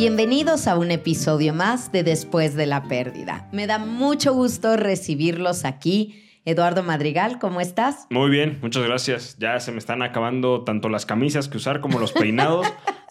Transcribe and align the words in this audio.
Bienvenidos 0.00 0.66
a 0.66 0.78
un 0.78 0.92
episodio 0.92 1.52
más 1.52 1.92
de 1.92 2.02
Después 2.02 2.54
de 2.54 2.64
la 2.64 2.84
Pérdida. 2.84 3.50
Me 3.52 3.66
da 3.66 3.76
mucho 3.76 4.32
gusto 4.32 4.78
recibirlos 4.78 5.66
aquí. 5.66 6.24
Eduardo 6.46 6.82
Madrigal, 6.82 7.38
¿cómo 7.38 7.60
estás? 7.60 8.06
Muy 8.08 8.30
bien, 8.30 8.58
muchas 8.62 8.82
gracias. 8.82 9.36
Ya 9.38 9.60
se 9.60 9.72
me 9.72 9.78
están 9.78 10.00
acabando 10.00 10.64
tanto 10.64 10.88
las 10.88 11.04
camisas 11.04 11.48
que 11.48 11.58
usar 11.58 11.82
como 11.82 11.98
los 11.98 12.12
peinados. 12.12 12.66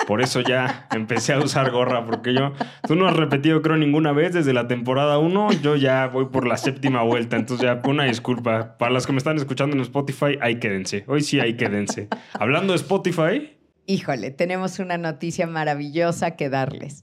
Por 0.07 0.23
eso 0.23 0.41
ya 0.41 0.87
empecé 0.91 1.33
a 1.33 1.37
usar 1.37 1.69
gorra, 1.69 2.07
porque 2.07 2.33
yo, 2.33 2.53
tú 2.87 2.95
no 2.95 3.07
has 3.07 3.15
repetido 3.15 3.61
creo 3.61 3.77
ninguna 3.77 4.11
vez 4.11 4.33
desde 4.33 4.53
la 4.53 4.67
temporada 4.67 5.19
1, 5.19 5.51
yo 5.61 5.75
ya 5.75 6.07
voy 6.07 6.25
por 6.25 6.47
la 6.47 6.57
séptima 6.57 7.03
vuelta, 7.03 7.35
entonces 7.35 7.67
ya 7.67 7.79
una 7.87 8.05
disculpa. 8.05 8.79
Para 8.79 8.91
las 8.91 9.05
que 9.05 9.11
me 9.11 9.19
están 9.19 9.37
escuchando 9.37 9.75
en 9.75 9.83
Spotify, 9.83 10.39
ahí 10.41 10.55
quédense. 10.55 11.03
Hoy 11.05 11.21
sí, 11.21 11.39
ahí 11.39 11.55
quédense. 11.55 12.07
Hablando 12.33 12.73
de 12.73 12.77
Spotify. 12.77 13.58
Híjole, 13.89 14.29
tenemos 14.29 14.77
una 14.77 14.99
noticia 14.99 15.47
maravillosa 15.47 16.35
que 16.35 16.47
darles. 16.47 17.01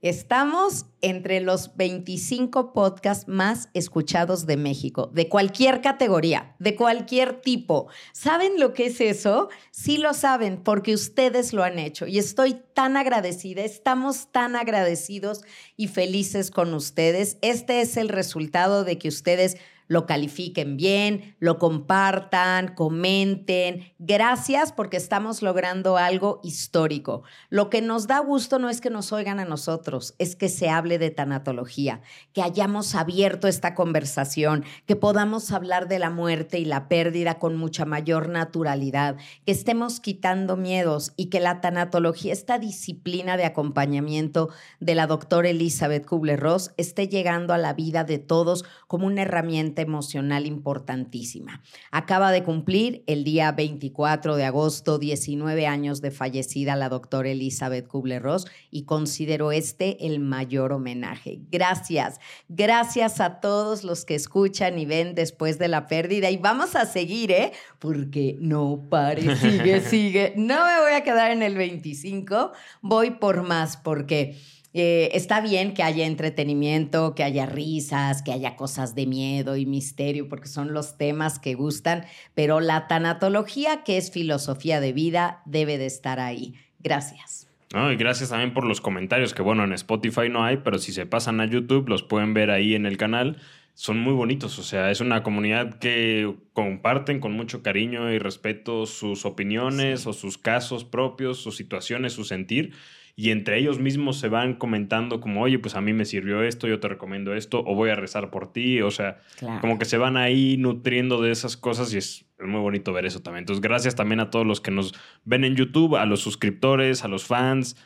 Estamos 0.00 0.86
entre 1.00 1.40
los 1.40 1.76
25 1.76 2.72
podcasts 2.72 3.26
más 3.26 3.68
escuchados 3.74 4.46
de 4.46 4.56
México, 4.56 5.10
de 5.12 5.28
cualquier 5.28 5.80
categoría, 5.80 6.54
de 6.60 6.76
cualquier 6.76 7.40
tipo. 7.40 7.88
¿Saben 8.12 8.60
lo 8.60 8.74
que 8.74 8.86
es 8.86 9.00
eso? 9.00 9.48
Sí 9.72 9.98
lo 9.98 10.14
saben 10.14 10.62
porque 10.62 10.94
ustedes 10.94 11.52
lo 11.52 11.64
han 11.64 11.80
hecho 11.80 12.06
y 12.06 12.20
estoy 12.20 12.62
tan 12.74 12.96
agradecida, 12.96 13.64
estamos 13.64 14.30
tan 14.30 14.54
agradecidos 14.54 15.42
y 15.76 15.88
felices 15.88 16.52
con 16.52 16.74
ustedes. 16.74 17.38
Este 17.42 17.80
es 17.80 17.96
el 17.96 18.08
resultado 18.08 18.84
de 18.84 18.98
que 18.98 19.08
ustedes 19.08 19.56
lo 19.90 20.06
califiquen 20.06 20.76
bien, 20.76 21.34
lo 21.40 21.58
compartan, 21.58 22.76
comenten. 22.76 23.92
Gracias 23.98 24.70
porque 24.70 24.96
estamos 24.96 25.42
logrando 25.42 25.96
algo 25.96 26.38
histórico. 26.44 27.24
Lo 27.48 27.70
que 27.70 27.82
nos 27.82 28.06
da 28.06 28.20
gusto 28.20 28.60
no 28.60 28.70
es 28.70 28.80
que 28.80 28.88
nos 28.88 29.12
oigan 29.12 29.40
a 29.40 29.44
nosotros, 29.44 30.14
es 30.18 30.36
que 30.36 30.48
se 30.48 30.70
hable 30.70 30.98
de 30.98 31.10
tanatología, 31.10 32.02
que 32.32 32.40
hayamos 32.40 32.94
abierto 32.94 33.48
esta 33.48 33.74
conversación, 33.74 34.64
que 34.86 34.94
podamos 34.94 35.50
hablar 35.50 35.88
de 35.88 35.98
la 35.98 36.10
muerte 36.10 36.60
y 36.60 36.66
la 36.66 36.86
pérdida 36.86 37.40
con 37.40 37.56
mucha 37.56 37.84
mayor 37.84 38.28
naturalidad, 38.28 39.16
que 39.44 39.50
estemos 39.50 39.98
quitando 39.98 40.56
miedos 40.56 41.14
y 41.16 41.30
que 41.30 41.40
la 41.40 41.60
tanatología, 41.60 42.32
esta 42.32 42.60
disciplina 42.60 43.36
de 43.36 43.44
acompañamiento 43.44 44.50
de 44.78 44.94
la 44.94 45.08
doctora 45.08 45.48
Elizabeth 45.48 46.06
Kubler-Ross, 46.06 46.74
esté 46.76 47.08
llegando 47.08 47.52
a 47.52 47.58
la 47.58 47.72
vida 47.72 48.04
de 48.04 48.20
todos 48.20 48.64
como 48.86 49.08
una 49.08 49.22
herramienta 49.22 49.79
emocional 49.80 50.46
importantísima. 50.46 51.62
Acaba 51.90 52.32
de 52.32 52.42
cumplir 52.42 53.02
el 53.06 53.24
día 53.24 53.52
24 53.52 54.36
de 54.36 54.44
agosto 54.44 54.98
19 54.98 55.66
años 55.66 56.00
de 56.00 56.10
fallecida 56.10 56.76
la 56.76 56.88
doctora 56.88 57.30
Elizabeth 57.30 57.86
Kubler-Ross 57.86 58.46
y 58.70 58.84
considero 58.84 59.52
este 59.52 60.06
el 60.06 60.20
mayor 60.20 60.72
homenaje. 60.72 61.40
Gracias, 61.50 62.20
gracias 62.48 63.20
a 63.20 63.40
todos 63.40 63.84
los 63.84 64.04
que 64.04 64.14
escuchan 64.14 64.78
y 64.78 64.86
ven 64.86 65.14
después 65.14 65.58
de 65.58 65.68
la 65.68 65.86
pérdida 65.86 66.30
y 66.30 66.36
vamos 66.36 66.76
a 66.76 66.86
seguir, 66.86 67.30
¿eh? 67.30 67.52
Porque 67.78 68.36
no 68.40 68.86
pare, 68.90 69.36
sigue, 69.36 69.80
sigue. 69.88 70.34
No 70.36 70.64
me 70.66 70.80
voy 70.80 70.92
a 70.92 71.02
quedar 71.02 71.30
en 71.30 71.42
el 71.42 71.54
25, 71.54 72.52
voy 72.82 73.10
por 73.12 73.42
más 73.42 73.76
porque... 73.76 74.36
Eh, 74.72 75.10
está 75.14 75.40
bien 75.40 75.74
que 75.74 75.82
haya 75.82 76.06
entretenimiento, 76.06 77.14
que 77.16 77.24
haya 77.24 77.46
risas, 77.46 78.22
que 78.22 78.32
haya 78.32 78.54
cosas 78.54 78.94
de 78.94 79.06
miedo 79.06 79.56
y 79.56 79.66
misterio, 79.66 80.28
porque 80.28 80.46
son 80.46 80.72
los 80.72 80.96
temas 80.96 81.40
que 81.40 81.54
gustan, 81.54 82.04
pero 82.34 82.60
la 82.60 82.86
tanatología, 82.86 83.82
que 83.82 83.96
es 83.96 84.12
filosofía 84.12 84.80
de 84.80 84.92
vida, 84.92 85.42
debe 85.44 85.76
de 85.76 85.86
estar 85.86 86.20
ahí. 86.20 86.54
Gracias. 86.78 87.48
y 87.72 87.96
gracias 87.96 88.30
también 88.30 88.54
por 88.54 88.64
los 88.64 88.80
comentarios, 88.80 89.34
que 89.34 89.42
bueno, 89.42 89.64
en 89.64 89.72
Spotify 89.72 90.28
no 90.30 90.44
hay, 90.44 90.58
pero 90.58 90.78
si 90.78 90.92
se 90.92 91.06
pasan 91.06 91.40
a 91.40 91.46
YouTube 91.46 91.88
los 91.88 92.02
pueden 92.02 92.32
ver 92.32 92.50
ahí 92.50 92.74
en 92.74 92.86
el 92.86 92.96
canal. 92.96 93.38
Son 93.74 93.98
muy 93.98 94.12
bonitos, 94.12 94.58
o 94.58 94.62
sea, 94.62 94.90
es 94.90 95.00
una 95.00 95.22
comunidad 95.22 95.78
que 95.78 96.34
comparten 96.52 97.18
con 97.18 97.32
mucho 97.32 97.62
cariño 97.62 98.12
y 98.12 98.18
respeto 98.18 98.84
sus 98.86 99.24
opiniones 99.24 100.06
o 100.06 100.12
sus 100.12 100.36
casos 100.38 100.84
propios, 100.84 101.38
sus 101.38 101.56
situaciones, 101.56 102.12
su 102.12 102.24
sentir 102.24 102.72
y 103.20 103.32
entre 103.32 103.58
ellos 103.58 103.78
mismos 103.78 104.18
se 104.18 104.28
van 104.28 104.54
comentando 104.54 105.20
como, 105.20 105.42
oye, 105.42 105.58
pues 105.58 105.74
a 105.74 105.82
mí 105.82 105.92
me 105.92 106.06
sirvió 106.06 106.42
esto, 106.42 106.66
yo 106.66 106.80
te 106.80 106.88
recomiendo 106.88 107.34
esto, 107.34 107.62
o 107.66 107.74
voy 107.74 107.90
a 107.90 107.94
rezar 107.94 108.30
por 108.30 108.50
ti, 108.50 108.80
o 108.80 108.90
sea, 108.90 109.18
como 109.60 109.78
que 109.78 109.84
se 109.84 109.98
van 109.98 110.16
ahí 110.16 110.56
nutriendo 110.56 111.20
de 111.20 111.30
esas 111.30 111.58
cosas 111.58 111.92
y 111.92 111.98
es, 111.98 112.24
muy 112.38 112.60
bonito 112.60 112.94
ver 112.94 113.04
eso 113.04 113.20
también. 113.20 113.42
Entonces, 113.42 113.60
gracias 113.60 113.94
también 113.94 114.20
a 114.20 114.30
todos 114.30 114.46
los 114.46 114.62
que 114.62 114.70
nos 114.70 114.94
ven 115.26 115.44
en 115.44 115.54
YouTube, 115.54 115.96
a 115.96 116.06
los 116.06 116.20
suscriptores, 116.20 117.04
a 117.04 117.08
los 117.08 117.26
fans, 117.26 117.76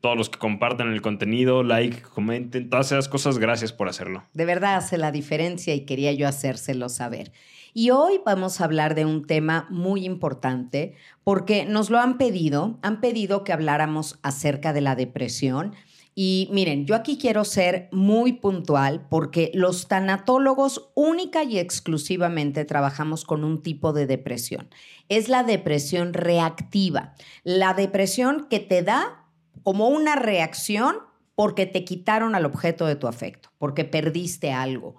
todos 0.00 0.16
los 0.16 0.28
que 0.28 0.40
comparten 0.40 0.88
el 0.88 1.02
contenido, 1.02 1.62
like, 1.62 2.02
comenten, 2.02 2.68
todas 2.68 2.90
esas 2.90 3.08
cosas, 3.08 3.38
gracias 3.38 3.72
por 3.72 3.88
hacerlo. 3.88 4.24
De 4.34 4.44
verdad 4.44 4.74
hace 4.74 4.98
la 4.98 5.12
diferencia 5.12 5.72
y 5.72 5.84
quería 5.84 6.12
yo 6.14 6.26
hacérselo 6.26 6.88
saber. 6.88 7.30
Y 7.72 7.90
hoy 7.90 8.20
vamos 8.24 8.60
a 8.60 8.64
hablar 8.64 8.94
de 8.94 9.04
un 9.04 9.26
tema 9.26 9.66
muy 9.70 10.04
importante 10.04 10.94
porque 11.22 11.64
nos 11.64 11.90
lo 11.90 11.98
han 11.98 12.18
pedido, 12.18 12.78
han 12.82 13.00
pedido 13.00 13.44
que 13.44 13.52
habláramos 13.52 14.18
acerca 14.22 14.72
de 14.72 14.80
la 14.80 14.96
depresión. 14.96 15.74
Y 16.14 16.48
miren, 16.50 16.86
yo 16.86 16.96
aquí 16.96 17.16
quiero 17.16 17.44
ser 17.44 17.88
muy 17.92 18.32
puntual 18.32 19.06
porque 19.08 19.52
los 19.54 19.86
tanatólogos 19.86 20.90
única 20.94 21.44
y 21.44 21.58
exclusivamente 21.58 22.64
trabajamos 22.64 23.24
con 23.24 23.44
un 23.44 23.62
tipo 23.62 23.92
de 23.92 24.06
depresión. 24.06 24.68
Es 25.08 25.28
la 25.28 25.44
depresión 25.44 26.12
reactiva, 26.12 27.14
la 27.44 27.74
depresión 27.74 28.48
que 28.50 28.58
te 28.58 28.82
da 28.82 29.28
como 29.62 29.88
una 29.88 30.16
reacción 30.16 30.96
porque 31.36 31.66
te 31.66 31.84
quitaron 31.84 32.34
al 32.34 32.44
objeto 32.44 32.86
de 32.86 32.96
tu 32.96 33.06
afecto, 33.06 33.50
porque 33.56 33.84
perdiste 33.84 34.52
algo 34.52 34.96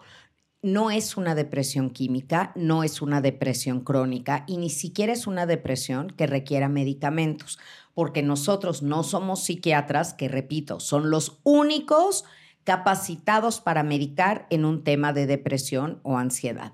no 0.61 0.91
es 0.91 1.17
una 1.17 1.33
depresión 1.33 1.89
química, 1.89 2.51
no 2.55 2.83
es 2.83 3.01
una 3.01 3.22
depresión 3.22 3.81
crónica 3.81 4.44
y 4.47 4.57
ni 4.57 4.69
siquiera 4.69 5.13
es 5.13 5.25
una 5.25 5.45
depresión 5.45 6.09
que 6.11 6.27
requiera 6.27 6.69
medicamentos, 6.69 7.57
porque 7.94 8.22
nosotros 8.22 8.83
no 8.83 9.03
somos 9.03 9.44
psiquiatras, 9.44 10.13
que 10.13 10.27
repito, 10.27 10.79
son 10.79 11.09
los 11.09 11.39
únicos 11.44 12.25
capacitados 12.63 13.59
para 13.59 13.81
medicar 13.81 14.45
en 14.51 14.66
un 14.66 14.83
tema 14.83 15.13
de 15.13 15.25
depresión 15.25 15.99
o 16.03 16.17
ansiedad. 16.17 16.73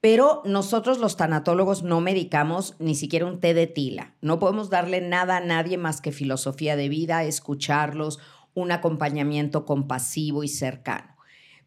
Pero 0.00 0.42
nosotros 0.44 0.98
los 0.98 1.16
tanatólogos 1.16 1.82
no 1.82 2.00
medicamos 2.00 2.76
ni 2.78 2.94
siquiera 2.94 3.26
un 3.26 3.40
té 3.40 3.52
de 3.52 3.66
tila. 3.66 4.14
No 4.22 4.38
podemos 4.38 4.70
darle 4.70 5.00
nada 5.00 5.38
a 5.38 5.40
nadie 5.40 5.76
más 5.76 6.00
que 6.00 6.12
filosofía 6.12 6.76
de 6.76 6.88
vida, 6.88 7.24
escucharlos, 7.24 8.20
un 8.54 8.70
acompañamiento 8.72 9.64
compasivo 9.64 10.44
y 10.44 10.48
cercano. 10.48 11.17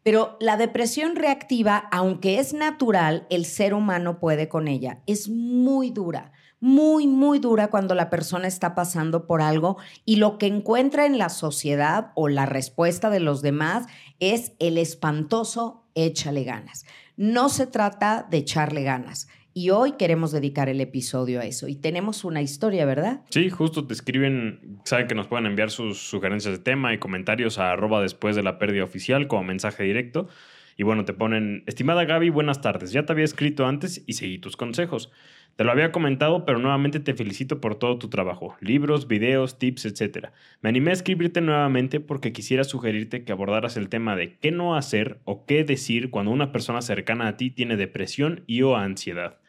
Pero 0.02 0.36
la 0.40 0.56
depresión 0.56 1.16
reactiva, 1.16 1.76
aunque 1.92 2.38
es 2.38 2.54
natural, 2.54 3.26
el 3.30 3.44
ser 3.44 3.74
humano 3.74 4.18
puede 4.18 4.48
con 4.48 4.66
ella. 4.66 5.02
Es 5.06 5.28
muy 5.28 5.90
dura, 5.90 6.32
muy, 6.58 7.06
muy 7.06 7.38
dura 7.38 7.68
cuando 7.68 7.94
la 7.94 8.10
persona 8.10 8.48
está 8.48 8.74
pasando 8.74 9.26
por 9.26 9.42
algo 9.42 9.76
y 10.04 10.16
lo 10.16 10.38
que 10.38 10.46
encuentra 10.46 11.06
en 11.06 11.18
la 11.18 11.28
sociedad 11.28 12.12
o 12.14 12.28
la 12.28 12.46
respuesta 12.46 13.10
de 13.10 13.20
los 13.20 13.42
demás 13.42 13.86
es 14.20 14.52
el 14.58 14.78
espantoso 14.78 15.84
échale 15.94 16.44
ganas. 16.44 16.84
No 17.16 17.48
se 17.48 17.66
trata 17.66 18.26
de 18.30 18.38
echarle 18.38 18.82
ganas 18.82 19.28
y 19.54 19.70
hoy 19.70 19.92
queremos 19.92 20.32
dedicar 20.32 20.68
el 20.68 20.80
episodio 20.80 21.40
a 21.40 21.44
eso. 21.44 21.68
Y 21.68 21.76
tenemos 21.76 22.24
una 22.24 22.42
historia, 22.42 22.84
¿verdad? 22.84 23.22
Sí, 23.30 23.50
justo 23.50 23.86
te 23.86 23.94
escriben, 23.94 24.80
saben 24.84 25.06
que 25.06 25.14
nos 25.14 25.26
pueden 25.26 25.46
enviar 25.46 25.70
sus 25.70 25.98
sugerencias 25.98 26.56
de 26.56 26.62
tema 26.62 26.94
y 26.94 26.98
comentarios 26.98 27.58
a 27.58 27.76
después 28.00 28.36
de 28.36 28.42
la 28.42 28.58
pérdida 28.58 28.84
oficial 28.84 29.26
como 29.26 29.44
mensaje 29.44 29.82
directo. 29.82 30.28
Y 30.76 30.84
bueno, 30.84 31.04
te 31.04 31.12
ponen, 31.12 31.64
estimada 31.66 32.04
Gaby, 32.04 32.30
buenas 32.30 32.60
tardes. 32.60 32.92
Ya 32.92 33.04
te 33.04 33.12
había 33.12 33.24
escrito 33.24 33.66
antes 33.66 34.02
y 34.06 34.14
seguí 34.14 34.38
tus 34.38 34.56
consejos. 34.56 35.10
Te 35.56 35.64
lo 35.64 35.72
había 35.72 35.92
comentado, 35.92 36.46
pero 36.46 36.58
nuevamente 36.58 36.98
te 36.98 37.12
felicito 37.12 37.60
por 37.60 37.74
todo 37.74 37.98
tu 37.98 38.08
trabajo, 38.08 38.56
libros, 38.60 39.06
videos, 39.06 39.58
tips, 39.58 39.84
etc. 39.84 40.28
Me 40.62 40.70
animé 40.70 40.90
a 40.90 40.94
escribirte 40.94 41.42
nuevamente 41.42 42.00
porque 42.00 42.32
quisiera 42.32 42.64
sugerirte 42.64 43.24
que 43.24 43.32
abordaras 43.32 43.76
el 43.76 43.90
tema 43.90 44.16
de 44.16 44.38
qué 44.38 44.50
no 44.50 44.76
hacer 44.76 45.20
o 45.24 45.44
qué 45.44 45.64
decir 45.64 46.08
cuando 46.10 46.30
una 46.30 46.52
persona 46.52 46.80
cercana 46.80 47.28
a 47.28 47.36
ti 47.36 47.50
tiene 47.50 47.76
depresión 47.76 48.44
y 48.46 48.62
o 48.62 48.76
ansiedad. 48.76 49.41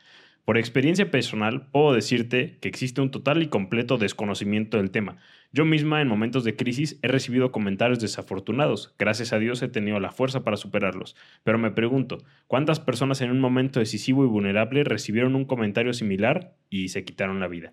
Por 0.45 0.57
experiencia 0.57 1.09
personal, 1.09 1.67
puedo 1.71 1.93
decirte 1.93 2.57
que 2.59 2.67
existe 2.67 2.99
un 2.99 3.11
total 3.11 3.41
y 3.41 3.47
completo 3.47 3.97
desconocimiento 3.97 4.75
del 4.75 4.91
tema. 4.91 5.15
Yo 5.53 5.63
misma 5.63 6.01
en 6.01 6.09
momentos 6.09 6.43
de 6.43 6.57
crisis 6.57 6.99
he 7.01 7.07
recibido 7.07 7.53
comentarios 7.53 8.01
desafortunados. 8.01 8.93
Gracias 8.99 9.31
a 9.31 9.39
Dios 9.39 9.61
he 9.61 9.69
tenido 9.69 10.01
la 10.01 10.11
fuerza 10.11 10.43
para 10.43 10.57
superarlos. 10.57 11.15
Pero 11.43 11.59
me 11.59 11.71
pregunto, 11.71 12.17
¿cuántas 12.47 12.81
personas 12.81 13.21
en 13.21 13.31
un 13.31 13.39
momento 13.39 13.79
decisivo 13.79 14.25
y 14.25 14.27
vulnerable 14.27 14.83
recibieron 14.83 15.35
un 15.35 15.45
comentario 15.45 15.93
similar 15.93 16.57
y 16.69 16.89
se 16.89 17.05
quitaron 17.05 17.39
la 17.39 17.47
vida? 17.47 17.71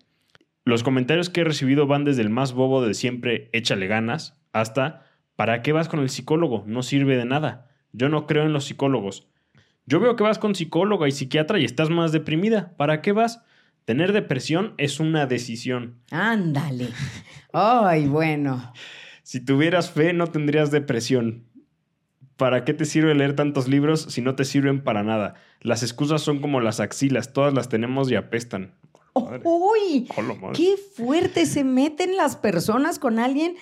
Los 0.63 0.83
comentarios 0.83 1.29
que 1.29 1.41
he 1.41 1.43
recibido 1.43 1.87
van 1.87 2.05
desde 2.05 2.21
el 2.21 2.29
más 2.29 2.53
bobo 2.53 2.85
de 2.85 2.93
siempre, 2.93 3.49
échale 3.51 3.87
ganas, 3.87 4.39
hasta, 4.53 5.07
¿para 5.35 5.61
qué 5.61 5.73
vas 5.73 5.89
con 5.89 5.99
el 5.99 6.09
psicólogo? 6.09 6.63
No 6.67 6.83
sirve 6.83 7.17
de 7.17 7.25
nada. 7.25 7.67
Yo 7.91 8.07
no 8.07 8.27
creo 8.27 8.43
en 8.43 8.53
los 8.53 8.65
psicólogos. 8.65 9.27
Yo 9.91 9.99
veo 9.99 10.15
que 10.15 10.23
vas 10.23 10.39
con 10.39 10.55
psicóloga 10.55 11.09
y 11.09 11.11
psiquiatra 11.11 11.59
y 11.59 11.65
estás 11.65 11.89
más 11.89 12.13
deprimida. 12.13 12.73
¿Para 12.77 13.01
qué 13.01 13.11
vas? 13.11 13.43
Tener 13.83 14.13
depresión 14.13 14.73
es 14.77 15.01
una 15.01 15.25
decisión. 15.25 15.97
Ándale. 16.11 16.87
Ay, 17.51 18.07
bueno. 18.07 18.71
Si 19.23 19.43
tuvieras 19.43 19.91
fe, 19.91 20.13
no 20.13 20.27
tendrías 20.27 20.71
depresión. 20.71 21.43
¿Para 22.37 22.63
qué 22.63 22.73
te 22.73 22.85
sirve 22.85 23.13
leer 23.15 23.35
tantos 23.35 23.67
libros 23.67 24.03
si 24.03 24.21
no 24.21 24.33
te 24.35 24.45
sirven 24.45 24.81
para 24.81 25.03
nada? 25.03 25.33
Las 25.59 25.83
excusas 25.83 26.21
son 26.21 26.39
como 26.39 26.61
las 26.61 26.79
axilas, 26.79 27.33
todas 27.33 27.53
las 27.53 27.67
tenemos 27.67 28.09
y 28.09 28.15
apestan. 28.15 28.75
¡Uy! 29.13 30.07
¡Qué 30.53 30.75
fuerte 30.95 31.45
se 31.45 31.63
meten 31.63 32.15
las 32.15 32.35
personas 32.35 32.99
con 32.99 33.19
alguien 33.19 33.55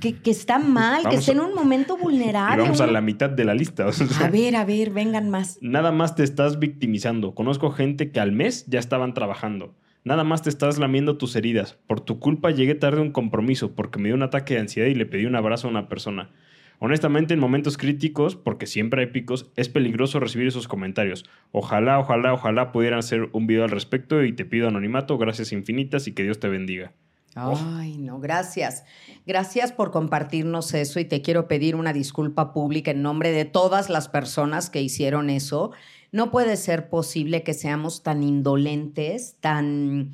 que, 0.00 0.18
está 0.30 0.58
mal, 0.58 1.08
que 1.08 1.16
está 1.16 1.32
en 1.32 1.40
un 1.40 1.54
momento 1.54 1.96
vulnerable! 1.96 2.62
vamos 2.62 2.80
a 2.80 2.86
la 2.86 3.00
mitad 3.00 3.28
de 3.28 3.44
la 3.44 3.54
lista. 3.54 3.86
a 4.20 4.28
ver, 4.28 4.56
a 4.56 4.64
ver, 4.64 4.90
vengan 4.90 5.28
más. 5.30 5.58
Nada 5.60 5.92
más 5.92 6.14
te 6.14 6.22
estás 6.22 6.58
victimizando. 6.58 7.34
Conozco 7.34 7.70
gente 7.70 8.12
que 8.12 8.20
al 8.20 8.32
mes 8.32 8.66
ya 8.66 8.78
estaban 8.78 9.14
trabajando. 9.14 9.74
Nada 10.04 10.24
más 10.24 10.42
te 10.42 10.50
estás 10.50 10.78
lamiendo 10.78 11.16
tus 11.16 11.36
heridas. 11.36 11.78
Por 11.86 12.00
tu 12.00 12.18
culpa 12.18 12.50
llegué 12.50 12.74
tarde 12.74 12.98
a 12.98 13.02
un 13.02 13.12
compromiso 13.12 13.74
porque 13.74 13.98
me 13.98 14.08
dio 14.08 14.16
un 14.16 14.22
ataque 14.22 14.54
de 14.54 14.60
ansiedad 14.60 14.88
y 14.88 14.94
le 14.94 15.06
pedí 15.06 15.26
un 15.26 15.36
abrazo 15.36 15.68
a 15.68 15.70
una 15.70 15.88
persona. 15.88 16.30
Honestamente, 16.78 17.34
en 17.34 17.40
momentos 17.40 17.76
críticos, 17.76 18.36
porque 18.36 18.66
siempre 18.66 19.02
hay 19.02 19.06
picos, 19.08 19.50
es 19.56 19.68
peligroso 19.68 20.18
recibir 20.18 20.48
esos 20.48 20.68
comentarios. 20.68 21.24
Ojalá, 21.52 21.98
ojalá, 21.98 22.34
ojalá 22.34 22.72
pudieran 22.72 22.98
hacer 22.98 23.28
un 23.32 23.46
video 23.46 23.64
al 23.64 23.70
respecto 23.70 24.24
y 24.24 24.32
te 24.32 24.44
pido 24.44 24.68
anonimato, 24.68 25.16
gracias 25.18 25.52
infinitas 25.52 26.08
y 26.08 26.12
que 26.12 26.24
Dios 26.24 26.40
te 26.40 26.48
bendiga. 26.48 26.92
Ay, 27.34 27.96
no, 27.96 28.20
gracias. 28.20 28.84
Gracias 29.26 29.72
por 29.72 29.90
compartirnos 29.90 30.74
eso 30.74 31.00
y 31.00 31.04
te 31.04 31.22
quiero 31.22 31.48
pedir 31.48 31.76
una 31.76 31.92
disculpa 31.92 32.52
pública 32.52 32.90
en 32.90 33.02
nombre 33.02 33.32
de 33.32 33.44
todas 33.44 33.88
las 33.88 34.08
personas 34.08 34.68
que 34.68 34.82
hicieron 34.82 35.30
eso. 35.30 35.72
No 36.10 36.30
puede 36.30 36.56
ser 36.56 36.90
posible 36.90 37.42
que 37.42 37.54
seamos 37.54 38.02
tan 38.02 38.22
indolentes, 38.22 39.36
tan, 39.40 40.12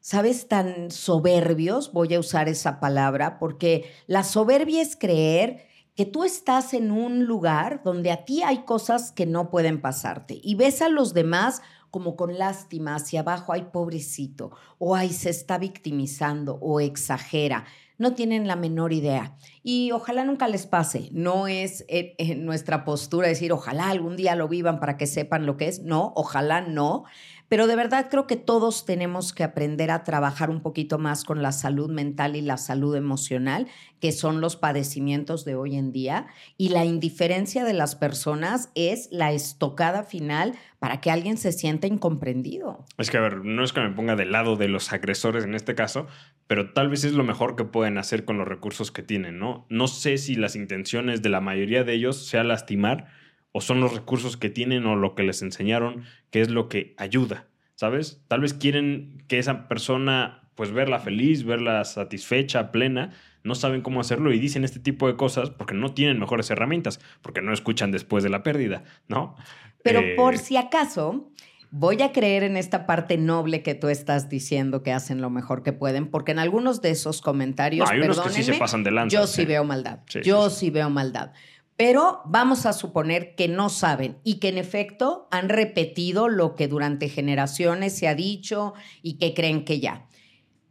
¿sabes? 0.00 0.48
Tan 0.48 0.90
soberbios, 0.90 1.92
voy 1.92 2.14
a 2.14 2.20
usar 2.20 2.48
esa 2.48 2.80
palabra, 2.80 3.38
porque 3.38 3.88
la 4.08 4.24
soberbia 4.24 4.82
es 4.82 4.96
creer 4.96 5.69
que 6.00 6.06
tú 6.06 6.24
estás 6.24 6.72
en 6.72 6.92
un 6.92 7.26
lugar 7.26 7.82
donde 7.84 8.10
a 8.10 8.24
ti 8.24 8.42
hay 8.42 8.64
cosas 8.64 9.12
que 9.12 9.26
no 9.26 9.50
pueden 9.50 9.82
pasarte 9.82 10.40
y 10.42 10.54
ves 10.54 10.80
a 10.80 10.88
los 10.88 11.12
demás 11.12 11.60
como 11.90 12.16
con 12.16 12.38
lástima 12.38 12.94
hacia 12.94 13.20
abajo, 13.20 13.52
ay 13.52 13.66
pobrecito, 13.70 14.50
o 14.78 14.96
ay 14.96 15.10
se 15.10 15.28
está 15.28 15.58
victimizando 15.58 16.54
o 16.62 16.80
exagera. 16.80 17.66
No 17.98 18.14
tienen 18.14 18.46
la 18.46 18.56
menor 18.56 18.94
idea. 18.94 19.36
Y 19.62 19.92
ojalá 19.92 20.24
nunca 20.24 20.48
les 20.48 20.66
pase. 20.66 21.10
No 21.12 21.48
es 21.48 21.84
en, 21.88 22.46
nuestra 22.46 22.86
postura 22.86 23.28
decir, 23.28 23.52
ojalá 23.52 23.90
algún 23.90 24.16
día 24.16 24.34
lo 24.36 24.48
vivan 24.48 24.80
para 24.80 24.96
que 24.96 25.06
sepan 25.06 25.44
lo 25.44 25.58
que 25.58 25.68
es. 25.68 25.82
No, 25.82 26.14
ojalá 26.16 26.62
no. 26.62 27.04
Pero 27.50 27.66
de 27.66 27.74
verdad 27.74 28.06
creo 28.08 28.28
que 28.28 28.36
todos 28.36 28.86
tenemos 28.86 29.32
que 29.32 29.42
aprender 29.42 29.90
a 29.90 30.04
trabajar 30.04 30.50
un 30.50 30.62
poquito 30.62 30.98
más 30.98 31.24
con 31.24 31.42
la 31.42 31.50
salud 31.50 31.90
mental 31.90 32.36
y 32.36 32.42
la 32.42 32.56
salud 32.56 32.94
emocional, 32.94 33.66
que 34.00 34.12
son 34.12 34.40
los 34.40 34.54
padecimientos 34.54 35.44
de 35.44 35.56
hoy 35.56 35.74
en 35.74 35.90
día. 35.90 36.28
Y 36.56 36.68
la 36.68 36.84
indiferencia 36.84 37.64
de 37.64 37.72
las 37.72 37.96
personas 37.96 38.70
es 38.76 39.08
la 39.10 39.32
estocada 39.32 40.04
final 40.04 40.54
para 40.78 41.00
que 41.00 41.10
alguien 41.10 41.36
se 41.38 41.50
sienta 41.50 41.88
incomprendido. 41.88 42.86
Es 42.98 43.10
que, 43.10 43.16
a 43.16 43.22
ver, 43.22 43.44
no 43.44 43.64
es 43.64 43.72
que 43.72 43.80
me 43.80 43.90
ponga 43.90 44.14
del 44.14 44.30
lado 44.30 44.54
de 44.54 44.68
los 44.68 44.92
agresores 44.92 45.42
en 45.42 45.56
este 45.56 45.74
caso, 45.74 46.06
pero 46.46 46.72
tal 46.72 46.88
vez 46.88 47.02
es 47.02 47.14
lo 47.14 47.24
mejor 47.24 47.56
que 47.56 47.64
pueden 47.64 47.98
hacer 47.98 48.24
con 48.24 48.38
los 48.38 48.46
recursos 48.46 48.92
que 48.92 49.02
tienen, 49.02 49.40
¿no? 49.40 49.66
No 49.68 49.88
sé 49.88 50.18
si 50.18 50.36
las 50.36 50.54
intenciones 50.54 51.20
de 51.20 51.30
la 51.30 51.40
mayoría 51.40 51.82
de 51.82 51.94
ellos 51.94 52.28
sea 52.28 52.44
lastimar 52.44 53.08
o 53.52 53.60
son 53.60 53.80
los 53.80 53.94
recursos 53.94 54.36
que 54.36 54.50
tienen 54.50 54.86
o 54.86 54.96
lo 54.96 55.14
que 55.14 55.22
les 55.22 55.42
enseñaron, 55.42 56.04
que 56.30 56.40
es 56.40 56.50
lo 56.50 56.68
que 56.68 56.94
ayuda, 56.96 57.46
¿sabes? 57.74 58.22
Tal 58.28 58.40
vez 58.40 58.54
quieren 58.54 59.24
que 59.28 59.38
esa 59.38 59.68
persona, 59.68 60.50
pues 60.54 60.72
verla 60.72 61.00
feliz, 61.00 61.44
verla 61.44 61.84
satisfecha, 61.84 62.70
plena, 62.70 63.12
no 63.42 63.54
saben 63.54 63.82
cómo 63.82 64.00
hacerlo 64.00 64.32
y 64.32 64.38
dicen 64.38 64.64
este 64.64 64.80
tipo 64.80 65.06
de 65.06 65.16
cosas 65.16 65.50
porque 65.50 65.74
no 65.74 65.94
tienen 65.94 66.18
mejores 66.18 66.50
herramientas, 66.50 67.00
porque 67.22 67.42
no 67.42 67.52
escuchan 67.52 67.90
después 67.90 68.22
de 68.22 68.30
la 68.30 68.42
pérdida, 68.42 68.84
¿no? 69.08 69.34
Pero 69.82 70.02
por 70.16 70.34
eh, 70.34 70.38
si 70.38 70.56
acaso, 70.56 71.30
voy 71.70 72.02
a 72.02 72.12
creer 72.12 72.42
en 72.42 72.56
esta 72.56 72.86
parte 72.86 73.16
noble 73.16 73.62
que 73.62 73.74
tú 73.74 73.88
estás 73.88 74.28
diciendo 74.28 74.82
que 74.82 74.92
hacen 74.92 75.20
lo 75.20 75.30
mejor 75.30 75.62
que 75.62 75.72
pueden, 75.72 76.08
porque 76.08 76.32
en 76.32 76.38
algunos 76.38 76.82
de 76.82 76.90
esos 76.90 77.22
comentarios, 77.22 77.90
hay 77.90 78.00
unos 78.00 78.20
que 78.20 78.30
sí 78.30 78.42
se 78.42 78.54
pasan 78.54 78.82
de 78.84 78.90
yo 79.08 79.26
sí, 79.26 79.44
veo 79.44 79.64
maldad, 79.64 80.00
yo 80.22 80.50
sí 80.50 80.70
veo 80.70 80.90
maldad. 80.90 81.32
Pero 81.80 82.20
vamos 82.26 82.66
a 82.66 82.74
suponer 82.74 83.34
que 83.34 83.48
no 83.48 83.70
saben 83.70 84.18
y 84.22 84.34
que 84.34 84.48
en 84.48 84.58
efecto 84.58 85.28
han 85.30 85.48
repetido 85.48 86.28
lo 86.28 86.54
que 86.54 86.68
durante 86.68 87.08
generaciones 87.08 87.96
se 87.96 88.06
ha 88.06 88.14
dicho 88.14 88.74
y 89.00 89.14
que 89.14 89.32
creen 89.32 89.64
que 89.64 89.80
ya. 89.80 90.06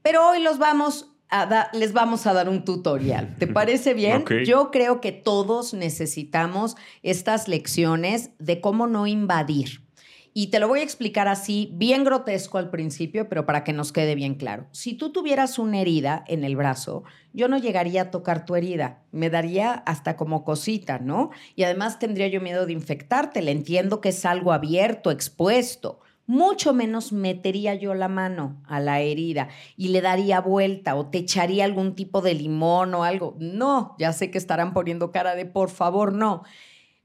Pero 0.03 0.29
hoy 0.29 0.39
los 0.39 0.59
vamos 0.59 1.07
a 1.31 1.71
les 1.73 1.93
vamos 1.93 2.27
a 2.27 2.33
dar 2.33 2.47
un 2.47 2.63
tutorial. 2.63 3.35
¿Te 3.39 3.47
parece 3.47 3.95
bien? 3.95 4.23
Yo 4.45 4.69
creo 4.69 5.01
que 5.01 5.11
todos 5.11 5.73
necesitamos 5.73 6.77
estas 7.01 7.47
lecciones 7.47 8.29
de 8.37 8.61
cómo 8.61 8.85
no 8.85 9.07
invadir 9.07 9.88
y 10.33 10.47
te 10.47 10.59
lo 10.59 10.67
voy 10.67 10.79
a 10.79 10.83
explicar 10.83 11.27
así, 11.27 11.69
bien 11.73 12.03
grotesco 12.03 12.57
al 12.57 12.69
principio, 12.69 13.27
pero 13.29 13.45
para 13.45 13.63
que 13.63 13.73
nos 13.73 13.91
quede 13.91 14.15
bien 14.15 14.35
claro. 14.35 14.67
Si 14.71 14.93
tú 14.93 15.11
tuvieras 15.11 15.59
una 15.59 15.81
herida 15.81 16.23
en 16.27 16.43
el 16.43 16.55
brazo, 16.55 17.03
yo 17.33 17.47
no 17.47 17.57
llegaría 17.57 18.03
a 18.03 18.11
tocar 18.11 18.45
tu 18.45 18.55
herida, 18.55 19.03
me 19.11 19.29
daría 19.29 19.73
hasta 19.73 20.15
como 20.15 20.43
cosita, 20.43 20.99
¿no? 20.99 21.31
Y 21.55 21.63
además 21.63 21.99
tendría 21.99 22.27
yo 22.27 22.41
miedo 22.41 22.65
de 22.65 22.73
infectarte, 22.73 23.41
le 23.41 23.51
entiendo 23.51 24.01
que 24.01 24.09
es 24.09 24.25
algo 24.25 24.51
abierto, 24.51 25.11
expuesto. 25.11 25.99
Mucho 26.25 26.73
menos 26.75 27.11
metería 27.11 27.73
yo 27.73 27.95
la 27.95 28.07
mano 28.07 28.61
a 28.67 28.79
la 28.79 28.99
herida 28.99 29.49
y 29.75 29.87
le 29.87 29.99
daría 29.99 30.41
vuelta 30.41 30.93
o 30.93 31.07
te 31.07 31.17
echaría 31.17 31.65
algún 31.65 31.95
tipo 31.95 32.21
de 32.21 32.35
limón 32.35 32.93
o 32.93 33.03
algo. 33.03 33.35
No, 33.39 33.95
ya 33.97 34.13
sé 34.13 34.29
que 34.29 34.37
estarán 34.37 34.73
poniendo 34.73 35.11
cara 35.11 35.33
de 35.33 35.47
por 35.47 35.71
favor, 35.71 36.13
no. 36.13 36.43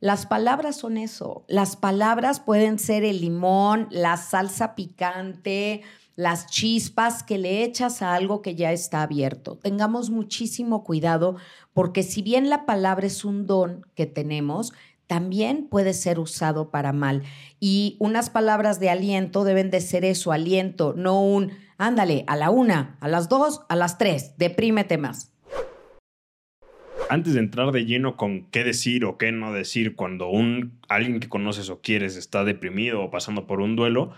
Las 0.04 0.26
palabras 0.26 0.76
son 0.76 0.98
eso. 0.98 1.46
Las 1.48 1.76
palabras 1.76 2.38
pueden 2.38 2.78
ser 2.78 3.04
el 3.04 3.22
limón, 3.22 3.88
la 3.90 4.18
salsa 4.18 4.74
picante, 4.74 5.80
las 6.14 6.44
chispas 6.44 7.22
que 7.22 7.38
le 7.38 7.64
echas 7.64 8.02
a 8.02 8.12
algo 8.12 8.42
que 8.42 8.54
ya 8.54 8.70
está 8.70 9.00
abierto. 9.00 9.56
Tengamos 9.56 10.10
muchísimo 10.10 10.84
cuidado 10.84 11.36
porque 11.72 12.02
si 12.02 12.20
bien 12.20 12.50
la 12.50 12.66
palabra 12.66 13.06
es 13.06 13.24
un 13.24 13.46
don 13.46 13.86
que 13.94 14.04
tenemos, 14.04 14.74
también 15.06 15.68
puede 15.68 15.94
ser 15.94 16.20
usado 16.20 16.70
para 16.70 16.92
mal. 16.92 17.22
Y 17.58 17.96
unas 17.98 18.28
palabras 18.28 18.80
de 18.80 18.90
aliento 18.90 19.42
deben 19.42 19.70
de 19.70 19.80
ser 19.80 20.04
eso, 20.04 20.32
aliento, 20.32 20.92
no 20.94 21.24
un, 21.24 21.50
ándale, 21.78 22.24
a 22.26 22.36
la 22.36 22.50
una, 22.50 22.98
a 23.00 23.08
las 23.08 23.30
dos, 23.30 23.62
a 23.70 23.74
las 23.74 23.96
tres, 23.96 24.34
deprímete 24.36 24.98
más 24.98 25.33
antes 27.08 27.34
de 27.34 27.40
entrar 27.40 27.72
de 27.72 27.84
lleno 27.84 28.16
con 28.16 28.46
qué 28.50 28.64
decir 28.64 29.04
o 29.04 29.18
qué 29.18 29.32
no 29.32 29.52
decir 29.52 29.96
cuando 29.96 30.28
un 30.28 30.78
alguien 30.88 31.20
que 31.20 31.28
conoces 31.28 31.70
o 31.70 31.80
quieres 31.80 32.16
está 32.16 32.44
deprimido 32.44 33.02
o 33.02 33.10
pasando 33.10 33.46
por 33.46 33.60
un 33.60 33.76
duelo, 33.76 34.12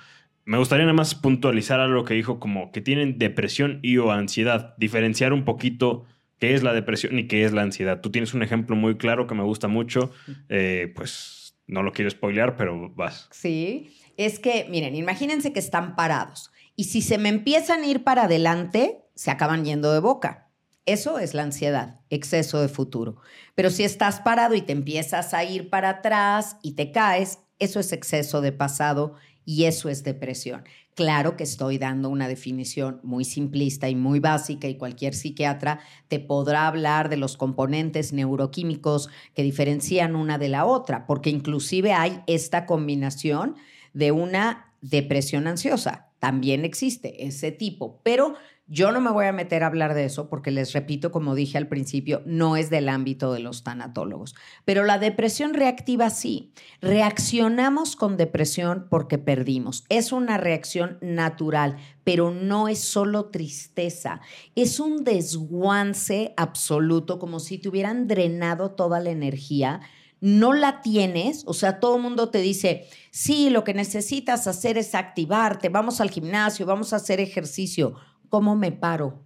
me 0.45 0.59
gustaría 0.59 0.85
nada 0.85 0.95
más 0.95 1.15
puntualizar 1.15 1.81
algo 1.81 2.05
que 2.05 2.15
dijo 2.15 2.39
como 2.39 2.71
que 2.73 2.81
tienen 2.81 3.19
depresión 3.19 3.81
y 3.83 3.99
o 3.99 4.13
ansiedad, 4.13 4.75
diferenciar 4.79 5.33
un 5.33 5.45
poquito 5.45 6.05
qué 6.39 6.55
es 6.55 6.63
la 6.63 6.73
depresión 6.73 7.19
y 7.19 7.27
qué 7.27 7.45
es 7.45 7.53
la 7.53 7.63
ansiedad. 7.63 8.01
Tú 8.01 8.11
tienes 8.11 8.35
un 8.35 8.43
ejemplo 8.43 8.77
muy 8.77 8.97
claro 8.97 9.27
que 9.27 9.35
me 9.35 9.43
gusta 9.43 9.69
mucho, 9.69 10.11
eh, 10.49 10.93
pues 10.95 11.57
no 11.67 11.83
lo 11.83 11.93
quiero 11.93 12.11
spoilear, 12.11 12.57
pero 12.57 12.91
vas. 12.95 13.29
Sí, 13.33 13.97
es 14.17 14.39
que, 14.39 14.67
miren, 14.71 14.95
imagínense 14.95 15.53
que 15.53 15.59
están 15.59 15.97
parados 15.97 16.53
y 16.77 16.85
si 16.85 17.03
se 17.03 17.19
me 17.19 17.29
empiezan 17.29 17.83
a 17.83 17.87
ir 17.87 18.05
para 18.05 18.25
adelante, 18.25 18.99
se 19.15 19.31
acaban 19.31 19.65
yendo 19.65 19.93
de 19.93 20.01
boca. 20.01 20.49
Eso 20.85 21.19
es 21.19 21.35
la 21.35 21.43
ansiedad, 21.43 21.96
exceso 22.11 22.61
de 22.61 22.69
futuro. 22.69 23.17
Pero 23.55 23.71
si 23.71 23.85
estás 23.85 24.21
parado 24.21 24.55
y 24.55 24.63
te 24.63 24.73
empiezas 24.73 25.35
a 25.35 25.45
ir 25.45 25.71
para 25.71 25.91
atrás 25.91 26.57
y 26.63 26.73
te 26.73 26.93
caes, 26.93 27.41
eso 27.59 27.81
es 27.81 27.93
exceso 27.93 28.41
de 28.41 28.53
pasado 28.53 29.15
y 29.45 29.65
eso 29.65 29.89
es 29.89 30.05
depresión. 30.05 30.65
Claro 30.95 31.37
que 31.37 31.45
estoy 31.45 31.79
dando 31.79 32.09
una 32.09 32.27
definición 32.27 33.01
muy 33.03 33.25
simplista 33.25 33.89
y 33.89 33.95
muy 33.95 34.19
básica 34.19 34.67
y 34.67 34.77
cualquier 34.77 35.15
psiquiatra 35.15 35.81
te 36.09 36.21
podrá 36.21 36.67
hablar 36.67 37.11
de 37.11 37.19
los 37.19 37.37
componentes 37.37 38.13
neuroquímicos 38.13 39.11
que 39.35 39.43
diferencian 39.43 40.17
una 40.17 40.39
de 40.39 40.49
la 40.49 40.65
otra, 40.65 41.07
porque 41.07 41.31
inclusive 41.31 41.93
hay 41.93 42.23
esta 42.27 42.65
combinación 42.65 43.57
de 43.93 44.11
una 44.11 44.75
depresión 44.81 45.47
ansiosa 45.47 46.06
también 46.19 46.65
existe 46.65 47.27
ese 47.27 47.53
tipo, 47.53 48.01
pero 48.03 48.35
yo 48.69 48.91
no 48.91 49.01
me 49.01 49.13
voy 49.13 49.27
a 49.27 49.33
meter 49.33 49.63
a 49.63 49.69
hablar 49.69 49.95
de 49.95 50.05
eso 50.05 50.29
porque 50.29 50.51
les 50.51 50.73
repito, 50.73 51.13
como 51.13 51.37
dije 51.37 51.57
al 51.57 51.69
principio, 51.69 52.23
no 52.27 52.57
es 52.57 52.69
del 52.69 52.89
ámbito 52.89 53.33
de 53.33 53.39
los 53.39 53.63
tanatólogos. 53.63 54.35
Pero 54.65 54.85
la 54.85 54.99
depresión 54.99 55.55
reactiva 55.55 56.11
sí. 56.11 56.53
Reaccionamos 56.81 57.95
con 57.95 58.17
depresión 58.17 58.89
porque 58.91 59.19
perdimos. 59.19 59.85
Es 59.89 60.11
una 60.11 60.37
reacción 60.37 60.99
natural, 61.01 61.77
pero 62.03 62.33
no 62.33 62.67
es 62.67 62.81
solo 62.81 63.27
tristeza. 63.27 64.21
Es 64.57 64.81
un 64.81 65.05
desguance 65.05 66.35
absoluto, 66.37 67.21
como 67.21 67.39
si 67.39 67.59
te 67.59 67.69
hubieran 67.69 68.09
drenado 68.09 68.73
toda 68.73 68.99
la 68.99 69.11
energía 69.11 69.81
no 70.21 70.53
la 70.53 70.81
tienes, 70.81 71.45
o 71.47 71.55
sea, 71.55 71.79
todo 71.79 71.97
el 71.97 72.03
mundo 72.03 72.31
te 72.31 72.39
dice, 72.39 72.87
sí, 73.11 73.51
lo 73.51 73.65
que 73.65 73.75
necesitas 73.75 74.47
hacer 74.47 74.79
es 74.79 74.95
activarte, 74.95 75.69
vamos 75.69 76.01
al 76.01 76.11
gimnasio, 76.11 76.67
vamos 76.67 76.93
a 76.93 76.97
hacer 76.97 77.21
ejercicio 77.21 77.95
cómo 78.29 78.57
me 78.57 78.73
paro, 78.73 79.23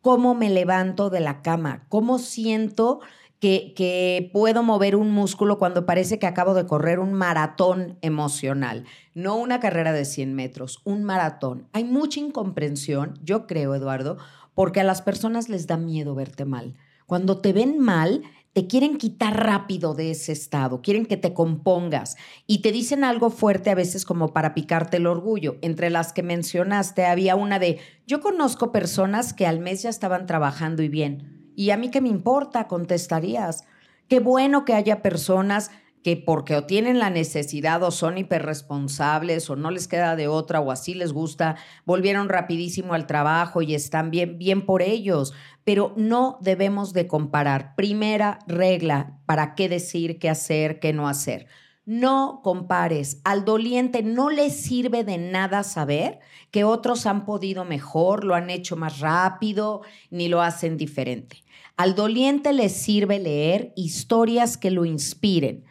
cómo 0.00 0.34
me 0.34 0.50
levanto 0.50 1.10
de 1.10 1.20
la 1.20 1.42
cama, 1.42 1.86
cómo 1.88 2.18
siento 2.18 3.00
que, 3.38 3.72
que, 3.74 4.30
puedo 4.32 4.62
mover 4.62 4.96
un 4.96 5.12
músculo 5.12 5.58
cuando 5.58 5.86
parece 5.86 6.18
que 6.18 6.26
acabo 6.26 6.52
de 6.52 6.66
correr 6.66 6.98
un 6.98 7.14
maratón 7.14 7.96
emocional, 8.02 8.84
no 9.14 9.36
una 9.36 9.60
carrera 9.60 9.92
de 9.92 10.04
100 10.04 10.34
metros, 10.34 10.80
un 10.84 11.04
maratón. 11.04 11.66
Hay 11.72 11.84
mucha 11.84 12.20
incomprensión, 12.20 13.18
yo 13.22 13.46
creo, 13.46 13.74
Eduardo, 13.74 14.18
porque 14.54 14.80
a 14.80 14.84
las 14.84 15.00
personas 15.00 15.48
les 15.48 15.66
da 15.66 15.78
miedo 15.78 16.14
verte 16.14 16.44
mal. 16.44 16.76
Cuando 17.06 17.38
te 17.38 17.52
ven 17.52 17.78
mal, 17.78 18.22
te 18.52 18.66
quieren 18.66 18.98
quitar 18.98 19.44
rápido 19.44 19.94
de 19.94 20.10
ese 20.10 20.32
estado, 20.32 20.82
quieren 20.82 21.06
que 21.06 21.16
te 21.16 21.32
compongas 21.32 22.16
y 22.46 22.62
te 22.62 22.72
dicen 22.72 23.04
algo 23.04 23.30
fuerte 23.30 23.70
a 23.70 23.76
veces 23.76 24.04
como 24.04 24.32
para 24.32 24.54
picarte 24.54 24.96
el 24.96 25.06
orgullo. 25.06 25.56
Entre 25.62 25.88
las 25.88 26.12
que 26.12 26.22
mencionaste 26.22 27.06
había 27.06 27.36
una 27.36 27.58
de, 27.58 27.78
yo 28.06 28.20
conozco 28.20 28.72
personas 28.72 29.32
que 29.32 29.46
al 29.46 29.60
mes 29.60 29.82
ya 29.82 29.90
estaban 29.90 30.26
trabajando 30.26 30.82
y 30.82 30.88
bien. 30.88 31.52
¿Y 31.54 31.70
a 31.70 31.76
mí 31.76 31.90
qué 31.90 32.00
me 32.00 32.08
importa? 32.08 32.66
Contestarías. 32.66 33.64
Qué 34.08 34.18
bueno 34.18 34.64
que 34.64 34.74
haya 34.74 35.02
personas 35.02 35.70
que 36.02 36.16
porque 36.16 36.56
o 36.56 36.64
tienen 36.64 36.98
la 36.98 37.10
necesidad 37.10 37.82
o 37.82 37.90
son 37.90 38.16
hiperresponsables 38.16 39.50
o 39.50 39.56
no 39.56 39.70
les 39.70 39.86
queda 39.86 40.16
de 40.16 40.28
otra 40.28 40.60
o 40.60 40.70
así 40.70 40.94
les 40.94 41.12
gusta, 41.12 41.56
volvieron 41.84 42.28
rapidísimo 42.28 42.94
al 42.94 43.06
trabajo 43.06 43.60
y 43.62 43.74
están 43.74 44.10
bien, 44.10 44.38
bien 44.38 44.64
por 44.64 44.82
ellos. 44.82 45.34
Pero 45.64 45.92
no 45.96 46.38
debemos 46.40 46.92
de 46.92 47.06
comparar. 47.06 47.74
Primera 47.76 48.38
regla 48.46 49.18
para 49.26 49.54
qué 49.54 49.68
decir, 49.68 50.18
qué 50.18 50.30
hacer, 50.30 50.80
qué 50.80 50.92
no 50.92 51.06
hacer. 51.06 51.46
No 51.84 52.40
compares. 52.42 53.20
Al 53.24 53.44
doliente 53.44 54.02
no 54.02 54.30
le 54.30 54.50
sirve 54.50 55.04
de 55.04 55.18
nada 55.18 55.64
saber 55.64 56.20
que 56.50 56.64
otros 56.64 57.04
han 57.04 57.24
podido 57.24 57.64
mejor, 57.64 58.24
lo 58.24 58.34
han 58.34 58.48
hecho 58.48 58.76
más 58.76 59.00
rápido, 59.00 59.82
ni 60.10 60.28
lo 60.28 60.40
hacen 60.40 60.76
diferente. 60.76 61.42
Al 61.76 61.94
doliente 61.94 62.52
le 62.52 62.68
sirve 62.68 63.18
leer 63.18 63.72
historias 63.76 64.56
que 64.56 64.70
lo 64.70 64.84
inspiren 64.84 65.64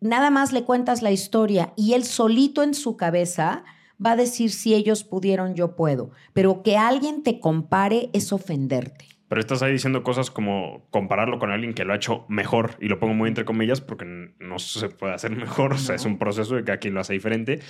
nada 0.00 0.30
más 0.30 0.52
le 0.52 0.64
cuentas 0.64 1.02
la 1.02 1.10
historia 1.10 1.72
y 1.76 1.94
él 1.94 2.04
solito 2.04 2.62
en 2.62 2.74
su 2.74 2.96
cabeza 2.96 3.64
va 4.04 4.12
a 4.12 4.16
decir 4.16 4.50
si 4.50 4.74
ellos 4.74 5.04
pudieron, 5.04 5.54
yo 5.54 5.76
puedo. 5.76 6.10
Pero 6.32 6.62
que 6.62 6.76
alguien 6.76 7.22
te 7.22 7.38
compare 7.38 8.10
es 8.12 8.32
ofenderte. 8.32 9.06
Pero 9.28 9.40
estás 9.40 9.62
ahí 9.62 9.70
diciendo 9.70 10.02
cosas 10.02 10.30
como 10.30 10.88
compararlo 10.90 11.38
con 11.38 11.52
alguien 11.52 11.72
que 11.72 11.84
lo 11.84 11.92
ha 11.92 11.96
hecho 11.96 12.24
mejor, 12.28 12.72
y 12.80 12.88
lo 12.88 12.98
pongo 12.98 13.14
muy 13.14 13.28
entre 13.28 13.44
comillas 13.44 13.80
porque 13.80 14.04
no 14.40 14.58
se 14.58 14.88
puede 14.88 15.14
hacer 15.14 15.30
mejor, 15.36 15.74
o 15.74 15.78
sea, 15.78 15.94
es 15.94 16.04
un 16.04 16.18
proceso 16.18 16.56
de 16.56 16.64
que 16.64 16.72
aquí 16.72 16.90
lo 16.90 16.98
hace 16.98 17.12
diferente. 17.12 17.60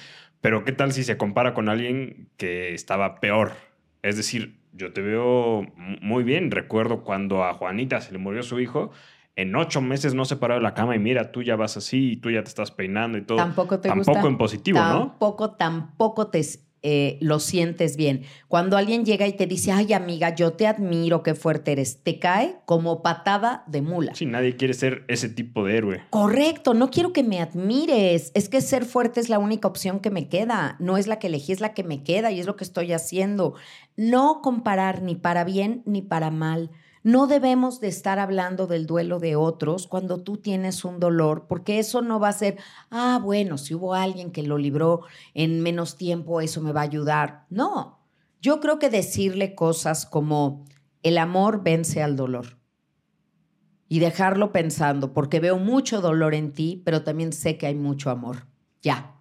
Pero 0.40 0.64
¿qué 0.64 0.72
tal 0.72 0.92
si 0.92 1.04
se 1.04 1.18
compara 1.18 1.52
con 1.52 1.68
alguien 1.68 2.30
que 2.38 2.72
estaba 2.72 3.20
peor? 3.20 3.52
Es 4.02 4.16
decir, 4.16 4.58
yo 4.72 4.94
te 4.94 5.02
veo 5.02 5.66
muy 6.00 6.24
bien. 6.24 6.50
Recuerdo 6.50 7.04
cuando 7.04 7.44
a 7.44 7.52
Juanita 7.52 8.00
se 8.00 8.12
le 8.12 8.18
murió 8.18 8.42
su 8.42 8.58
hijo 8.58 8.90
en 9.40 9.54
ocho 9.56 9.80
meses 9.80 10.14
no 10.14 10.24
se 10.24 10.36
paró 10.36 10.54
de 10.54 10.60
la 10.60 10.74
cama 10.74 10.94
y 10.96 10.98
mira, 10.98 11.32
tú 11.32 11.42
ya 11.42 11.56
vas 11.56 11.76
así 11.76 12.12
y 12.12 12.16
tú 12.16 12.30
ya 12.30 12.42
te 12.42 12.48
estás 12.48 12.70
peinando 12.70 13.18
y 13.18 13.22
todo. 13.22 13.38
Tampoco 13.38 13.80
te 13.80 13.88
Tampoco 13.88 14.28
en 14.28 14.36
positivo, 14.36 14.78
¿no? 14.78 15.08
Tampoco, 15.08 15.50
tampoco 15.52 16.28
te 16.28 16.42
eh, 16.82 17.18
lo 17.20 17.40
sientes 17.40 17.96
bien. 17.96 18.22
Cuando 18.48 18.78
alguien 18.78 19.04
llega 19.04 19.26
y 19.26 19.34
te 19.34 19.46
dice, 19.46 19.70
ay 19.70 19.92
amiga, 19.92 20.34
yo 20.34 20.54
te 20.54 20.66
admiro, 20.66 21.22
qué 21.22 21.34
fuerte 21.34 21.72
eres, 21.72 22.02
te 22.02 22.18
cae 22.18 22.56
como 22.64 23.02
patada 23.02 23.64
de 23.66 23.82
mula. 23.82 24.14
Sí, 24.14 24.24
nadie 24.24 24.56
quiere 24.56 24.72
ser 24.72 25.04
ese 25.08 25.28
tipo 25.28 25.64
de 25.64 25.76
héroe. 25.76 26.02
Correcto, 26.08 26.72
no 26.72 26.90
quiero 26.90 27.12
que 27.12 27.22
me 27.22 27.40
admires. 27.40 28.32
Es 28.34 28.48
que 28.48 28.62
ser 28.62 28.86
fuerte 28.86 29.20
es 29.20 29.28
la 29.28 29.38
única 29.38 29.68
opción 29.68 30.00
que 30.00 30.10
me 30.10 30.28
queda. 30.28 30.76
No 30.78 30.96
es 30.96 31.06
la 31.06 31.18
que 31.18 31.26
elegí, 31.26 31.52
es 31.52 31.60
la 31.60 31.74
que 31.74 31.84
me 31.84 32.02
queda 32.02 32.30
y 32.30 32.40
es 32.40 32.46
lo 32.46 32.56
que 32.56 32.64
estoy 32.64 32.92
haciendo. 32.92 33.54
No 33.96 34.40
comparar 34.42 35.02
ni 35.02 35.16
para 35.16 35.44
bien 35.44 35.82
ni 35.84 36.00
para 36.00 36.30
mal. 36.30 36.70
No 37.02 37.26
debemos 37.26 37.80
de 37.80 37.88
estar 37.88 38.18
hablando 38.18 38.66
del 38.66 38.86
duelo 38.86 39.18
de 39.20 39.34
otros 39.34 39.86
cuando 39.86 40.22
tú 40.22 40.36
tienes 40.36 40.84
un 40.84 41.00
dolor, 41.00 41.46
porque 41.48 41.78
eso 41.78 42.02
no 42.02 42.20
va 42.20 42.28
a 42.28 42.32
ser, 42.32 42.58
ah, 42.90 43.18
bueno, 43.22 43.56
si 43.56 43.74
hubo 43.74 43.94
alguien 43.94 44.32
que 44.32 44.42
lo 44.42 44.58
libró 44.58 45.02
en 45.32 45.60
menos 45.62 45.96
tiempo, 45.96 46.42
eso 46.42 46.60
me 46.60 46.72
va 46.72 46.80
a 46.80 46.84
ayudar. 46.84 47.46
No, 47.48 48.00
yo 48.42 48.60
creo 48.60 48.78
que 48.78 48.90
decirle 48.90 49.54
cosas 49.54 50.04
como, 50.04 50.66
el 51.02 51.16
amor 51.16 51.62
vence 51.62 52.02
al 52.02 52.16
dolor. 52.16 52.58
Y 53.88 53.98
dejarlo 53.98 54.52
pensando, 54.52 55.12
porque 55.12 55.40
veo 55.40 55.58
mucho 55.58 56.00
dolor 56.00 56.34
en 56.34 56.52
ti, 56.52 56.82
pero 56.84 57.02
también 57.02 57.32
sé 57.32 57.56
que 57.56 57.66
hay 57.66 57.74
mucho 57.74 58.10
amor. 58.10 58.46
Ya, 58.82 59.19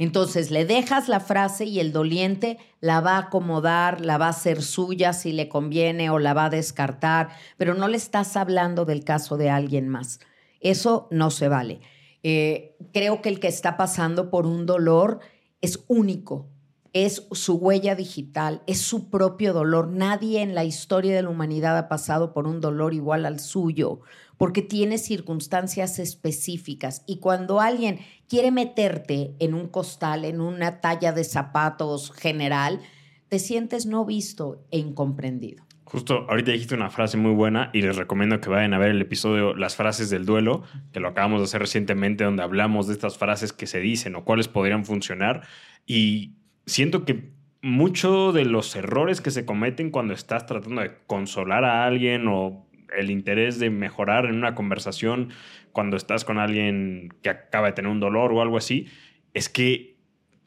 entonces 0.00 0.50
le 0.50 0.64
dejas 0.64 1.10
la 1.10 1.20
frase 1.20 1.66
y 1.66 1.78
el 1.78 1.92
doliente 1.92 2.56
la 2.80 3.02
va 3.02 3.16
a 3.16 3.26
acomodar, 3.26 4.00
la 4.00 4.16
va 4.16 4.28
a 4.28 4.30
hacer 4.30 4.62
suya 4.62 5.12
si 5.12 5.30
le 5.30 5.50
conviene 5.50 6.08
o 6.08 6.18
la 6.18 6.32
va 6.32 6.46
a 6.46 6.50
descartar, 6.50 7.28
pero 7.58 7.74
no 7.74 7.86
le 7.86 7.98
estás 7.98 8.34
hablando 8.38 8.86
del 8.86 9.04
caso 9.04 9.36
de 9.36 9.50
alguien 9.50 9.90
más. 9.90 10.18
Eso 10.60 11.06
no 11.10 11.30
se 11.30 11.48
vale. 11.48 11.80
Eh, 12.22 12.78
creo 12.94 13.20
que 13.20 13.28
el 13.28 13.40
que 13.40 13.48
está 13.48 13.76
pasando 13.76 14.30
por 14.30 14.46
un 14.46 14.64
dolor 14.64 15.20
es 15.60 15.84
único, 15.86 16.48
es 16.94 17.26
su 17.32 17.56
huella 17.56 17.94
digital, 17.94 18.62
es 18.66 18.80
su 18.80 19.10
propio 19.10 19.52
dolor. 19.52 19.88
Nadie 19.88 20.40
en 20.40 20.54
la 20.54 20.64
historia 20.64 21.14
de 21.14 21.24
la 21.24 21.28
humanidad 21.28 21.76
ha 21.76 21.88
pasado 21.88 22.32
por 22.32 22.46
un 22.46 22.62
dolor 22.62 22.94
igual 22.94 23.26
al 23.26 23.38
suyo 23.38 24.00
porque 24.40 24.62
tiene 24.62 24.96
circunstancias 24.96 25.98
específicas. 25.98 27.04
Y 27.06 27.18
cuando 27.18 27.60
alguien 27.60 27.98
quiere 28.26 28.50
meterte 28.50 29.34
en 29.38 29.52
un 29.52 29.68
costal, 29.68 30.24
en 30.24 30.40
una 30.40 30.80
talla 30.80 31.12
de 31.12 31.24
zapatos 31.24 32.10
general, 32.10 32.80
te 33.28 33.38
sientes 33.38 33.84
no 33.84 34.06
visto 34.06 34.64
e 34.70 34.78
incomprendido. 34.78 35.66
Justo 35.84 36.24
ahorita 36.26 36.52
dijiste 36.52 36.74
una 36.74 36.88
frase 36.88 37.18
muy 37.18 37.34
buena 37.34 37.68
y 37.74 37.82
les 37.82 37.96
recomiendo 37.96 38.40
que 38.40 38.48
vayan 38.48 38.72
a 38.72 38.78
ver 38.78 38.92
el 38.92 39.02
episodio 39.02 39.54
Las 39.54 39.76
frases 39.76 40.08
del 40.08 40.24
duelo, 40.24 40.62
que 40.90 41.00
lo 41.00 41.08
acabamos 41.08 41.40
de 41.40 41.44
hacer 41.44 41.60
recientemente, 41.60 42.24
donde 42.24 42.42
hablamos 42.42 42.86
de 42.86 42.94
estas 42.94 43.18
frases 43.18 43.52
que 43.52 43.66
se 43.66 43.78
dicen 43.78 44.14
o 44.14 44.24
cuáles 44.24 44.48
podrían 44.48 44.86
funcionar. 44.86 45.42
Y 45.84 46.32
siento 46.64 47.04
que 47.04 47.34
muchos 47.60 48.32
de 48.32 48.46
los 48.46 48.74
errores 48.74 49.20
que 49.20 49.32
se 49.32 49.44
cometen 49.44 49.90
cuando 49.90 50.14
estás 50.14 50.46
tratando 50.46 50.80
de 50.80 50.92
consolar 51.06 51.64
a 51.64 51.84
alguien 51.84 52.26
o 52.26 52.69
el 52.96 53.10
interés 53.10 53.58
de 53.58 53.70
mejorar 53.70 54.26
en 54.26 54.36
una 54.36 54.54
conversación 54.54 55.30
cuando 55.72 55.96
estás 55.96 56.24
con 56.24 56.38
alguien 56.38 57.14
que 57.22 57.30
acaba 57.30 57.68
de 57.68 57.72
tener 57.72 57.90
un 57.90 58.00
dolor 58.00 58.32
o 58.32 58.42
algo 58.42 58.56
así, 58.56 58.86
es 59.34 59.48
que 59.48 59.90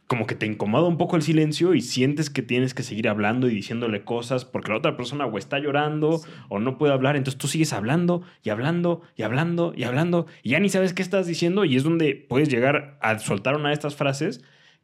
como 0.07 0.27
que 0.27 0.35
te 0.35 0.45
incomoda 0.45 0.88
un 0.88 0.97
poco 0.97 1.15
el 1.15 1.21
silencio 1.21 1.73
y 1.73 1.81
sientes 1.81 2.29
que 2.29 2.41
tienes 2.41 2.73
que 2.73 2.83
seguir 2.83 3.07
hablando 3.07 3.47
y 3.47 3.55
diciéndole 3.55 4.03
cosas 4.03 4.45
porque 4.45 4.71
la 4.71 4.77
otra 4.77 4.95
persona 4.97 5.25
o 5.25 5.38
está 5.38 5.59
llorando 5.59 6.21
o 6.50 6.59
no 6.59 6.77
puede 6.77 6.93
hablar, 6.93 7.15
entonces 7.15 7.39
tú 7.39 7.47
sigues 7.47 7.73
hablando 7.73 8.21
y 8.43 8.50
hablando 8.50 9.01
y 9.15 9.23
hablando 9.23 9.73
y 9.75 9.83
hablando 9.83 10.27
y 10.43 10.51
ya 10.51 10.59
ni 10.59 10.69
sabes 10.69 10.93
qué 10.93 11.01
estás 11.01 11.25
diciendo 11.25 11.65
y 11.65 11.77
es 11.77 11.83
donde 11.83 12.15
puedes 12.15 12.50
llegar 12.50 12.97
a 13.01 13.17
soltar 13.19 13.55
una 13.55 13.69
de 13.69 13.73
estas 13.73 13.95
frases 13.95 14.43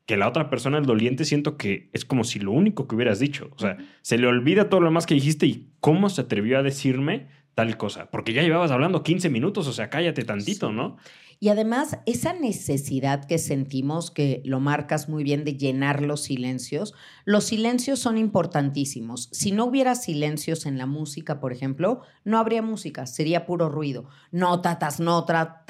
que 0.09 0.17
la 0.17 0.27
otra 0.27 0.49
persona, 0.49 0.79
el 0.79 0.87
doliente, 0.87 1.23
siento 1.23 1.55
que 1.55 1.91
es 1.93 2.03
como 2.03 2.23
si 2.23 2.39
lo 2.39 2.51
único 2.51 2.87
que 2.87 2.95
hubieras 2.95 3.19
dicho. 3.19 3.51
O 3.55 3.59
sea, 3.59 3.77
se 4.01 4.17
le 4.17 4.25
olvida 4.25 4.67
todo 4.67 4.79
lo 4.79 4.87
demás 4.87 5.05
que 5.05 5.13
dijiste 5.13 5.45
y 5.45 5.69
cómo 5.81 6.09
se 6.09 6.21
atrevió 6.21 6.57
a 6.57 6.63
decirme 6.63 7.27
tal 7.59 7.75
cosa, 7.75 8.09
porque 8.09 8.31
ya 8.31 8.41
llevabas 8.41 8.71
hablando 8.71 9.03
15 9.03 9.29
minutos, 9.29 9.67
o 9.67 9.73
sea, 9.73 9.89
cállate 9.89 10.23
tantito, 10.23 10.71
¿no? 10.71 10.95
Y 11.41 11.49
además, 11.49 11.97
esa 12.05 12.31
necesidad 12.31 13.25
que 13.25 13.37
sentimos, 13.37 14.11
que 14.11 14.41
lo 14.45 14.61
marcas 14.61 15.09
muy 15.09 15.25
bien, 15.25 15.43
de 15.43 15.57
llenar 15.57 16.01
los 16.01 16.21
silencios, 16.23 16.93
los 17.25 17.43
silencios 17.43 17.99
son 17.99 18.17
importantísimos. 18.17 19.27
Si 19.33 19.51
no 19.51 19.65
hubiera 19.65 19.95
silencios 19.95 20.65
en 20.65 20.77
la 20.77 20.85
música, 20.85 21.41
por 21.41 21.51
ejemplo, 21.51 21.99
no 22.23 22.37
habría 22.37 22.61
música, 22.61 23.05
sería 23.05 23.45
puro 23.45 23.67
ruido. 23.67 24.05
Nota, 24.31 24.79
tas 24.79 25.01
nota, 25.01 25.65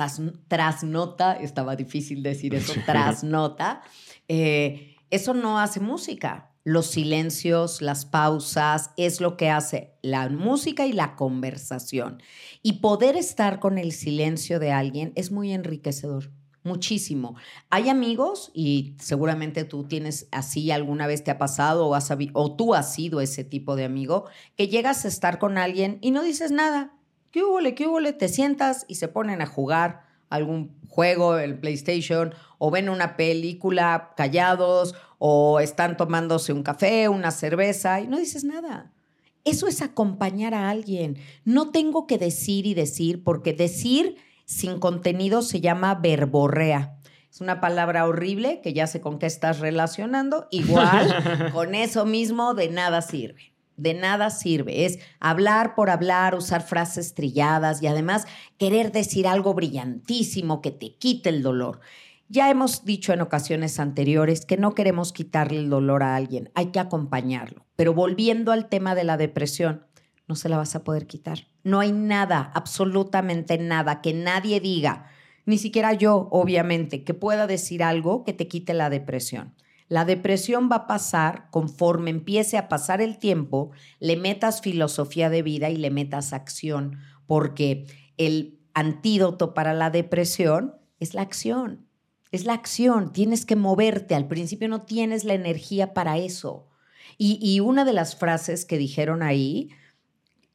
tras 0.48 0.84
nota, 0.84 1.34
estaba 1.34 1.76
difícil 1.76 2.22
decir 2.22 2.54
eso, 2.54 2.74
tras 2.86 3.24
nota. 3.24 3.82
Eh, 4.28 4.96
eso 5.10 5.34
no 5.34 5.58
hace 5.58 5.80
música 5.80 6.49
los 6.70 6.86
silencios, 6.86 7.82
las 7.82 8.06
pausas, 8.06 8.92
es 8.96 9.22
lo 9.22 9.38
que 9.38 9.50
hace 9.50 9.96
la 10.04 10.30
música 10.30 10.86
y 10.86 10.94
la 10.94 11.16
conversación. 11.16 12.22
Y 12.62 12.74
poder 12.74 13.16
estar 13.16 13.60
con 13.60 13.80
el 13.80 13.92
silencio 13.92 14.60
de 14.60 14.72
alguien 14.72 15.12
es 15.16 15.32
muy 15.32 15.52
enriquecedor. 15.52 16.32
muchísimo. 16.62 17.36
Hay 17.72 17.90
amigos, 17.90 18.52
y 18.54 18.96
seguramente 19.00 19.64
tú 19.64 19.86
tienes 19.86 20.28
así, 20.32 20.70
alguna 20.70 21.08
vez 21.08 21.24
te 21.24 21.32
ha 21.32 21.40
pasado 21.40 21.88
o, 21.88 21.96
has, 21.96 22.12
o 22.34 22.56
tú 22.56 22.76
has 22.76 22.94
sido 22.94 23.22
ese 23.22 23.44
tipo 23.44 23.76
de 23.76 23.86
amigo, 23.86 24.26
que 24.56 24.68
llegas 24.68 25.06
a 25.06 25.08
estar 25.08 25.40
con 25.40 25.58
alguien 25.58 25.98
y 26.02 26.12
no 26.12 26.22
dices 26.22 26.52
nada. 26.52 26.94
¿Qué 27.32 27.44
hubo, 27.44 27.60
qué 27.76 27.88
hubo? 27.88 28.02
Te 28.14 28.28
sientas 28.28 28.86
y 28.88 28.96
se 28.96 29.08
ponen 29.08 29.42
a 29.42 29.48
jugar 29.48 30.04
algún 30.30 30.78
juego, 30.88 31.38
el 31.38 31.58
PlayStation, 31.60 32.36
o 32.60 32.70
ven 32.70 32.90
una 32.90 33.16
película 33.16 34.14
callados, 34.16 34.94
o 35.20 35.60
están 35.60 35.98
tomándose 35.98 36.54
un 36.54 36.64
café, 36.64 37.08
una 37.10 37.30
cerveza, 37.30 38.02
y 38.02 38.08
no 38.08 38.18
dices 38.18 38.44
nada. 38.44 38.92
Eso 39.46 39.68
es 39.68 39.82
acompañar 39.82 40.54
a 40.54 40.70
alguien. 40.70 41.18
No 41.46 41.70
tengo 41.72 42.08
que 42.08 42.18
decir 42.18 42.66
y 42.66 42.74
decir, 42.74 43.24
porque 43.24 43.54
decir 43.54 44.18
sin 44.46 44.80
contenido 44.80 45.44
se 45.44 45.62
llama 45.62 45.94
verborrea. 45.96 46.98
Es 47.32 47.42
una 47.42 47.62
palabra 47.62 48.08
horrible 48.08 48.62
que 48.62 48.74
ya 48.74 48.88
sé 48.88 49.02
con 49.02 49.20
qué 49.20 49.28
estás 49.28 49.60
relacionando. 49.60 50.48
Igual, 50.50 51.52
con 51.54 51.76
eso 51.76 52.06
mismo 52.06 52.56
de 52.56 52.70
nada 52.70 53.02
sirve. 53.02 53.54
De 53.78 53.94
nada 53.94 54.30
sirve. 54.30 54.86
Es 54.86 55.00
hablar 55.20 55.76
por 55.76 55.90
hablar, 55.90 56.36
usar 56.36 56.64
frases 56.64 57.14
trilladas 57.14 57.84
y 57.84 57.88
además 57.88 58.26
querer 58.58 58.92
decir 58.92 59.28
algo 59.28 59.54
brillantísimo 59.54 60.62
que 60.62 60.72
te 60.72 60.96
quite 60.96 61.30
el 61.30 61.44
dolor. 61.44 61.80
Ya 62.32 62.52
hemos 62.52 62.86
dicho 62.86 63.12
en 63.12 63.22
ocasiones 63.22 63.80
anteriores 63.80 64.46
que 64.46 64.56
no 64.56 64.76
queremos 64.76 65.14
quitarle 65.14 65.58
el 65.58 65.70
dolor 65.72 66.04
a 66.04 66.16
alguien, 66.16 66.52
hay 66.54 66.68
que 66.68 66.80
acompañarlo. 66.80 67.66
Pero 67.76 67.96
volviendo 67.96 68.52
al 68.52 68.70
tema 68.70 68.94
de 68.94 69.04
la 69.04 69.18
depresión, 69.18 69.88
no 70.28 70.36
se 70.36 70.48
la 70.48 70.58
vas 70.58 70.76
a 70.76 70.84
poder 70.84 71.08
quitar. 71.08 71.48
No 71.64 71.80
hay 71.80 71.92
nada, 71.92 72.52
absolutamente 72.54 73.58
nada, 73.58 74.02
que 74.02 74.14
nadie 74.14 74.60
diga, 74.60 75.08
ni 75.48 75.58
siquiera 75.58 75.94
yo, 75.94 76.28
obviamente, 76.30 77.04
que 77.04 77.16
pueda 77.16 77.48
decir 77.48 77.82
algo 77.82 78.24
que 78.24 78.34
te 78.34 78.48
quite 78.48 78.76
la 78.76 78.92
depresión. 78.92 79.56
La 79.88 80.06
depresión 80.06 80.70
va 80.72 80.76
a 80.76 80.88
pasar 80.88 81.50
conforme 81.50 82.12
empiece 82.12 82.60
a 82.60 82.70
pasar 82.70 83.02
el 83.02 83.18
tiempo, 83.18 83.72
le 84.00 84.18
metas 84.18 84.62
filosofía 84.62 85.32
de 85.32 85.42
vida 85.42 85.72
y 85.72 85.78
le 85.78 85.90
metas 85.90 86.32
acción, 86.34 87.00
porque 87.26 87.88
el 88.18 88.60
antídoto 88.76 89.56
para 89.56 89.74
la 89.74 89.90
depresión 89.90 90.76
es 91.00 91.16
la 91.16 91.24
acción. 91.24 91.89
Es 92.32 92.46
la 92.46 92.54
acción, 92.54 93.12
tienes 93.12 93.46
que 93.46 93.56
moverte. 93.56 94.16
Al 94.16 94.28
principio 94.28 94.68
no 94.68 94.82
tienes 94.82 95.24
la 95.24 95.34
energía 95.34 95.94
para 95.94 96.18
eso. 96.18 96.68
Y, 97.18 97.60
una 97.60 97.84
de 97.84 97.92
las 97.92 98.16
frases 98.16 98.64
que 98.64 98.78
dijeron 98.78 99.22
ahí 99.24 99.70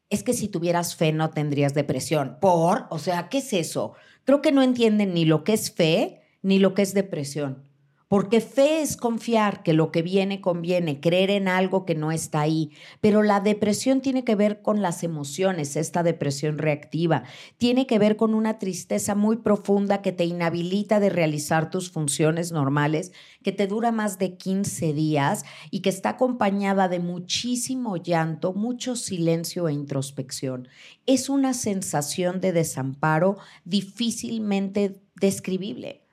es 0.09 0.23
que 0.23 0.33
si 0.33 0.49
tuvieras 0.49 0.97
fe 0.97 1.13
no 1.13 1.29
tendrías 1.29 1.75
depresión. 1.75 2.39
¿Por? 2.41 2.87
O 2.89 2.99
sea, 2.99 3.29
¿qué 3.29 3.39
es 3.39 3.53
eso? 3.53 3.93
Creo 4.25 4.41
que 4.41 4.53
no 4.53 4.63
entienden 4.63 5.13
ni 5.13 5.27
lo 5.27 5.45
que 5.45 5.53
es 5.53 5.71
fe 5.71 6.23
ni 6.41 6.59
lo 6.59 6.73
que 6.73 6.81
es 6.81 6.95
depresión. 6.95 7.69
Porque 8.09 8.41
fe 8.41 8.83
es 8.83 8.97
confiar 8.97 9.63
que 9.63 9.73
lo 9.73 9.91
que 9.91 10.03
viene 10.03 10.41
conviene, 10.41 11.01
creer 11.01 11.31
en 11.31 11.49
algo 11.49 11.87
que 11.87 11.95
no 11.95 12.13
está 12.13 12.43
ahí. 12.43 12.71
Pero 13.01 13.23
la 13.23 13.41
depresión 13.41 14.01
tiene 14.03 14.25
que 14.25 14.35
ver 14.35 14.61
con 14.61 14.83
las 14.83 15.03
emociones, 15.03 15.77
esta 15.77 16.03
depresión 16.03 16.59
reactiva. 16.59 17.25
Tiene 17.57 17.87
que 17.87 17.99
ver 17.99 18.17
con 18.17 18.35
una 18.35 18.59
tristeza 18.59 19.15
muy 19.15 19.37
profunda 19.37 20.03
que 20.03 20.13
te 20.13 20.25
inhabilita 20.25 21.01
de 21.01 21.09
realizar 21.09 21.71
tus 21.71 21.91
funciones 21.91 22.53
normales, 22.53 23.13
que 23.43 23.53
te 23.53 23.67
dura 23.67 23.91
más 23.91 24.19
de 24.19 24.37
15 24.37 24.93
días 24.93 25.45
y 25.71 25.81
que 25.81 25.91
está 25.91 26.11
acompañada 26.11 26.89
de 26.89 26.99
muchísimo 26.99 27.97
llanto, 27.97 28.53
mucho 28.53 28.97
silencio 28.97 29.69
e 29.69 29.73
introspección. 29.73 30.69
Es 31.07 31.29
una 31.29 31.55
sensación 31.55 32.41
de 32.41 32.53
desamparo 32.53 33.39
difícilmente 33.65 35.01
describible. 35.17 36.04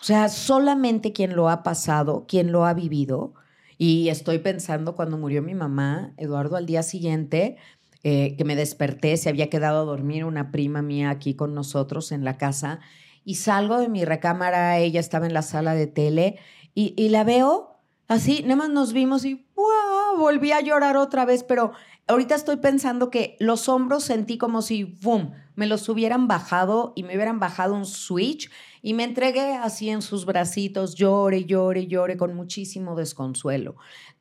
O 0.00 0.04
sea, 0.04 0.28
solamente 0.28 1.12
quien 1.12 1.34
lo 1.34 1.48
ha 1.48 1.62
pasado, 1.62 2.24
quien 2.28 2.52
lo 2.52 2.64
ha 2.64 2.74
vivido, 2.74 3.34
y 3.78 4.08
estoy 4.08 4.38
pensando 4.38 4.94
cuando 4.94 5.18
murió 5.18 5.42
mi 5.42 5.54
mamá, 5.54 6.12
Eduardo, 6.16 6.56
al 6.56 6.66
día 6.66 6.82
siguiente, 6.82 7.56
eh, 8.04 8.36
que 8.36 8.44
me 8.44 8.56
desperté, 8.56 9.16
se 9.16 9.28
había 9.28 9.50
quedado 9.50 9.80
a 9.80 9.84
dormir 9.84 10.24
una 10.24 10.50
prima 10.52 10.82
mía 10.82 11.10
aquí 11.10 11.34
con 11.34 11.54
nosotros 11.54 12.12
en 12.12 12.24
la 12.24 12.36
casa, 12.36 12.80
y 13.24 13.36
salgo 13.36 13.78
de 13.78 13.88
mi 13.88 14.04
recámara, 14.04 14.78
ella 14.78 15.00
estaba 15.00 15.26
en 15.26 15.34
la 15.34 15.42
sala 15.42 15.74
de 15.74 15.86
tele, 15.86 16.38
y, 16.74 17.08
la 17.08 17.24
veo 17.24 17.80
así, 18.06 18.42
nada 18.42 18.54
más 18.54 18.70
nos 18.70 18.92
vimos 18.92 19.24
y 19.24 19.48
volví 20.16 20.52
a 20.52 20.60
llorar 20.60 20.96
otra 20.96 21.24
vez, 21.24 21.42
pero 21.42 21.72
ahorita 22.06 22.36
estoy 22.36 22.58
pensando 22.58 23.10
que 23.10 23.36
los 23.40 23.68
hombros 23.68 24.04
sentí 24.04 24.38
como 24.38 24.62
si, 24.62 24.84
¡boom!, 24.84 25.32
me 25.58 25.66
los 25.66 25.88
hubieran 25.88 26.28
bajado 26.28 26.92
y 26.94 27.02
me 27.02 27.16
hubieran 27.16 27.40
bajado 27.40 27.74
un 27.74 27.84
switch 27.84 28.48
y 28.80 28.94
me 28.94 29.02
entregué 29.02 29.54
así 29.54 29.90
en 29.90 30.02
sus 30.02 30.24
bracitos, 30.24 30.94
llore, 30.94 31.46
llore, 31.46 31.88
llore, 31.88 32.16
con 32.16 32.36
muchísimo 32.36 32.94
desconsuelo. 32.94 33.74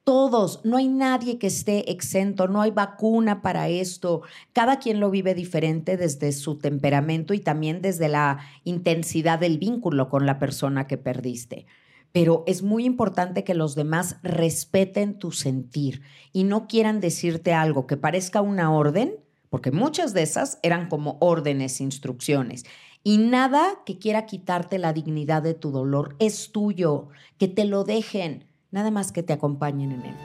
Todos, 0.04 0.66
no 0.66 0.78
hay 0.78 0.88
nadie 0.88 1.38
que 1.38 1.46
esté 1.46 1.92
exento, 1.92 2.48
no 2.48 2.64
hay 2.64 2.72
vacuna 2.72 3.44
para 3.44 3.70
esto. 3.70 4.24
Cada 4.52 4.80
quien 4.80 5.00
lo 5.00 5.12
vive 5.12 5.36
diferente 5.36 5.96
desde 5.96 6.32
su 6.32 6.58
temperamento 6.58 7.36
y 7.36 7.40
también 7.40 7.84
desde 7.84 8.10
la 8.10 8.40
intensidad 8.64 9.38
del 9.38 9.60
vínculo 9.60 10.10
con 10.10 10.26
la 10.26 10.40
persona 10.40 10.88
que 10.88 10.98
perdiste 10.98 11.68
pero 12.14 12.46
es 12.48 12.64
muy 12.64 12.86
importante 12.86 13.44
que 13.44 13.54
los 13.54 13.76
demás 13.76 14.18
respeten 14.24 15.20
tu 15.20 15.32
sentir 15.32 16.02
y 16.32 16.46
no 16.46 16.66
quieran 16.66 17.00
decirte 17.00 17.54
algo 17.54 17.86
que 17.86 17.96
parezca 17.96 18.42
una 18.42 18.72
orden, 18.72 19.20
porque 19.50 19.72
muchas 19.72 20.14
de 20.14 20.24
esas 20.24 20.60
eran 20.64 20.90
como 20.90 21.18
órdenes, 21.20 21.82
instrucciones, 21.82 22.66
y 23.04 23.18
nada 23.20 23.80
que 23.86 23.98
quiera 23.98 24.26
quitarte 24.26 24.80
la 24.80 24.94
dignidad 24.94 25.42
de 25.42 25.54
tu 25.54 25.72
dolor 25.72 26.16
es 26.20 26.52
tuyo, 26.52 27.08
que 27.38 27.48
te 27.48 27.66
lo 27.66 27.84
dejen, 27.84 28.46
nada 28.72 28.92
más 28.92 29.12
que 29.12 29.24
te 29.24 29.34
acompañen 29.34 29.92
en 29.92 30.02
él. 30.02 30.16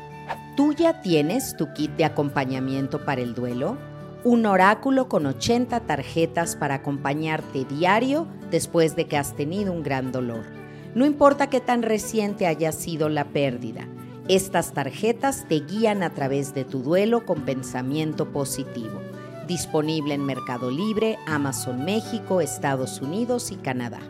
¿Tú 0.57 0.73
ya 0.73 1.01
tienes 1.01 1.57
tu 1.57 1.73
kit 1.75 1.93
de 1.93 2.05
acompañamiento 2.05 3.05
para 3.05 3.21
el 3.21 3.35
duelo? 3.35 3.79
Un 4.25 4.47
oráculo 4.47 5.09
con 5.09 5.27
80 5.27 5.81
tarjetas 5.81 6.57
para 6.57 6.77
acompañarte 6.77 7.65
diario 7.65 8.27
después 8.51 8.97
de 8.97 9.07
que 9.07 9.17
has 9.17 9.37
tenido 9.37 9.73
un 9.73 9.83
gran 9.83 10.13
dolor. 10.13 10.45
No 10.95 11.07
importa 11.07 11.49
qué 11.49 11.61
tan 11.61 11.83
reciente 11.83 12.47
haya 12.47 12.73
sido 12.73 13.09
la 13.09 13.25
pérdida, 13.25 13.89
estas 14.29 14.73
tarjetas 14.73 15.47
te 15.49 15.61
guían 15.61 16.05
a 16.05 16.15
través 16.15 16.55
de 16.55 16.65
tu 16.65 16.83
duelo 16.83 17.27
con 17.27 17.45
pensamiento 17.45 18.33
positivo 18.33 19.02
disponible 19.53 20.15
en 20.15 20.25
Mercado 20.25 20.71
Libre, 20.71 21.19
Amazon 21.27 21.85
México, 21.85 22.41
Estados 22.41 23.03
Unidos 23.03 23.53
y 23.53 23.57
Canadá. 23.57 24.01